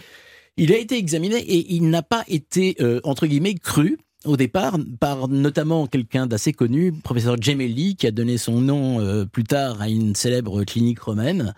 Il 0.57 0.73
a 0.73 0.79
été 0.79 0.99
examiné 0.99 1.39
et 1.39 1.75
il 1.75 1.89
n'a 1.91 2.03
pas 2.03 2.25
été, 2.29 2.77
euh, 2.81 3.01
entre 3.05 3.27
guillemets, 3.27 3.55
cru 3.55 3.99
au 4.27 4.37
départ 4.37 4.79
par 4.99 5.29
notamment 5.29 5.87
quelqu'un 5.87 6.27
d'assez 6.27 6.53
connu, 6.53 6.93
professeur 6.93 7.41
Gemelli, 7.41 7.97
qui 7.97 8.07
a 8.07 8.11
donné 8.11 8.37
son 8.37 8.61
nom 8.61 9.01
euh, 9.01 9.25
plus 9.25 9.45
tard 9.45 9.81
à 9.81 9.89
une 9.89 10.15
célèbre 10.15 10.65
clinique 10.65 11.01
romaine. 11.01 11.55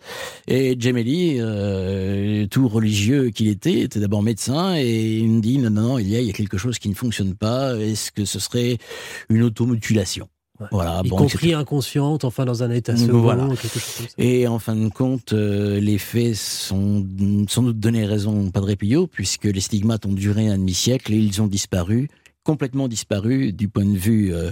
Et 0.47 0.77
Gemelli, 0.79 1.39
euh, 1.41 2.47
tout 2.47 2.69
religieux 2.69 3.31
qu'il 3.31 3.49
était, 3.49 3.81
était 3.81 3.99
d'abord 3.99 4.23
médecin 4.23 4.77
et 4.77 5.19
il 5.19 5.29
me 5.29 5.41
dit 5.41 5.59
non, 5.59 5.71
non, 5.71 5.99
il 5.99 6.09
y 6.09 6.17
a, 6.17 6.21
il 6.21 6.27
y 6.27 6.31
a 6.31 6.35
quelque 6.35 6.59
chose 6.59 6.79
qui 6.79 6.89
ne 6.89 6.95
fonctionne 6.95 7.35
pas. 7.35 7.77
Est-ce 7.77 8.13
que 8.13 8.25
ce 8.25 8.39
serait 8.39 8.79
une 9.29 9.43
automutilation 9.43 10.29
voilà, 10.71 11.03
y 11.05 11.09
compris 11.09 11.55
inconsciente, 11.55 12.25
enfin 12.25 12.45
dans 12.45 12.63
un 12.63 12.71
état 12.71 12.97
second, 12.97 13.21
voilà. 13.21 13.47
quelque 13.49 13.79
chose 13.79 13.95
comme 13.97 14.07
ça. 14.07 14.15
Et 14.19 14.47
en 14.47 14.59
fin 14.59 14.77
de 14.77 14.89
compte, 14.89 15.33
euh, 15.33 15.81
les 15.81 15.99
faits 15.99 16.35
sont 16.35 17.07
sans 17.49 17.63
doute 17.63 17.81
donné 17.81 18.07
raison 18.07 18.51
Padre 18.51 18.75
Pio, 18.75 19.07
puisque 19.07 19.45
les 19.45 19.61
stigmates 19.61 20.07
ont 20.07 20.13
duré 20.13 20.49
un 20.49 20.59
demi-siècle 20.59 21.13
et 21.13 21.19
ils 21.19 21.43
ont 21.43 21.47
disparu 21.47 22.09
complètement 22.45 22.89
disparu 22.89 23.53
du 23.53 23.69
point 23.69 23.85
de 23.85 23.97
vue 23.97 24.35
euh, 24.35 24.51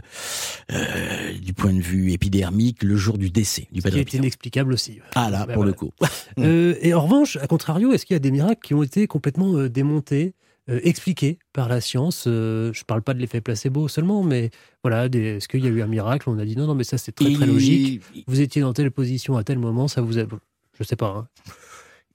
euh, 0.73 1.33
du 1.39 1.53
point 1.53 1.73
de 1.73 1.81
vue 1.81 2.13
épidermique 2.13 2.83
le 2.83 2.97
jour 2.97 3.19
du 3.19 3.31
décès 3.31 3.67
du 3.73 3.83
Padre 3.83 4.03
Pio. 4.03 4.19
inexplicable 4.19 4.73
aussi. 4.73 5.01
Ah 5.15 5.31
là, 5.31 5.47
ben 5.47 5.55
pour 5.55 5.65
le 5.65 5.73
coup. 5.73 5.91
euh, 6.39 6.75
et 6.81 6.95
en 6.95 7.03
revanche, 7.03 7.37
à 7.37 7.47
contrario, 7.47 7.93
est-ce 7.93 8.07
qu'il 8.07 8.15
y 8.15 8.17
a 8.17 8.21
des 8.21 8.31
miracles 8.31 8.61
qui 8.63 8.75
ont 8.75 8.83
été 8.83 9.07
complètement 9.07 9.67
démontés? 9.67 10.35
Expliqué 10.69 11.39
par 11.53 11.69
la 11.69 11.81
science. 11.81 12.25
Euh, 12.27 12.73
je 12.73 12.81
ne 12.81 12.85
parle 12.85 13.03
pas 13.03 13.15
de 13.15 13.19
l'effet 13.19 13.41
placebo 13.41 13.89
seulement, 13.89 14.23
mais 14.23 14.51
voilà, 14.83 15.07
est-ce 15.07 15.49
qu'il 15.49 15.65
y 15.65 15.67
a 15.67 15.71
eu 15.71 15.83
un 15.83 15.87
miracle? 15.87 16.29
On 16.29 16.39
a 16.39 16.45
dit 16.45 16.57
non, 16.57 16.67
non, 16.67 16.75
mais 16.75 16.85
ça 16.85 16.99
c'est 16.99 17.13
très 17.13 17.33
très 17.33 17.47
logique. 17.47 18.03
Vous 18.27 18.41
étiez 18.41 18.63
dans 18.63 18.73
telle 18.73 18.91
position 18.91 19.37
à 19.37 19.45
tel 19.45 19.59
moment, 19.59 19.89
ça 19.89 20.01
vous 20.01 20.19
a. 20.19 20.25
Je 20.79 20.85
sais 20.85 20.97
pas. 20.97 21.09
Hein. 21.09 21.29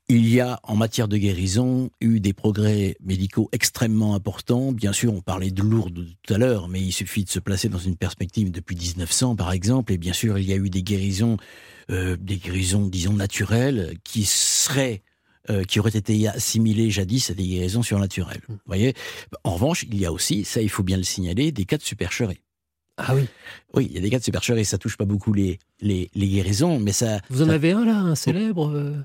Il 0.07 0.29
y 0.29 0.39
a, 0.39 0.59
en 0.61 0.75
matière 0.75 1.07
de 1.07 1.17
guérison, 1.17 1.89
eu 1.99 2.19
des 2.19 2.33
progrès 2.33 2.95
médicaux 3.03 3.49
extrêmement 3.51 4.13
importants. 4.13 4.71
Bien 4.71 4.93
sûr, 4.93 5.11
on 5.11 5.21
parlait 5.21 5.49
de 5.49 5.63
Lourdes 5.63 6.05
tout 6.21 6.33
à 6.33 6.37
l'heure, 6.37 6.67
mais 6.67 6.79
il 6.79 6.91
suffit 6.91 7.23
de 7.23 7.29
se 7.29 7.39
placer 7.39 7.69
dans 7.69 7.79
une 7.79 7.95
perspective 7.95 8.51
depuis 8.51 8.75
1900, 8.75 9.35
par 9.35 9.51
exemple. 9.51 9.91
Et 9.93 9.97
bien 9.97 10.13
sûr, 10.13 10.37
il 10.37 10.45
y 10.45 10.53
a 10.53 10.57
eu 10.57 10.69
des 10.69 10.83
guérisons, 10.83 11.37
euh, 11.89 12.17
des 12.17 12.37
guérisons, 12.37 12.85
disons, 12.85 13.13
naturelles, 13.13 13.95
qui 14.03 14.25
seraient 14.25 15.01
euh, 15.49 15.63
qui 15.63 15.79
auraient 15.79 15.97
été 15.97 16.27
assimilés 16.27 16.89
jadis 16.89 17.29
à 17.29 17.33
des 17.33 17.47
guérisons 17.47 17.83
surnaturelles. 17.83 18.41
Vous 18.47 18.57
voyez? 18.65 18.93
En 19.43 19.53
revanche, 19.53 19.85
il 19.89 19.99
y 19.99 20.05
a 20.05 20.11
aussi, 20.11 20.43
ça 20.43 20.61
il 20.61 20.69
faut 20.69 20.83
bien 20.83 20.97
le 20.97 21.03
signaler, 21.03 21.51
des 21.51 21.65
cas 21.65 21.77
de 21.77 21.83
supercherie. 21.83 22.41
Ah 22.97 23.13
oui 23.13 23.25
Oui, 23.73 23.87
il 23.89 23.95
y 23.95 23.97
a 23.97 24.01
des 24.01 24.09
cas 24.09 24.19
de 24.19 24.23
supercherie, 24.23 24.65
ça 24.65 24.77
touche 24.77 24.97
pas 24.97 25.05
beaucoup 25.05 25.33
les, 25.33 25.59
les, 25.81 26.09
les 26.15 26.27
guérisons, 26.27 26.79
mais 26.79 26.93
ça... 26.93 27.19
Vous 27.29 27.41
en 27.41 27.49
avez 27.49 27.71
un 27.71 27.83
là, 27.83 27.97
un 27.97 28.15
célèbre 28.15 28.69
euh? 28.69 28.95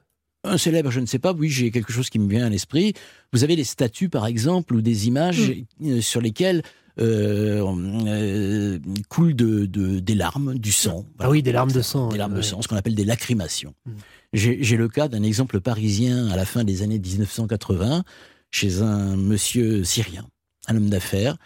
Un 0.42 0.56
célèbre, 0.56 0.90
je 0.90 1.00
ne 1.00 1.06
sais 1.06 1.18
pas, 1.18 1.32
oui, 1.32 1.50
j'ai 1.50 1.70
quelque 1.70 1.92
chose 1.92 2.08
qui 2.08 2.18
me 2.18 2.28
vient 2.28 2.46
à 2.46 2.48
l'esprit. 2.48 2.94
Vous 3.32 3.44
avez 3.44 3.56
des 3.56 3.64
statues, 3.64 4.08
par 4.08 4.26
exemple, 4.26 4.74
ou 4.74 4.80
des 4.80 5.06
images 5.06 5.52
mm. 5.80 5.90
euh, 5.90 6.00
sur 6.00 6.22
lesquelles 6.22 6.62
euh, 6.98 7.62
euh, 8.06 8.78
coulent 9.08 9.34
de, 9.34 9.66
de, 9.66 9.98
des 9.98 10.14
larmes, 10.14 10.58
du 10.58 10.72
sang. 10.72 11.04
Ah 11.18 11.28
oui, 11.28 11.42
des 11.42 11.52
larmes 11.52 11.72
de 11.72 11.82
sang. 11.82 12.08
Des 12.08 12.16
larmes 12.16 12.34
de 12.34 12.42
sang, 12.42 12.62
ce 12.62 12.68
qu'on 12.68 12.76
appelle 12.76 12.94
des 12.94 13.04
lacrymations. 13.04 13.74
Mm. 13.84 13.90
J'ai 14.32 14.76
le 14.76 14.88
cas 14.88 15.08
d'un 15.08 15.22
exemple 15.24 15.60
parisien 15.60 16.28
à 16.28 16.36
la 16.36 16.44
fin 16.44 16.62
des 16.62 16.82
années 16.82 17.00
1980, 17.00 18.04
chez 18.50 18.80
un 18.80 19.16
monsieur 19.16 19.82
syrien, 19.82 20.26
un 20.68 20.76
homme 20.76 20.88
d'affaires, 20.88 21.36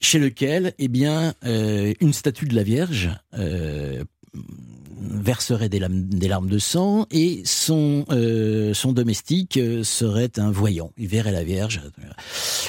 chez 0.00 0.18
lequel, 0.18 0.74
eh 0.78 0.88
bien, 0.88 1.34
euh, 1.44 1.94
une 2.00 2.12
statue 2.12 2.46
de 2.46 2.56
la 2.56 2.64
Vierge 2.64 3.10
euh, 3.38 4.02
verserait 5.00 5.68
des 5.68 5.78
larmes, 5.78 6.48
de 6.48 6.58
sang 6.58 7.06
et 7.12 7.42
son, 7.44 8.04
euh, 8.10 8.74
son 8.74 8.92
domestique 8.92 9.58
serait 9.82 10.38
un 10.38 10.50
voyant. 10.50 10.92
Il 10.98 11.06
verrait 11.06 11.32
la 11.32 11.44
Vierge. 11.44 11.80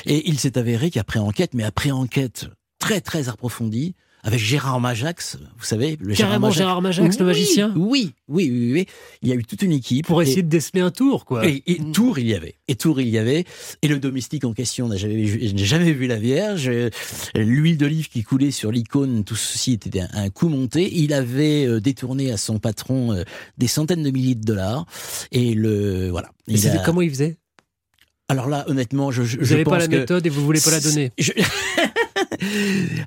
Et 0.05 0.29
il 0.29 0.39
s'est 0.39 0.57
avéré 0.57 0.91
qu'après 0.91 1.19
enquête, 1.19 1.55
mais 1.55 1.63
après 1.63 1.91
enquête 1.91 2.45
très 2.77 3.01
très 3.01 3.29
approfondie, 3.29 3.95
avec 4.25 4.39
Gérard 4.39 4.79
Majax, 4.79 5.37
vous 5.55 5.65
savez, 5.65 5.97
le 6.01 6.15
Carrément 6.15 6.49
Gérard 6.49 6.81
Majax, 6.81 7.19
le 7.19 7.25
magicien 7.25 7.71
oui, 7.75 8.13
oui, 8.27 8.49
oui, 8.51 8.71
oui, 8.73 8.87
Il 9.21 9.29
y 9.29 9.31
a 9.31 9.35
eu 9.35 9.45
toute 9.45 9.61
une 9.61 9.71
équipe. 9.71 10.07
Pour 10.07 10.19
essayer 10.23 10.41
de 10.41 10.49
déceler 10.49 10.81
un 10.81 10.89
tour, 10.89 11.25
quoi. 11.25 11.47
Et, 11.47 11.61
et, 11.67 11.77
tour, 11.91 12.17
il 12.17 12.27
y 12.27 12.33
avait. 12.33 12.55
Et 12.67 12.75
tour, 12.75 12.99
il 12.99 13.07
y 13.07 13.19
avait. 13.19 13.45
Et 13.83 13.87
le 13.87 13.99
domestique 13.99 14.43
en 14.43 14.53
question 14.53 14.87
n'a 14.87 14.97
jamais, 14.97 15.27
jamais 15.27 15.91
vu 15.93 16.07
la 16.07 16.15
Vierge. 16.15 16.71
L'huile 17.35 17.77
d'olive 17.77 18.09
qui 18.09 18.23
coulait 18.23 18.49
sur 18.49 18.71
l'icône, 18.71 19.23
tout 19.23 19.35
ceci 19.35 19.73
était 19.73 20.01
un, 20.01 20.29
coup 20.31 20.49
monté. 20.49 20.91
Il 20.91 21.13
avait 21.13 21.67
euh, 21.67 21.79
détourné 21.79 22.31
à 22.31 22.37
son 22.37 22.57
patron 22.57 23.13
euh, 23.13 23.23
des 23.59 23.67
centaines 23.67 24.01
de 24.01 24.09
milliers 24.09 24.33
de 24.33 24.43
dollars. 24.43 24.87
Et 25.31 25.53
le, 25.53 26.09
voilà. 26.09 26.31
Et 26.47 26.57
comment 26.83 27.01
il 27.01 27.11
faisait? 27.11 27.37
Alors 28.27 28.49
là, 28.49 28.65
honnêtement, 28.67 29.11
je, 29.11 29.21
je 29.21 29.37
vous 29.37 29.45
n'avez 29.45 29.63
pas 29.63 29.77
la 29.77 29.87
méthode 29.87 30.25
et 30.25 30.29
vous 30.29 30.43
voulez 30.43 30.59
pas 30.59 30.71
la 30.71 30.79
donner. 30.79 31.11
Je... 31.19 31.31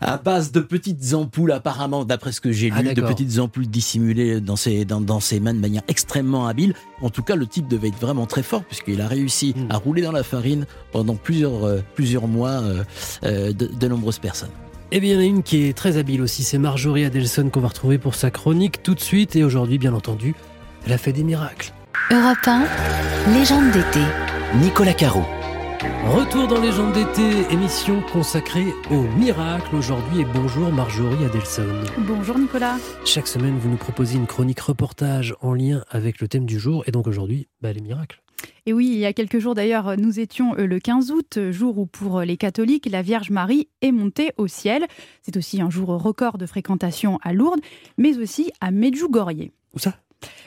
à 0.00 0.16
base 0.18 0.52
de 0.52 0.60
petites 0.60 1.14
ampoules, 1.14 1.52
apparemment, 1.52 2.04
d'après 2.04 2.32
ce 2.32 2.40
que 2.40 2.52
j'ai 2.52 2.70
lu, 2.70 2.88
ah, 2.90 2.94
de 2.94 3.00
petites 3.00 3.38
ampoules 3.38 3.66
dissimulées 3.66 4.40
dans 4.40 4.56
ses, 4.56 4.84
dans, 4.84 5.00
dans 5.00 5.20
ses 5.20 5.40
mains 5.40 5.54
de 5.54 5.60
manière 5.60 5.82
extrêmement 5.88 6.46
habile. 6.46 6.74
En 7.02 7.10
tout 7.10 7.22
cas, 7.22 7.36
le 7.36 7.46
type 7.46 7.68
devait 7.68 7.88
être 7.88 8.00
vraiment 8.00 8.26
très 8.26 8.42
fort 8.42 8.64
puisqu'il 8.64 9.00
a 9.00 9.08
réussi 9.08 9.54
hmm. 9.56 9.70
à 9.70 9.76
rouler 9.76 10.02
dans 10.02 10.12
la 10.12 10.22
farine 10.22 10.66
pendant 10.92 11.14
plusieurs, 11.14 11.64
euh, 11.64 11.80
plusieurs 11.94 12.26
mois 12.26 12.60
euh, 12.62 12.84
euh, 13.24 13.52
de, 13.52 13.66
de 13.66 13.88
nombreuses 13.88 14.18
personnes. 14.18 14.50
Eh 14.90 15.00
bien, 15.00 15.10
il 15.10 15.14
y 15.14 15.18
en 15.18 15.20
a 15.20 15.24
une 15.24 15.42
qui 15.42 15.66
est 15.66 15.76
très 15.76 15.98
habile 15.98 16.22
aussi, 16.22 16.42
c'est 16.42 16.58
Marjorie 16.58 17.04
Adelson 17.04 17.50
qu'on 17.50 17.60
va 17.60 17.68
retrouver 17.68 17.98
pour 17.98 18.14
sa 18.14 18.30
chronique 18.30 18.82
tout 18.82 18.94
de 18.94 19.00
suite. 19.00 19.36
Et 19.36 19.44
aujourd'hui, 19.44 19.78
bien 19.78 19.92
entendu, 19.92 20.34
elle 20.86 20.92
a 20.92 20.98
fait 20.98 21.12
des 21.12 21.24
miracles. 21.24 21.72
Europe 22.10 22.38
1, 22.46 22.64
légende 23.34 23.70
d'été. 23.70 24.00
Nicolas 24.62 24.94
Caro. 24.94 25.24
Retour 25.80 26.48
dans 26.48 26.60
Légende 26.60 26.92
d'été, 26.92 27.52
émission 27.52 28.02
consacrée 28.12 28.74
au 28.90 29.02
miracle 29.16 29.76
aujourd'hui 29.76 30.22
et 30.22 30.24
bonjour 30.24 30.72
Marjorie 30.72 31.24
Adelson. 31.24 31.68
Bonjour 31.98 32.36
Nicolas. 32.36 32.78
Chaque 33.04 33.28
semaine, 33.28 33.56
vous 33.58 33.68
nous 33.68 33.76
proposez 33.76 34.16
une 34.16 34.26
chronique 34.26 34.58
reportage 34.58 35.36
en 35.40 35.54
lien 35.54 35.84
avec 35.88 36.20
le 36.20 36.26
thème 36.26 36.46
du 36.46 36.58
jour 36.58 36.82
et 36.88 36.90
donc 36.90 37.06
aujourd'hui, 37.06 37.46
bah, 37.60 37.72
les 37.72 37.80
miracles. 37.80 38.20
Et 38.66 38.72
oui, 38.72 38.88
il 38.88 38.98
y 38.98 39.06
a 39.06 39.12
quelques 39.12 39.38
jours 39.38 39.54
d'ailleurs, 39.54 39.96
nous 39.96 40.18
étions 40.18 40.56
euh, 40.58 40.66
le 40.66 40.80
15 40.80 41.12
août, 41.12 41.38
jour 41.50 41.78
où 41.78 41.86
pour 41.86 42.22
les 42.22 42.36
catholiques, 42.36 42.88
la 42.90 43.02
Vierge 43.02 43.30
Marie 43.30 43.68
est 43.80 43.92
montée 43.92 44.32
au 44.36 44.48
ciel. 44.48 44.84
C'est 45.22 45.36
aussi 45.36 45.60
un 45.60 45.70
jour 45.70 45.88
record 45.90 46.38
de 46.38 46.46
fréquentation 46.46 47.18
à 47.22 47.32
Lourdes, 47.32 47.60
mais 47.98 48.18
aussi 48.18 48.50
à 48.60 48.72
Medjugorje. 48.72 49.50
Où 49.74 49.78
ça? 49.78 49.94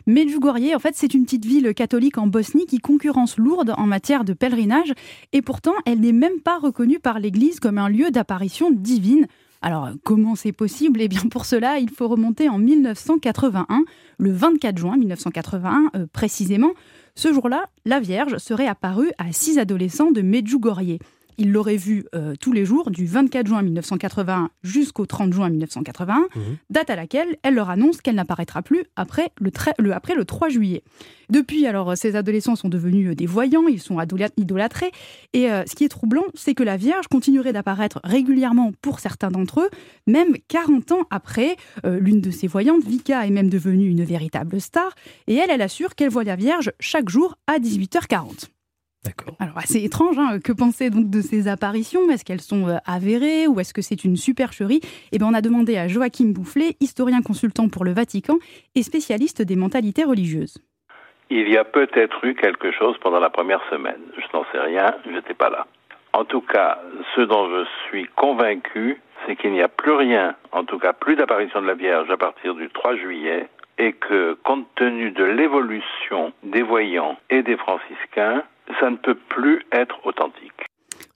Medjugorje, 0.06 0.74
en 0.76 0.80
fait, 0.80 0.96
c'est 0.96 1.14
une 1.14 1.26
petite 1.26 1.46
ville 1.46 1.74
catholique 1.74 2.18
en 2.18 2.28
Bosnie 2.28 2.66
qui 2.66 2.80
concurrence 2.80 3.38
Lourdes 3.38 3.74
en 3.78 3.86
matière 3.86 4.24
de 4.24 4.34
pèlerinage, 4.34 4.94
et 5.34 5.42
pourtant, 5.42 5.74
elle 5.86 6.00
n'est 6.00 6.12
même 6.12 6.40
pas 6.44 6.58
reconnue 6.58 7.00
par 7.00 7.20
l'Église 7.20 7.60
comme 7.60 7.78
un 7.78 7.90
lieu 7.90 8.12
d'apparition 8.12 8.72
divine. 8.72 9.28
Alors, 9.62 9.90
comment 10.04 10.36
c'est 10.36 10.52
possible? 10.52 11.02
Eh 11.02 11.08
bien, 11.08 11.22
pour 11.30 11.46
cela, 11.46 11.78
il 11.78 11.90
faut 11.90 12.08
remonter 12.08 12.50
en 12.50 12.58
1981, 12.58 13.84
le 14.18 14.32
24 14.32 14.78
juin 14.78 14.98
1981 14.98 15.92
euh, 15.96 16.08
précisément. 16.12 16.72
Ce 17.14 17.32
jour-là, 17.32 17.66
la 17.86 18.00
Vierge 18.00 18.38
serait 18.38 18.68
apparue 18.68 19.12
à 19.20 19.32
six 19.32 19.60
adolescents 19.60 20.12
de 20.12 20.22
Medjugorje. 20.22 20.98
Il 21.38 21.52
l'aurait 21.52 21.78
vue 21.78 22.06
euh, 22.16 22.36
tous 22.40 22.52
les 22.52 22.66
jours 22.66 22.92
du 22.92 23.06
24 23.06 23.48
juin 23.48 23.62
1981 23.62 24.50
jusqu'au 24.64 25.06
30 25.06 25.34
juin 25.34 25.50
1981, 25.50 26.20
mmh. 26.20 26.40
date 26.70 26.90
à 26.90 26.96
laquelle 26.96 27.38
elle 27.44 27.56
leur 27.56 27.70
annonce 27.70 28.02
qu'elle 28.02 28.16
n'apparaîtra 28.16 28.62
plus 28.62 28.84
après 28.96 29.32
le, 29.40 29.52
le, 29.80 29.94
après 29.94 30.16
le 30.16 30.26
3 30.26 30.50
juillet. 30.50 30.84
Depuis, 31.30 31.66
alors, 31.66 31.96
ces 31.96 32.16
adolescents 32.16 32.56
sont 32.56 32.70
devenus 32.70 33.12
euh, 33.12 33.16
des 33.16 33.26
voyants, 33.26 33.68
ils 33.68 33.82
sont 33.82 33.98
idolâtrés, 34.38 34.92
et 35.34 35.52
euh, 35.52 35.64
ce 35.66 35.76
qui 35.76 35.86
est 35.86 35.90
troublant, 35.90 36.26
c'est 36.34 36.54
que 36.54 36.64
la 36.64 36.78
Vierge 36.78 37.08
continuerait 37.08 37.54
d'apparaître 37.54 38.00
régulièrement 38.04 38.72
pour 38.82 39.00
certains 39.00 39.32
d'entre 39.32 39.62
eux, 39.62 39.70
même 40.08 40.36
40 40.48 40.92
ans 40.92 41.04
après. 41.10 41.56
L'une 41.84 42.22
de 42.22 42.32
ces 42.32 42.48
voyantes, 42.48 42.84
Vika, 42.84 43.26
est 43.26 43.30
même 43.30 43.50
devenue 43.50 43.88
une 43.88 44.04
véritable 44.04 44.60
star, 44.60 44.94
et 45.28 45.36
elle, 45.36 45.50
elle 45.50 45.62
assure 45.62 45.96
qu'elle 45.96 46.10
voit 46.10 46.24
la 46.24 46.36
Vierge 46.36 46.72
chaque 46.80 47.10
jour 47.10 47.36
à 47.48 47.60
18h40. 47.60 48.50
D'accord. 49.04 49.36
Alors, 49.40 49.58
assez 49.58 49.84
étrange, 49.84 50.20
hein, 50.20 50.40
que 50.44 50.52
penser 50.52 50.92
donc 50.92 51.10
de 51.10 51.22
ces 51.22 51.48
apparitions? 51.48 52.08
Est-ce 52.12 52.24
qu'elles 52.24 52.42
sont 52.42 52.68
euh, 52.68 52.78
avérées 52.86 53.48
ou 53.48 53.60
est-ce 53.60 53.74
que 53.74 53.82
c'est 53.82 54.04
une 54.04 54.16
supercherie? 54.16 54.82
Eh 55.12 55.18
bien, 55.18 55.28
on 55.28 55.34
a 55.34 55.42
demandé 55.42 55.78
à 55.78 55.88
Joachim 55.88 56.34
Boufflet, 56.34 56.76
historien 56.80 57.22
consultant 57.22 57.68
pour 57.68 57.84
le 57.84 57.94
Vatican 57.94 58.38
et 58.76 58.84
spécialiste 58.84 59.42
des 59.42 59.56
mentalités 59.56 60.04
religieuses. 60.04 60.60
Il 61.32 61.50
y 61.50 61.58
a 61.58 61.64
peut-être 61.64 62.24
eu 62.26 62.36
quelque 62.36 62.72
chose 62.72 62.96
pendant 63.02 63.20
la 63.20 63.30
première 63.32 63.62
semaine. 63.72 64.02
Je 64.18 64.38
n'en 64.38 64.46
sais 64.52 64.60
rien, 64.60 64.94
je 65.06 65.12
n'étais 65.12 65.34
pas 65.34 65.50
là. 65.50 65.66
En 66.14 66.26
tout 66.26 66.42
cas, 66.42 66.80
ce 67.16 67.22
dont 67.22 67.50
je 67.50 67.66
suis 67.88 68.06
convaincu, 68.16 69.02
c'est 69.26 69.36
qu'il 69.36 69.52
n'y 69.54 69.62
a 69.62 69.70
plus 69.70 69.94
rien, 69.94 70.36
en 70.52 70.66
tout 70.66 70.78
cas 70.78 70.94
plus 70.94 71.16
d'apparition 71.16 71.62
de 71.62 71.68
la 71.68 71.74
Vierge 71.74 72.10
à 72.12 72.18
partir 72.18 72.54
du 72.54 72.70
3 72.70 72.98
juillet, 72.98 73.48
et 73.78 73.94
que 73.94 74.38
compte 74.44 74.68
tenu 74.76 75.12
de 75.12 75.24
l'évolution 75.24 76.34
des 76.44 76.62
voyants 76.62 77.18
et 77.30 77.42
des 77.42 77.58
franciscains, 77.58 78.44
ça 78.80 78.90
ne 78.90 78.98
peut 78.98 79.18
plus 79.30 79.66
être 79.72 79.96
authentique. 80.06 80.68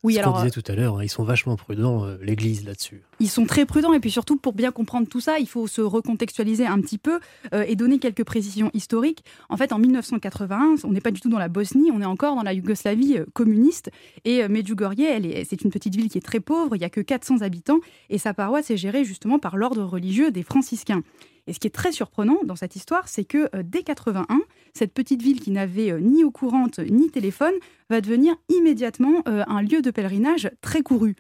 Oui, 0.06 0.20
alors, 0.20 0.38
disait 0.38 0.52
tout 0.52 0.72
à 0.72 0.76
l'heure, 0.76 0.98
hein, 0.98 1.04
ils 1.04 1.10
sont 1.10 1.24
vachement 1.24 1.56
prudents, 1.56 2.06
euh, 2.06 2.18
l'Église, 2.22 2.64
là-dessus. 2.64 3.02
Ils 3.20 3.28
sont 3.28 3.48
très 3.48 3.66
prudents 3.66 3.92
et 3.92 4.00
puis 4.00 4.12
surtout 4.12 4.38
pour 4.38 4.54
bien 4.54 4.72
comprendre 4.72 5.08
tout 5.08 5.20
ça, 5.20 5.40
il 5.40 5.48
faut 5.48 5.66
se 5.66 5.82
recontextualiser 5.82 6.68
un 6.68 6.80
petit 6.80 7.00
peu 7.00 7.20
euh, 7.54 7.64
et 7.68 7.76
donner 7.76 7.98
quelques 7.98 8.24
précisions 8.24 8.70
historiques. 8.76 9.24
En 9.50 9.58
fait, 9.58 9.74
en 9.74 9.80
1981, 9.80 10.76
on 10.84 10.92
n'est 10.92 11.02
pas 11.02 11.10
du 11.10 11.22
tout 11.22 11.30
dans 11.30 11.40
la 11.40 11.48
Bosnie, 11.48 11.90
on 11.92 12.02
est 12.02 12.06
encore 12.06 12.36
dans 12.36 12.44
la 12.44 12.54
Yougoslavie 12.54 13.18
euh, 13.18 13.26
communiste 13.34 13.90
et 14.26 14.44
euh, 14.44 14.48
Medjugorje, 14.48 15.46
c'est 15.50 15.64
une 15.64 15.72
petite 15.72 15.96
ville 15.96 16.10
qui 16.10 16.20
est 16.20 16.26
très 16.26 16.40
pauvre, 16.40 16.76
il 16.76 16.80
n'y 16.80 16.86
a 16.86 16.90
que 16.90 17.02
400 17.02 17.42
habitants 17.42 17.80
et 18.12 18.20
sa 18.20 18.36
paroisse 18.36 18.70
est 18.70 18.78
gérée 18.78 19.06
justement 19.06 19.40
par 19.40 19.58
l'ordre 19.58 19.84
religieux 19.84 20.30
des 20.30 20.44
franciscains. 20.44 21.02
Et 21.48 21.54
ce 21.54 21.60
qui 21.60 21.68
est 21.68 21.72
très 21.72 21.92
surprenant 21.92 22.40
dans 22.44 22.56
cette 22.56 22.76
histoire, 22.76 23.08
c'est 23.08 23.24
que 23.24 23.50
euh, 23.56 23.64
dès 23.64 23.84
81, 23.84 24.26
cette 24.74 24.94
petite 24.94 25.22
ville 25.22 25.40
qui 25.40 25.52
n'avait 25.52 25.92
euh, 25.92 26.00
ni 26.00 26.24
eau 26.24 26.32
courante 26.32 26.80
ni 26.80 27.10
téléphone 27.10 27.54
va 27.90 28.02
devenir 28.02 28.36
immédiatement 28.50 29.22
euh, 29.28 29.44
un 29.48 29.62
lieu 29.62 29.82
de 29.82 29.92
pèlerinage 29.92 30.50
très 30.62 30.82
couru. 30.82 31.16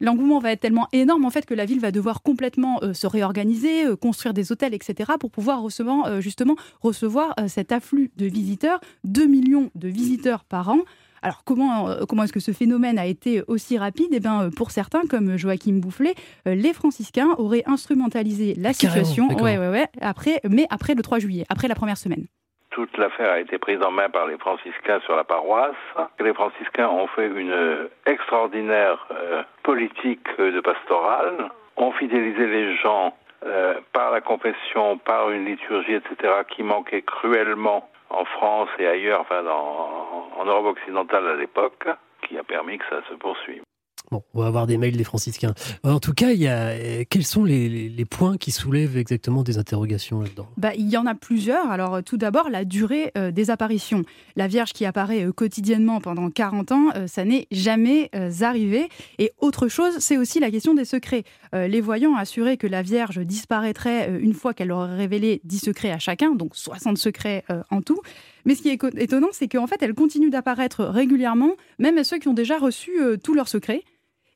L'engouement 0.00 0.38
va 0.38 0.52
être 0.52 0.60
tellement 0.60 0.88
énorme 0.92 1.24
en 1.24 1.30
fait 1.30 1.46
que 1.46 1.54
la 1.54 1.64
ville 1.64 1.80
va 1.80 1.92
devoir 1.92 2.22
complètement 2.22 2.80
se 2.92 3.06
réorganiser, 3.06 3.84
construire 4.00 4.34
des 4.34 4.52
hôtels, 4.52 4.74
etc. 4.74 5.12
pour 5.18 5.30
pouvoir 5.30 5.62
recevoir, 5.62 6.20
justement 6.20 6.56
recevoir 6.82 7.34
cet 7.48 7.72
afflux 7.72 8.10
de 8.16 8.26
visiteurs, 8.26 8.80
2 9.04 9.26
millions 9.26 9.70
de 9.74 9.88
visiteurs 9.88 10.44
par 10.44 10.68
an. 10.68 10.80
Alors 11.22 11.42
comment, 11.44 11.88
euh, 11.88 12.04
comment 12.08 12.24
est-ce 12.24 12.32
que 12.32 12.40
ce 12.40 12.52
phénomène 12.52 12.98
a 12.98 13.06
été 13.06 13.42
aussi 13.48 13.78
rapide? 13.78 14.08
Eh 14.12 14.20
bien, 14.20 14.44
euh, 14.44 14.50
pour 14.56 14.70
certains, 14.70 15.02
comme 15.08 15.36
Joachim 15.36 15.80
Boufflet, 15.80 16.14
euh, 16.46 16.54
les 16.54 16.72
franciscains 16.72 17.34
auraient 17.38 17.64
instrumentalisé 17.66 18.54
la 18.56 18.72
carrément, 18.72 19.04
situation, 19.04 19.28
ouais, 19.42 19.58
ouais, 19.58 19.68
ouais, 19.68 19.86
après, 20.00 20.40
mais 20.48 20.66
après 20.70 20.94
le 20.94 21.02
3 21.02 21.18
juillet, 21.18 21.44
après 21.48 21.68
la 21.68 21.74
première 21.74 21.98
semaine. 21.98 22.26
Toute 22.70 22.96
l'affaire 22.98 23.32
a 23.32 23.40
été 23.40 23.58
prise 23.58 23.82
en 23.82 23.90
main 23.90 24.08
par 24.08 24.26
les 24.26 24.38
franciscains 24.38 25.00
sur 25.00 25.16
la 25.16 25.24
paroisse. 25.24 25.74
Les 26.20 26.32
franciscains 26.32 26.88
ont 26.88 27.08
fait 27.08 27.26
une 27.26 27.88
extraordinaire 28.06 29.08
euh, 29.10 29.42
politique 29.64 30.26
de 30.38 30.60
pastorale, 30.60 31.50
ont 31.76 31.90
fidélisé 31.92 32.46
les 32.46 32.76
gens 32.76 33.12
euh, 33.44 33.80
par 33.92 34.10
la 34.12 34.20
confession, 34.20 34.98
par 34.98 35.30
une 35.30 35.46
liturgie, 35.46 35.94
etc., 35.94 36.42
qui 36.48 36.62
manquait 36.62 37.00
cruellement 37.00 37.88
en 38.10 38.24
France 38.24 38.68
et 38.78 38.86
ailleurs, 38.86 39.20
enfin 39.20 39.44
en 39.46 40.44
Europe 40.44 40.76
occidentale 40.76 41.26
à 41.28 41.36
l'époque, 41.36 41.88
qui 42.22 42.38
a 42.38 42.42
permis 42.42 42.78
que 42.78 42.84
ça 42.88 43.02
se 43.08 43.14
poursuive. 43.14 43.62
Bon, 44.10 44.24
on 44.34 44.40
va 44.40 44.48
avoir 44.48 44.66
des 44.66 44.76
mails 44.76 44.96
des 44.96 45.04
franciscains. 45.04 45.54
En 45.84 46.00
tout 46.00 46.14
cas, 46.14 46.32
il 46.32 46.40
y 46.40 46.48
a, 46.48 46.70
euh, 46.70 47.04
quels 47.08 47.24
sont 47.24 47.44
les, 47.44 48.04
points 48.10 48.36
qui 48.38 48.50
soulèvent 48.50 48.96
exactement 48.96 49.44
des 49.44 49.58
interrogations 49.58 50.20
là-dedans? 50.20 50.48
Bah, 50.56 50.74
il 50.76 50.88
y 50.88 50.96
en 50.96 51.06
a 51.06 51.14
plusieurs. 51.14 51.70
Alors, 51.70 51.94
euh, 51.94 52.02
tout 52.02 52.16
d'abord, 52.16 52.50
la 52.50 52.64
durée 52.64 53.12
euh, 53.16 53.30
des 53.30 53.50
apparitions. 53.50 54.02
La 54.34 54.48
Vierge 54.48 54.72
qui 54.72 54.84
apparaît 54.84 55.26
quotidiennement 55.36 56.00
pendant 56.00 56.28
40 56.28 56.72
ans, 56.72 56.86
ça 57.06 57.24
n'est 57.24 57.46
jamais 57.50 58.10
arrivé. 58.40 58.88
Et 59.18 59.32
autre 59.38 59.68
chose, 59.68 59.98
c'est 59.98 60.16
aussi 60.16 60.40
la 60.40 60.50
question 60.50 60.74
des 60.74 60.84
secrets. 60.84 61.24
Les 61.52 61.80
voyants 61.80 62.16
assuraient 62.16 62.56
que 62.56 62.66
la 62.66 62.82
Vierge 62.82 63.18
disparaîtrait 63.18 64.18
une 64.20 64.34
fois 64.34 64.54
qu'elle 64.54 64.72
aurait 64.72 64.96
révélé 64.96 65.40
10 65.44 65.58
secrets 65.58 65.90
à 65.90 65.98
chacun, 65.98 66.34
donc 66.34 66.56
60 66.56 66.96
secrets 66.96 67.44
en 67.70 67.82
tout. 67.82 68.00
Mais 68.44 68.54
ce 68.54 68.62
qui 68.62 68.68
est 68.70 68.82
étonnant, 68.98 69.28
c'est 69.32 69.48
qu'en 69.48 69.66
fait, 69.66 69.82
elle 69.82 69.94
continue 69.94 70.30
d'apparaître 70.30 70.84
régulièrement, 70.84 71.56
même 71.78 71.98
à 71.98 72.04
ceux 72.04 72.18
qui 72.18 72.28
ont 72.28 72.34
déjà 72.34 72.58
reçu 72.58 73.00
euh, 73.00 73.16
tous 73.16 73.34
leurs 73.34 73.48
secrets. 73.48 73.82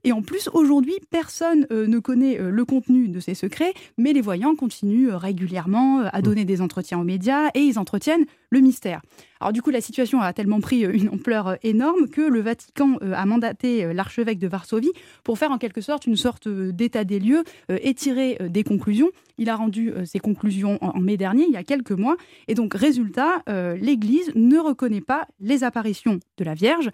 Et 0.04 0.12
en 0.12 0.20
plus, 0.20 0.50
aujourd'hui, 0.52 0.94
personne 1.10 1.66
euh, 1.72 1.86
ne 1.86 1.98
connaît 1.98 2.38
euh, 2.38 2.50
le 2.50 2.64
contenu 2.66 3.08
de 3.08 3.20
ces 3.20 3.34
secrets, 3.34 3.72
mais 3.96 4.12
les 4.12 4.20
voyants 4.20 4.54
continuent 4.54 5.08
euh, 5.08 5.16
régulièrement 5.16 6.00
à 6.00 6.20
donner 6.20 6.44
des 6.44 6.60
entretiens 6.60 6.98
aux 6.98 7.04
médias 7.04 7.48
et 7.54 7.60
ils 7.60 7.78
entretiennent 7.78 8.26
le 8.50 8.60
mystère. 8.60 9.00
Alors 9.40 9.52
du 9.52 9.62
coup, 9.62 9.70
la 9.70 9.80
situation 9.80 10.20
a 10.20 10.32
tellement 10.34 10.60
pris 10.60 10.82
une 10.82 11.08
ampleur 11.08 11.56
énorme 11.62 12.08
que 12.08 12.20
le 12.20 12.40
Vatican 12.40 12.98
a 13.00 13.26
mandaté 13.26 13.92
l'archevêque 13.92 14.38
de 14.38 14.46
Varsovie 14.46 14.92
pour 15.24 15.38
faire 15.38 15.50
en 15.50 15.58
quelque 15.58 15.80
sorte 15.80 16.06
une 16.06 16.16
sorte 16.16 16.48
d'état 16.48 17.04
des 17.04 17.18
lieux 17.18 17.42
et 17.68 17.94
tirer 17.94 18.38
des 18.48 18.62
conclusions. 18.62 19.10
Il 19.36 19.50
a 19.50 19.56
rendu 19.56 19.92
ses 20.04 20.20
conclusions 20.20 20.78
en, 20.82 21.00
mai 21.00 21.16
dernier, 21.16 21.46
il 21.46 21.52
y 21.52 21.56
a 21.56 21.64
quelques 21.64 21.90
mois. 21.90 22.16
Et 22.46 22.54
donc, 22.54 22.74
résultat, 22.74 23.42
l'Église 23.48 24.30
ne 24.36 24.58
reconnaît 24.58 25.00
pas 25.00 25.26
les 25.40 25.64
apparitions 25.64 26.20
de 26.38 26.44
la 26.44 26.54
Vierge. 26.54 26.90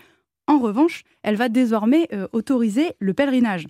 En 0.51 0.59
revanche, 0.59 1.03
elle 1.23 1.37
va 1.37 1.49
désormais 1.49 2.09
euh, 2.13 2.27
autoriser 2.33 2.93
le 2.99 3.15
pèlerinage. 3.15 3.67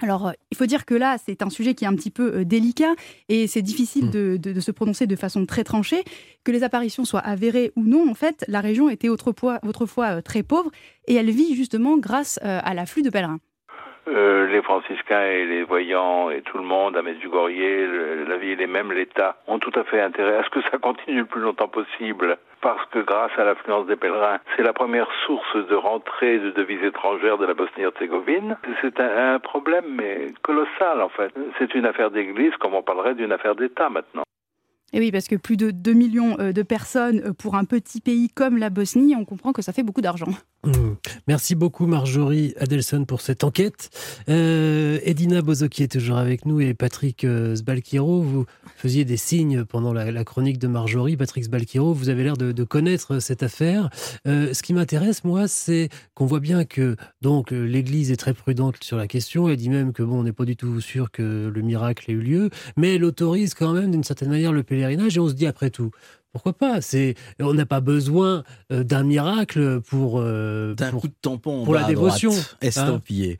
Alors, 0.00 0.28
euh, 0.28 0.32
il 0.50 0.56
faut 0.56 0.66
dire 0.66 0.84
que 0.84 0.94
là, 0.94 1.16
c'est 1.24 1.42
un 1.42 1.50
sujet 1.50 1.74
qui 1.74 1.84
est 1.84 1.88
un 1.88 1.94
petit 1.94 2.10
peu 2.10 2.38
euh, 2.38 2.44
délicat 2.44 2.94
et 3.28 3.46
c'est 3.46 3.62
difficile 3.62 4.10
de, 4.10 4.36
de- 4.36 4.52
de 4.52 4.60
se 4.60 4.70
prononcer 4.72 5.06
de 5.06 5.16
façon 5.16 5.46
très 5.46 5.64
tranchée. 5.64 6.02
Que 6.44 6.52
les 6.52 6.62
apparitions 6.64 7.04
soient 7.04 7.20
avérées 7.20 7.72
ou 7.76 7.84
non, 7.84 8.08
en 8.10 8.14
fait, 8.14 8.44
la 8.48 8.60
région 8.60 8.88
était 8.90 9.08
autrefois, 9.08 9.60
autrefois 9.66 10.20
très 10.22 10.42
pauvre 10.42 10.70
et 11.06 11.14
elle 11.14 11.30
vit 11.30 11.54
justement 11.54 11.98
grâce 11.98 12.38
à 12.42 12.74
l'afflux 12.74 13.02
de 13.02 13.10
pèlerins. 13.10 13.38
Euh, 14.08 14.46
les 14.46 14.62
franciscains 14.62 15.22
et 15.26 15.44
les 15.44 15.64
voyants 15.64 16.30
et 16.30 16.40
tout 16.42 16.56
le 16.56 16.64
monde 16.64 16.96
à 16.96 17.02
le- 17.02 18.24
la 18.26 18.36
ville 18.38 18.60
et 18.60 18.66
même 18.66 18.90
l'État 18.92 19.36
ont 19.46 19.58
tout 19.58 19.72
à 19.78 19.84
fait 19.84 20.00
intérêt 20.00 20.36
à 20.38 20.44
ce 20.44 20.48
que 20.50 20.62
ça 20.70 20.78
continue 20.78 21.18
le 21.20 21.24
plus 21.26 21.40
longtemps 21.42 21.68
possible 21.68 22.38
parce 22.62 22.84
que 22.90 23.00
grâce 23.00 23.30
à 23.36 23.44
l'affluence 23.44 23.86
des 23.86 23.96
pèlerins, 23.96 24.38
c'est 24.56 24.62
la 24.62 24.72
première 24.72 25.08
source 25.26 25.54
de 25.68 25.74
rentrée 25.74 26.38
de 26.38 26.50
devises 26.52 26.82
étrangères 26.82 27.36
de 27.38 27.44
la 27.46 27.54
Bosnie-Herzégovine. 27.54 28.56
C'est 28.80 28.98
un, 28.98 29.34
un 29.34 29.38
problème 29.38 29.84
mais 29.94 30.32
colossal 30.42 31.02
en 31.02 31.08
fait. 31.10 31.32
C'est 31.58 31.74
une 31.74 31.84
affaire 31.86 32.10
d'église 32.10 32.54
comme 32.60 32.74
on 32.74 32.82
parlerait 32.82 33.14
d'une 33.14 33.32
affaire 33.32 33.54
d'État 33.56 33.90
maintenant. 33.90 34.22
Et 34.94 35.00
oui, 35.00 35.12
parce 35.12 35.28
que 35.28 35.36
plus 35.36 35.58
de 35.58 35.70
2 35.70 35.92
millions 35.92 36.36
euh, 36.40 36.52
de 36.52 36.62
personnes 36.62 37.20
euh, 37.26 37.32
pour 37.38 37.56
un 37.56 37.64
petit 37.64 38.00
pays 38.00 38.30
comme 38.34 38.56
la 38.56 38.70
Bosnie, 38.70 39.14
on 39.14 39.26
comprend 39.26 39.52
que 39.52 39.60
ça 39.60 39.74
fait 39.74 39.82
beaucoup 39.82 40.00
d'argent. 40.00 40.28
Mmh. 40.64 40.94
Merci 41.28 41.54
beaucoup 41.54 41.86
Marjorie 41.86 42.52
Adelson 42.58 43.04
pour 43.04 43.20
cette 43.20 43.44
enquête. 43.44 43.90
Euh, 44.28 44.98
Edina 45.04 45.40
Bozoki 45.40 45.84
est 45.84 45.92
toujours 45.92 46.16
avec 46.16 46.46
nous 46.46 46.60
et 46.60 46.74
Patrick 46.74 47.22
euh, 47.22 47.54
vous 47.96 48.44
faisiez 48.76 49.04
des 49.04 49.16
signes 49.16 49.64
pendant 49.64 49.92
la, 49.92 50.24
chronique 50.24 50.58
de 50.58 50.66
Marjorie. 50.66 51.16
Patrick 51.16 51.44
Sbalkiro, 51.44 51.92
vous 51.92 52.08
avez 52.08 52.24
l'air 52.24 52.36
de, 52.36 52.64
connaître 52.64 53.20
cette 53.20 53.44
affaire. 53.44 53.88
Euh, 54.26 54.52
ce 54.52 54.62
qui 54.64 54.74
m'intéresse, 54.74 55.22
moi, 55.22 55.46
c'est 55.46 55.90
qu'on 56.14 56.26
voit 56.26 56.40
bien 56.40 56.64
que 56.64 56.96
donc 57.22 57.52
euh, 57.52 57.62
l'Église 57.62 58.10
est 58.10 58.16
très 58.16 58.34
prudente 58.34 58.82
sur 58.82 58.96
la 58.96 59.06
question. 59.06 59.48
Elle 59.48 59.56
dit 59.56 59.70
même 59.70 59.92
que 59.92 60.02
bon, 60.02 60.20
on 60.20 60.22
n'est 60.24 60.32
pas 60.32 60.44
du 60.44 60.56
tout 60.56 60.80
sûr 60.80 61.12
que 61.12 61.50
le 61.54 61.62
miracle 61.62 62.10
ait 62.10 62.14
eu 62.14 62.20
lieu, 62.20 62.50
mais 62.76 62.96
elle 62.96 63.04
autorise 63.04 63.54
quand 63.54 63.72
même 63.72 63.92
d'une 63.92 64.04
certaine 64.04 64.30
manière 64.30 64.52
le 64.52 64.64
pèlerinage 64.64 65.16
et 65.16 65.20
on 65.20 65.28
se 65.28 65.34
dit 65.34 65.46
après 65.46 65.70
tout. 65.70 65.90
Pourquoi 66.32 66.52
pas? 66.52 66.80
C'est 66.80 67.14
on 67.40 67.54
n'a 67.54 67.66
pas 67.66 67.80
besoin 67.80 68.44
euh, 68.70 68.84
d'un 68.84 69.02
miracle 69.02 69.80
pour 69.80 70.20
euh, 70.20 70.74
d'un 70.74 70.90
pour, 70.90 71.00
coup 71.02 71.08
de 71.08 71.14
tampon 71.20 71.64
pour 71.64 71.74
la 71.74 71.84
dévotion, 71.84 72.32
hein? 72.32 72.56
estampillé. 72.60 73.38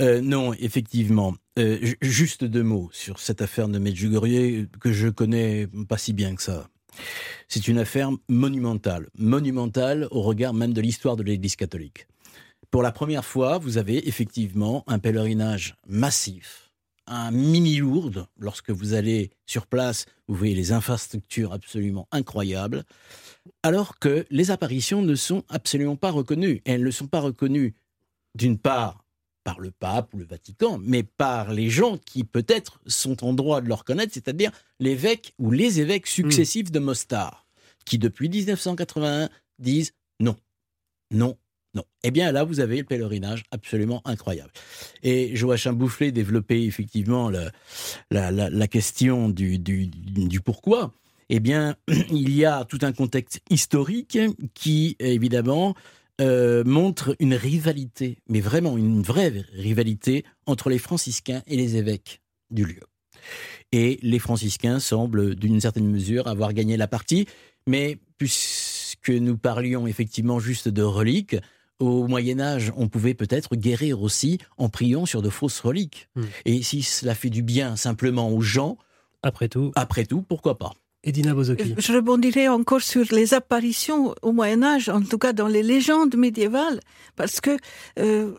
Euh, 0.00 0.20
non, 0.20 0.52
effectivement. 0.54 1.34
Euh, 1.58 1.78
ju- 1.82 1.98
juste 2.00 2.44
deux 2.44 2.62
mots 2.62 2.88
sur 2.92 3.18
cette 3.18 3.42
affaire 3.42 3.68
de 3.68 3.78
Medjugorje 3.78 4.66
que 4.80 4.92
je 4.92 5.08
connais 5.08 5.68
pas 5.88 5.98
si 5.98 6.12
bien 6.12 6.34
que 6.34 6.42
ça. 6.42 6.68
C'est 7.46 7.68
une 7.68 7.78
affaire 7.78 8.10
monumentale, 8.28 9.08
monumentale 9.18 10.08
au 10.10 10.22
regard 10.22 10.54
même 10.54 10.72
de 10.72 10.80
l'histoire 10.80 11.16
de 11.16 11.22
l'Église 11.22 11.56
catholique. 11.56 12.06
Pour 12.70 12.82
la 12.82 12.92
première 12.92 13.24
fois, 13.24 13.58
vous 13.58 13.78
avez 13.78 14.08
effectivement 14.08 14.84
un 14.86 14.98
pèlerinage 14.98 15.76
massif, 15.86 16.67
un 17.08 17.30
mini-Lourdes. 17.30 18.26
Lorsque 18.38 18.70
vous 18.70 18.94
allez 18.94 19.30
sur 19.46 19.66
place, 19.66 20.06
vous 20.28 20.34
voyez 20.34 20.54
les 20.54 20.72
infrastructures 20.72 21.52
absolument 21.52 22.08
incroyables, 22.12 22.84
alors 23.62 23.98
que 23.98 24.26
les 24.30 24.50
apparitions 24.50 25.02
ne 25.02 25.14
sont 25.14 25.44
absolument 25.48 25.96
pas 25.96 26.10
reconnues. 26.10 26.62
Et 26.64 26.72
elles 26.72 26.84
ne 26.84 26.90
sont 26.90 27.06
pas 27.06 27.20
reconnues, 27.20 27.74
d'une 28.34 28.58
part, 28.58 29.04
par 29.44 29.60
le 29.60 29.70
pape 29.70 30.12
ou 30.12 30.18
le 30.18 30.24
Vatican, 30.24 30.78
mais 30.82 31.02
par 31.02 31.52
les 31.52 31.70
gens 31.70 31.96
qui 31.96 32.24
peut-être 32.24 32.80
sont 32.86 33.24
en 33.24 33.32
droit 33.32 33.62
de 33.62 33.68
le 33.68 33.74
reconnaître, 33.74 34.12
c'est-à-dire 34.12 34.52
l'évêque 34.78 35.34
ou 35.38 35.50
les 35.50 35.80
évêques 35.80 36.06
successifs 36.06 36.70
de 36.70 36.78
Mostar, 36.78 37.46
qui 37.86 37.96
depuis 37.96 38.28
1981 38.28 39.30
disent 39.58 39.94
non, 40.20 40.36
non, 41.10 41.38
Eh 42.02 42.10
bien 42.10 42.32
là, 42.32 42.44
vous 42.44 42.60
avez 42.60 42.78
le 42.78 42.84
pèlerinage 42.84 43.44
absolument 43.50 44.02
incroyable. 44.04 44.50
Et 45.02 45.34
Joachim 45.36 45.72
Boufflet 45.72 46.12
développait 46.12 46.64
effectivement 46.64 47.30
la, 48.10 48.68
question 48.68 49.28
du 49.28 50.40
pourquoi. 50.44 50.92
Eh 51.30 51.40
bien, 51.40 51.76
il 52.10 52.34
y 52.34 52.44
a 52.44 52.64
tout 52.64 52.78
un 52.82 52.92
contexte 52.92 53.40
historique 53.50 54.18
qui, 54.54 54.96
évidemment, 54.98 55.74
euh, 56.20 56.64
montre 56.64 57.14
une 57.20 57.34
rivalité, 57.34 58.18
mais 58.28 58.40
vraiment 58.40 58.76
une 58.76 59.02
vraie 59.02 59.44
rivalité 59.52 60.24
entre 60.46 60.68
les 60.70 60.78
franciscains 60.78 61.42
et 61.46 61.56
les 61.56 61.76
évêques 61.76 62.20
du 62.50 62.64
lieu. 62.64 62.82
Et 63.72 63.98
les 64.02 64.18
franciscains 64.18 64.80
semblent, 64.80 65.34
d'une 65.34 65.60
certaine 65.60 65.88
mesure, 65.88 66.26
avoir 66.26 66.54
gagné 66.54 66.76
la 66.76 66.88
partie, 66.88 67.26
mais 67.66 67.98
puisque 68.16 69.10
nous 69.10 69.36
parlions 69.36 69.86
effectivement 69.86 70.40
juste 70.40 70.68
de 70.68 70.82
reliques, 70.82 71.36
au 71.80 72.06
Moyen 72.06 72.40
Âge, 72.40 72.72
on 72.76 72.88
pouvait 72.88 73.14
peut-être 73.14 73.54
guérir 73.56 74.02
aussi 74.02 74.38
en 74.56 74.68
priant 74.68 75.06
sur 75.06 75.22
de 75.22 75.30
fausses 75.30 75.60
reliques. 75.60 76.08
Hmm. 76.16 76.24
Et 76.44 76.62
si 76.62 76.82
cela 76.82 77.14
fait 77.14 77.30
du 77.30 77.42
bien 77.42 77.76
simplement 77.76 78.30
aux 78.30 78.40
gens, 78.40 78.76
après 79.22 79.48
tout, 79.48 79.72
après 79.74 80.04
tout, 80.04 80.22
pourquoi 80.22 80.58
pas? 80.58 80.72
Edina 81.04 81.32
Bozoki. 81.32 81.74
Je 81.78 81.92
rebondirai 81.92 82.48
encore 82.48 82.80
sur 82.82 83.04
les 83.12 83.32
apparitions 83.32 84.14
au 84.22 84.32
Moyen 84.32 84.62
Âge, 84.64 84.88
en 84.88 85.00
tout 85.00 85.18
cas 85.18 85.32
dans 85.32 85.46
les 85.46 85.62
légendes 85.62 86.16
médiévales, 86.16 86.80
parce 87.14 87.40
que 87.40 87.56
euh, 88.00 88.32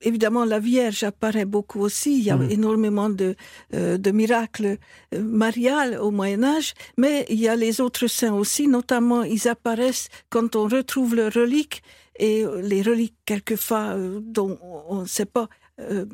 évidemment 0.00 0.44
la 0.46 0.58
Vierge 0.60 1.02
apparaît 1.04 1.44
beaucoup 1.44 1.80
aussi. 1.80 2.16
Il 2.18 2.24
y 2.24 2.30
a 2.30 2.36
Mhm. 2.36 2.50
énormément 2.50 3.10
de, 3.10 3.36
euh, 3.74 3.98
de 3.98 4.10
miracles 4.10 4.78
euh, 5.14 5.22
mariales 5.22 5.98
au 6.00 6.10
Moyen 6.10 6.42
Âge, 6.42 6.72
mais 6.96 7.26
il 7.28 7.38
y 7.38 7.48
a 7.48 7.56
les 7.56 7.80
autres 7.82 8.06
saints 8.06 8.34
aussi. 8.34 8.66
Notamment, 8.66 9.22
ils 9.22 9.46
apparaissent 9.46 10.08
quand 10.30 10.56
on 10.56 10.66
retrouve 10.66 11.14
leurs 11.14 11.34
reliques 11.34 11.82
et 12.16 12.44
euh, 12.44 12.60
les 12.60 12.82
reliques 12.82 13.16
quelquefois 13.24 13.94
euh, 13.96 14.20
dont 14.22 14.58
on 14.88 15.02
ne 15.02 15.06
sait 15.06 15.26
pas 15.26 15.48
euh, 15.80 16.06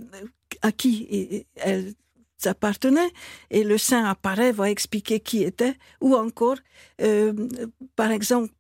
à 0.62 0.72
qui 0.72 1.46
elles 1.57 1.94
appartenaient. 2.44 3.11
Et 3.51 3.64
le 3.64 3.76
saint 3.76 4.05
apparaît, 4.05 4.53
va 4.53 4.70
expliquer 4.70 5.20
qui 5.20 5.42
était, 5.42 5.74
ou 6.01 6.14
encore, 6.14 6.57
par 7.96 8.11
exemple, 8.11 8.51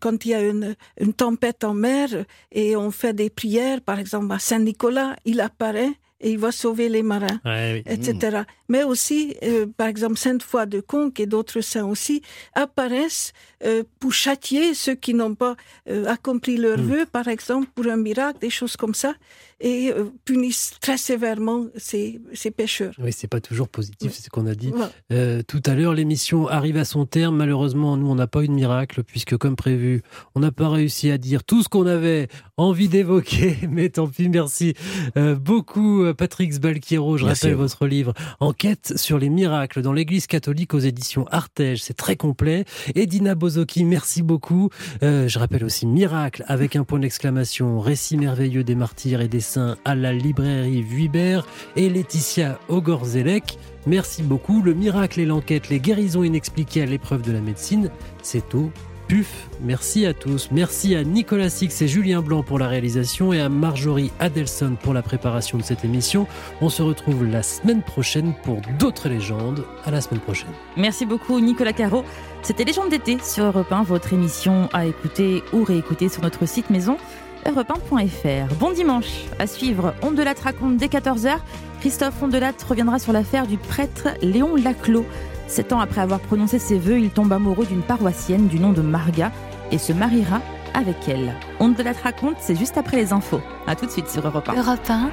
quand 0.00 0.24
il 0.24 0.30
y 0.30 0.34
a 0.34 0.42
une, 0.42 0.74
une 1.00 1.12
tempête 1.12 1.62
en 1.62 1.74
mer 1.74 2.24
et 2.50 2.74
on 2.74 2.90
fait 2.90 3.14
des 3.14 3.30
prières, 3.30 3.80
par 3.80 4.00
exemple 4.00 4.32
à 4.32 4.40
Saint-Nicolas, 4.40 5.14
il 5.24 5.40
apparaît 5.40 5.92
et 6.20 6.30
il 6.32 6.38
va 6.38 6.50
sauver 6.52 6.88
les 6.88 7.02
marins 7.02 7.40
Ouais, 7.44 7.82
oui. 7.86 7.92
etc. 7.92 8.42
Mais 8.68 8.82
aussi, 8.84 9.36
euh, 9.44 9.66
par 9.76 9.86
exemple, 9.88 10.16
Sainte 10.18 10.42
Foy 10.42 10.66
de 10.66 10.80
Conques 10.80 11.20
et 11.20 11.26
d'autres 11.26 11.60
saints 11.60 11.84
aussi 11.86 12.22
apparaissent 12.54 13.32
euh, 13.64 13.82
pour 14.00 14.12
châtier 14.12 14.74
ceux 14.74 14.94
qui 14.94 15.14
n'ont 15.14 15.34
pas 15.34 15.54
euh, 15.88 16.06
accompli 16.06 16.56
leur 16.56 16.78
Mm. 16.78 16.82
vœu, 16.82 17.06
par 17.06 17.28
exemple, 17.28 17.68
pour 17.74 17.86
un 17.86 17.96
miracle, 17.96 18.38
des 18.40 18.50
choses 18.50 18.76
comme 18.76 18.94
ça, 18.94 19.14
et 19.60 19.90
euh, 19.92 20.04
punissent 20.24 20.74
très 20.80 20.96
sévèrement 20.96 21.66
ces, 21.76 22.20
ces 22.32 22.50
pécheurs. 22.50 22.94
Oui, 22.98 23.12
c'est 23.12 23.26
pas 23.28 23.40
toujours 23.40 23.68
positif, 23.68 24.12
c'est 24.14 24.24
ce 24.24 24.30
qu'on 24.30 24.46
a 24.46 24.54
dit 24.54 24.70
Voilà. 24.70 24.90
euh, 25.12 25.42
tout 25.46 25.62
à 25.66 25.74
l'heure. 25.74 25.94
L'émission 25.94 26.48
arrive 26.48 26.76
à 26.76 26.84
son 26.84 27.06
terme. 27.06 27.36
Malheureusement, 27.36 27.96
nous, 27.96 28.08
on 28.08 28.14
n'a 28.14 28.26
pas 28.26 28.42
eu 28.44 28.48
de 28.48 28.52
miracle, 28.52 29.02
puisque, 29.02 29.36
comme 29.36 29.56
prévu, 29.56 30.02
on 30.34 30.40
n'a 30.40 30.52
pas 30.52 30.68
réussi 30.68 31.10
à 31.10 31.18
dire 31.18 31.44
tout 31.44 31.62
ce 31.62 31.68
qu'on 31.68 31.86
avait 31.86 32.28
envie 32.56 32.88
d'évoquer. 32.88 33.56
Mais 33.70 33.88
tant 33.88 34.06
pis, 34.06 34.28
merci 34.28 34.74
euh, 35.16 35.34
beaucoup, 35.34 36.04
Patrick 36.16 36.52
Sbalquiero. 36.52 37.16
Je 37.16 37.24
Merci 37.24 37.46
rappelle 37.46 37.56
votre 37.56 37.86
livre 37.86 38.14
Enquête 38.40 38.92
sur 38.96 39.18
les 39.18 39.28
miracles 39.28 39.82
dans 39.82 39.92
l'Église 39.92 40.26
catholique 40.26 40.74
aux 40.74 40.78
éditions 40.78 41.26
Artege. 41.30 41.82
C'est 41.82 41.96
très 41.96 42.16
complet. 42.16 42.64
Et 42.94 43.06
Dina 43.06 43.34
Bozoki, 43.34 43.84
merci 43.84 44.22
beaucoup. 44.22 44.70
Euh, 45.02 45.28
je 45.28 45.38
rappelle 45.38 45.64
aussi 45.64 45.86
Miracle 45.86 46.44
avec 46.46 46.76
un 46.76 46.84
point 46.84 46.98
d'exclamation, 46.98 47.80
récit 47.80 48.16
merveilleux 48.16 48.64
des 48.64 48.74
martyrs 48.74 49.20
et 49.20 49.28
des 49.28 49.40
à 49.84 49.94
la 49.94 50.12
librairie 50.12 50.82
Vuibert 50.82 51.46
et 51.76 51.88
Laetitia 51.88 52.58
Ogorzelec. 52.68 53.58
Merci 53.86 54.22
beaucoup. 54.22 54.62
Le 54.62 54.74
miracle 54.74 55.20
et 55.20 55.24
l'enquête, 55.24 55.68
les 55.68 55.80
guérisons 55.80 56.24
inexpliquées 56.24 56.82
à 56.82 56.86
l'épreuve 56.86 57.22
de 57.22 57.32
la 57.32 57.40
médecine, 57.40 57.90
c'est 58.22 58.54
au 58.54 58.70
PUF. 59.08 59.48
Merci 59.62 60.04
à 60.04 60.12
tous. 60.12 60.50
Merci 60.52 60.94
à 60.94 61.02
Nicolas 61.02 61.48
Six 61.48 61.80
et 61.80 61.88
Julien 61.88 62.20
Blanc 62.20 62.42
pour 62.42 62.58
la 62.58 62.68
réalisation 62.68 63.32
et 63.32 63.40
à 63.40 63.48
Marjorie 63.48 64.12
Adelson 64.20 64.76
pour 64.82 64.92
la 64.92 65.02
préparation 65.02 65.56
de 65.56 65.62
cette 65.62 65.84
émission. 65.84 66.26
On 66.60 66.68
se 66.68 66.82
retrouve 66.82 67.24
la 67.24 67.42
semaine 67.42 67.82
prochaine 67.82 68.34
pour 68.44 68.60
d'autres 68.78 69.08
légendes. 69.08 69.64
À 69.84 69.90
la 69.90 70.02
semaine 70.02 70.20
prochaine. 70.20 70.50
Merci 70.76 71.06
beaucoup 71.06 71.40
Nicolas 71.40 71.72
Caro. 71.72 72.04
C'était 72.42 72.64
Légende 72.64 72.90
d'été 72.90 73.18
sur 73.22 73.44
Europe 73.44 73.72
1, 73.72 73.82
votre 73.82 74.12
émission 74.12 74.68
à 74.72 74.86
écouter 74.86 75.42
ou 75.52 75.64
réécouter 75.64 76.08
sur 76.08 76.22
notre 76.22 76.46
site 76.46 76.70
maison 76.70 76.98
europe1.fr. 77.46 78.54
Bon 78.54 78.72
dimanche 78.72 79.24
à 79.38 79.46
suivre. 79.46 79.94
Ondelat 80.02 80.34
raconte 80.42 80.76
dès 80.76 80.86
14h. 80.86 81.36
Christophe 81.80 82.22
Ondelat 82.22 82.52
reviendra 82.68 82.98
sur 82.98 83.12
l'affaire 83.12 83.46
du 83.46 83.56
prêtre 83.56 84.08
Léon 84.22 84.56
Laclos. 84.56 85.06
Sept 85.46 85.72
ans 85.72 85.80
après 85.80 86.00
avoir 86.00 86.20
prononcé 86.20 86.58
ses 86.58 86.78
vœux, 86.78 86.98
il 87.00 87.10
tombe 87.10 87.32
amoureux 87.32 87.66
d'une 87.66 87.82
paroissienne 87.82 88.48
du 88.48 88.58
nom 88.60 88.72
de 88.72 88.82
Marga 88.82 89.32
et 89.70 89.78
se 89.78 89.92
mariera 89.92 90.40
avec 90.74 91.08
elle. 91.08 91.34
Ondelat 91.60 91.94
raconte, 92.02 92.36
c'est 92.40 92.56
juste 92.56 92.76
après 92.78 92.96
les 92.96 93.12
infos. 93.12 93.40
À 93.66 93.76
tout 93.76 93.86
de 93.86 93.90
suite 93.90 94.08
sur 94.08 94.26
Europe 94.26 94.48
1. 94.48 94.54
Europe 94.54 94.90
1, 94.90 95.10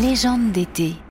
légende 0.00 0.52
d'été. 0.52 0.94